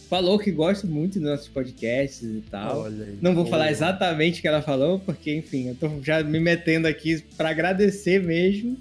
falou 0.09 0.39
que 0.39 0.49
gosta 0.49 0.87
muito 0.87 1.19
dos 1.19 1.29
nossos 1.29 1.47
podcasts 1.49 2.23
e 2.23 2.41
tal. 2.49 2.85
Aí, 2.85 3.17
Não 3.21 3.35
vou 3.35 3.45
falar 3.45 3.69
exatamente 3.69 4.39
o 4.39 4.41
que 4.41 4.47
ela 4.47 4.61
falou, 4.61 4.99
porque, 4.99 5.35
enfim, 5.35 5.67
eu 5.67 5.75
tô 5.75 6.01
já 6.01 6.23
me 6.23 6.39
metendo 6.39 6.87
aqui 6.87 7.21
para 7.35 7.49
agradecer 7.49 8.23
mesmo. 8.23 8.77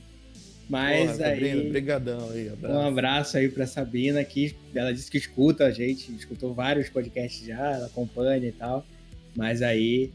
Mas 0.68 1.12
Porra, 1.12 1.28
aí. 1.28 1.40
Sabrina, 1.40 1.70
brigadão 1.70 2.30
aí, 2.30 2.48
abraço. 2.48 2.74
Um 2.74 2.80
abraço 2.80 3.38
aí 3.38 3.48
pra 3.48 3.66
Sabina, 3.66 4.22
que 4.22 4.54
ela 4.74 4.92
disse 4.92 5.10
que 5.10 5.16
escuta 5.16 5.64
a 5.64 5.70
gente, 5.70 6.12
escutou 6.12 6.52
vários 6.52 6.90
podcasts 6.90 7.46
já, 7.46 7.72
ela 7.72 7.86
acompanha 7.86 8.46
e 8.46 8.52
tal. 8.52 8.86
Mas 9.34 9.62
aí, 9.62 10.12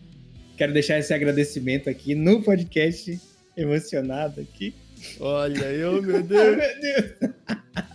quero 0.56 0.72
deixar 0.72 1.00
esse 1.00 1.14
agradecimento 1.14 1.90
aqui 1.90 2.14
no 2.14 2.44
podcast, 2.44 3.20
emocionado 3.58 4.42
aqui. 4.42 4.76
Olha 5.20 5.66
eu, 5.74 6.02
meu 6.02 6.22
Deus! 6.22 6.58
meu 6.58 6.82
Deus! 6.82 7.34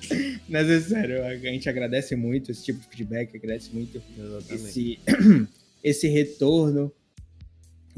Mas 0.48 0.68
é 0.68 0.80
sério, 0.80 1.24
a 1.24 1.36
gente 1.36 1.68
agradece 1.68 2.16
muito 2.16 2.50
esse 2.50 2.64
tipo 2.64 2.80
de 2.80 2.88
feedback, 2.88 3.36
agradece 3.36 3.70
muito 3.72 4.02
esse, 4.50 4.98
esse 5.84 6.08
retorno 6.08 6.90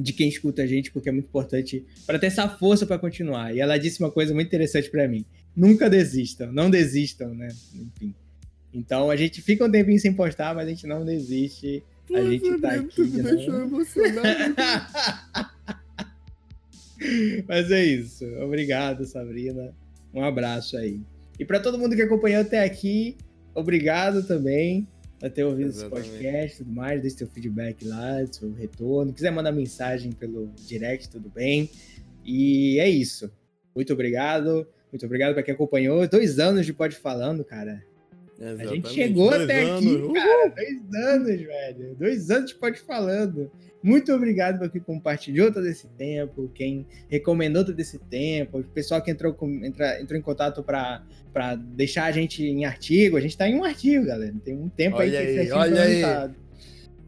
de 0.00 0.14
quem 0.14 0.28
escuta 0.28 0.62
a 0.62 0.66
gente, 0.66 0.90
porque 0.90 1.10
é 1.10 1.12
muito 1.12 1.26
importante 1.26 1.84
para 2.06 2.18
ter 2.18 2.26
essa 2.26 2.48
força 2.48 2.86
para 2.86 2.98
continuar. 2.98 3.54
E 3.54 3.60
ela 3.60 3.76
disse 3.76 4.00
uma 4.00 4.10
coisa 4.10 4.32
muito 4.32 4.46
interessante 4.46 4.90
para 4.90 5.06
mim: 5.06 5.24
nunca 5.54 5.90
desistam, 5.90 6.50
não 6.52 6.70
desistam, 6.70 7.34
né? 7.34 7.48
Enfim. 7.74 8.14
Então 8.72 9.10
a 9.10 9.16
gente 9.16 9.42
fica 9.42 9.64
um 9.64 9.70
tempinho 9.70 10.00
sem 10.00 10.14
postar, 10.14 10.54
mas 10.54 10.66
a 10.66 10.70
gente 10.70 10.86
não 10.86 11.04
desiste. 11.04 11.82
A 12.12 12.22
gente 12.22 12.58
tá 12.58 12.72
aqui. 12.72 13.02
Me 13.02 13.22
deixou 13.22 13.60
emocionado. 13.60 14.54
mas 17.46 17.70
é 17.70 17.84
isso. 17.84 18.24
Obrigado, 18.42 19.04
Sabrina. 19.04 19.74
Um 20.14 20.24
abraço 20.24 20.76
aí. 20.76 21.00
E 21.38 21.44
para 21.44 21.60
todo 21.60 21.78
mundo 21.78 21.94
que 21.94 22.02
acompanhou 22.02 22.42
até 22.42 22.64
aqui, 22.64 23.16
obrigado 23.54 24.26
também 24.26 24.88
por 25.20 25.30
ter 25.30 25.44
ouvido 25.44 25.68
Exatamente. 25.68 26.00
esse 26.00 26.10
podcast 26.10 26.54
e 26.54 26.64
tudo 26.64 26.74
mais. 26.74 27.02
Deixe 27.02 27.18
seu 27.18 27.28
feedback 27.28 27.86
lá, 27.86 28.26
seu 28.32 28.52
retorno. 28.52 29.12
Quiser 29.12 29.30
mandar 29.30 29.52
mensagem 29.52 30.10
pelo 30.12 30.48
direct, 30.56 31.10
tudo 31.10 31.28
bem. 31.28 31.70
E 32.24 32.78
é 32.80 32.88
isso. 32.88 33.30
Muito 33.74 33.92
obrigado. 33.92 34.66
Muito 34.90 35.04
obrigado 35.04 35.34
para 35.34 35.42
quem 35.42 35.54
acompanhou. 35.54 36.08
Dois 36.08 36.38
anos 36.38 36.64
de 36.64 36.72
Pode 36.72 36.96
Falando, 36.96 37.44
cara. 37.44 37.84
Exatamente. 38.40 38.68
A 38.68 38.74
gente 38.74 38.88
chegou 38.88 39.30
dois 39.30 39.42
até 39.42 39.62
anos. 39.62 39.86
aqui, 39.86 40.12
cara. 40.14 40.48
Dois 40.48 40.94
anos, 40.94 41.40
velho. 41.42 41.94
Dois 41.98 42.30
anos 42.30 42.50
de 42.50 42.56
Pode 42.56 42.80
Falando. 42.80 43.50
Muito 43.82 44.12
obrigado 44.12 44.58
por 44.58 44.70
quem 44.70 44.80
compartilhou 44.80 45.52
todo 45.52 45.66
esse 45.66 45.86
tempo, 45.88 46.50
quem 46.54 46.86
recomendou 47.08 47.64
todo 47.64 47.80
esse 47.80 47.98
tempo, 47.98 48.58
o 48.58 48.64
pessoal 48.64 49.00
que 49.00 49.10
entrou, 49.10 49.32
com, 49.32 49.64
entra, 49.64 50.00
entrou 50.00 50.18
em 50.18 50.22
contato 50.22 50.62
para 50.62 51.02
deixar 51.56 52.04
a 52.04 52.12
gente 52.12 52.44
em 52.44 52.66
artigo. 52.66 53.16
A 53.16 53.20
gente 53.20 53.30
está 53.30 53.48
em 53.48 53.54
um 53.54 53.64
artigo, 53.64 54.04
galera. 54.06 54.34
Tem 54.44 54.54
um 54.54 54.68
tempo 54.68 54.98
olha 54.98 55.18
aí 55.18 55.26
que 55.26 55.40
esse 55.40 55.52
olha 55.52 55.82
aí. 55.82 56.30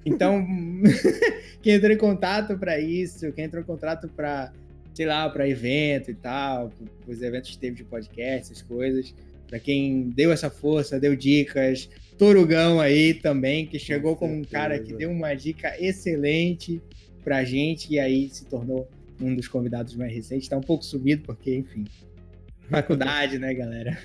Então, 0.05 0.47
quem 1.63 1.75
entrou 1.75 1.93
em 1.93 1.99
contato 1.99 2.59
para 2.59 2.79
isso, 2.81 3.31
quem 3.33 3.45
entrou 3.45 3.63
em 3.63 3.67
contato 3.67 4.09
para, 4.09 4.51
sei 4.95 5.07
lá, 5.07 5.29
para 5.29 5.47
evento 5.47 6.11
e 6.11 6.15
tal, 6.15 6.73
os 7.07 7.23
eventos 7.23 7.51
que 7.51 7.59
teve 7.59 7.77
de 7.77 7.85
podcast, 7.85 8.51
essas 8.51 8.63
coisas, 8.63 9.15
para 9.53 9.61
quem 9.61 10.09
deu 10.09 10.33
essa 10.33 10.49
força, 10.49 10.99
deu 10.99 11.15
dicas, 11.15 11.87
Torugão 12.17 12.81
aí 12.81 13.13
também, 13.13 13.67
que 13.67 13.79
chegou 13.79 14.17
com 14.17 14.27
como 14.27 14.41
um 14.41 14.45
cara 14.45 14.79
que 14.79 14.95
deu 14.95 15.11
uma 15.11 15.35
dica 15.35 15.77
excelente 15.79 16.81
pra 17.23 17.45
gente 17.45 17.93
e 17.93 17.99
aí 17.99 18.31
se 18.31 18.47
tornou 18.47 18.89
um 19.21 19.35
dos 19.35 19.49
convidados 19.49 19.95
mais 19.95 20.11
recentes. 20.11 20.49
Tá 20.49 20.57
um 20.57 20.63
pouco 20.63 20.83
subido, 20.83 21.25
porque, 21.25 21.55
enfim, 21.55 21.85
faculdade, 22.71 23.39
né, 23.39 23.53
galera? 23.53 23.99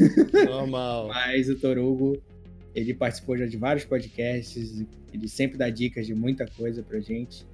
Normal. 0.45 1.07
Mas 1.15 1.47
o 1.47 1.55
Torugo, 1.55 2.21
ele 2.75 2.93
participou 2.93 3.37
já 3.37 3.45
de 3.45 3.55
vários 3.55 3.85
podcasts, 3.85 4.85
ele 5.13 5.29
sempre 5.29 5.57
dá 5.57 5.69
dicas 5.69 6.05
de 6.05 6.13
muita 6.13 6.45
coisa 6.45 6.83
pra 6.83 6.99
gente. 6.99 7.45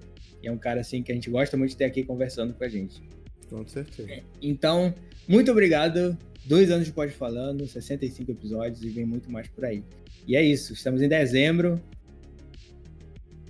E 0.42 0.48
é 0.48 0.52
um 0.52 0.58
cara, 0.58 0.82
assim, 0.82 1.04
que 1.04 1.12
a 1.12 1.16
gente 1.16 1.30
gosta 1.30 1.56
muito 1.56 1.70
de 1.70 1.78
ter 1.78 1.86
aqui 1.86 2.04
conversando 2.04 2.56
com 2.56 2.64
a 2.64 2.68
gente. 2.68 3.04
Com 3.52 3.68
certeza. 3.68 4.24
Então, 4.42 4.96
muito 5.28 5.52
obrigado. 5.52 6.18
Dois 6.46 6.70
anos 6.70 6.86
de 6.86 6.92
Pode 6.92 7.14
Falando, 7.14 7.66
65 7.66 8.32
episódios 8.32 8.84
e 8.84 8.90
vem 8.90 9.06
muito 9.06 9.32
mais 9.32 9.48
por 9.48 9.64
aí. 9.64 9.82
E 10.28 10.36
é 10.36 10.44
isso, 10.44 10.74
estamos 10.74 11.02
em 11.02 11.08
dezembro. 11.08 11.82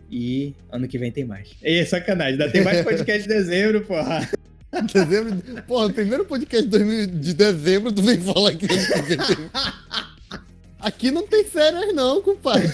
E 0.10 0.54
ano 0.72 0.88
que 0.88 1.00
vem 1.00 1.12
tem 1.12 1.26
mais. 1.26 1.56
É 1.64 1.84
sacanagem, 1.86 2.34
ainda 2.34 2.52
tem 2.52 2.64
mais 2.64 2.82
podcast 2.86 3.24
de 3.24 3.28
dezembro, 3.28 3.82
porra. 3.82 4.30
Dezembro. 4.92 5.64
Porra, 5.64 5.92
primeiro 5.92 6.24
podcast 6.26 6.68
de, 6.68 7.08
de 7.08 7.34
dezembro, 7.34 7.92
tu 7.92 8.04
vem 8.04 8.22
falar 8.22 8.56
que 8.56 8.66
ano 8.66 8.86
que 8.86 9.02
vem 9.02 9.18
tem. 9.18 9.50
Aqui 10.80 11.10
não 11.10 11.28
tem 11.28 11.44
férias, 11.44 11.96
não, 11.96 12.22
compadre. 12.22 12.70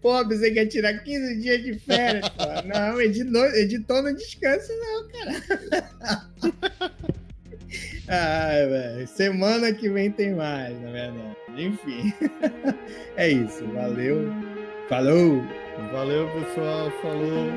Pô, 0.00 0.24
você 0.24 0.52
quer 0.52 0.66
tirar 0.66 0.98
15 0.98 1.40
dias 1.40 1.64
de 1.64 1.74
férias, 1.80 2.28
pô. 2.28 2.44
Não, 2.66 3.00
editor, 3.00 3.52
editor 3.54 4.02
não 4.02 4.14
descansa, 4.14 4.72
não, 4.72 5.08
cara. 5.08 7.10
Ai, 8.08 8.66
velho. 8.66 9.06
Semana 9.06 9.72
que 9.72 9.88
vem 9.88 10.10
tem 10.10 10.34
mais, 10.34 10.78
na 10.80 10.90
verdade. 10.90 11.36
Enfim. 11.56 12.12
É 13.16 13.28
isso. 13.28 13.66
Valeu. 13.74 14.32
Falou. 14.88 15.42
Valeu, 15.92 16.28
pessoal. 16.30 16.90
Falou. 17.02 17.50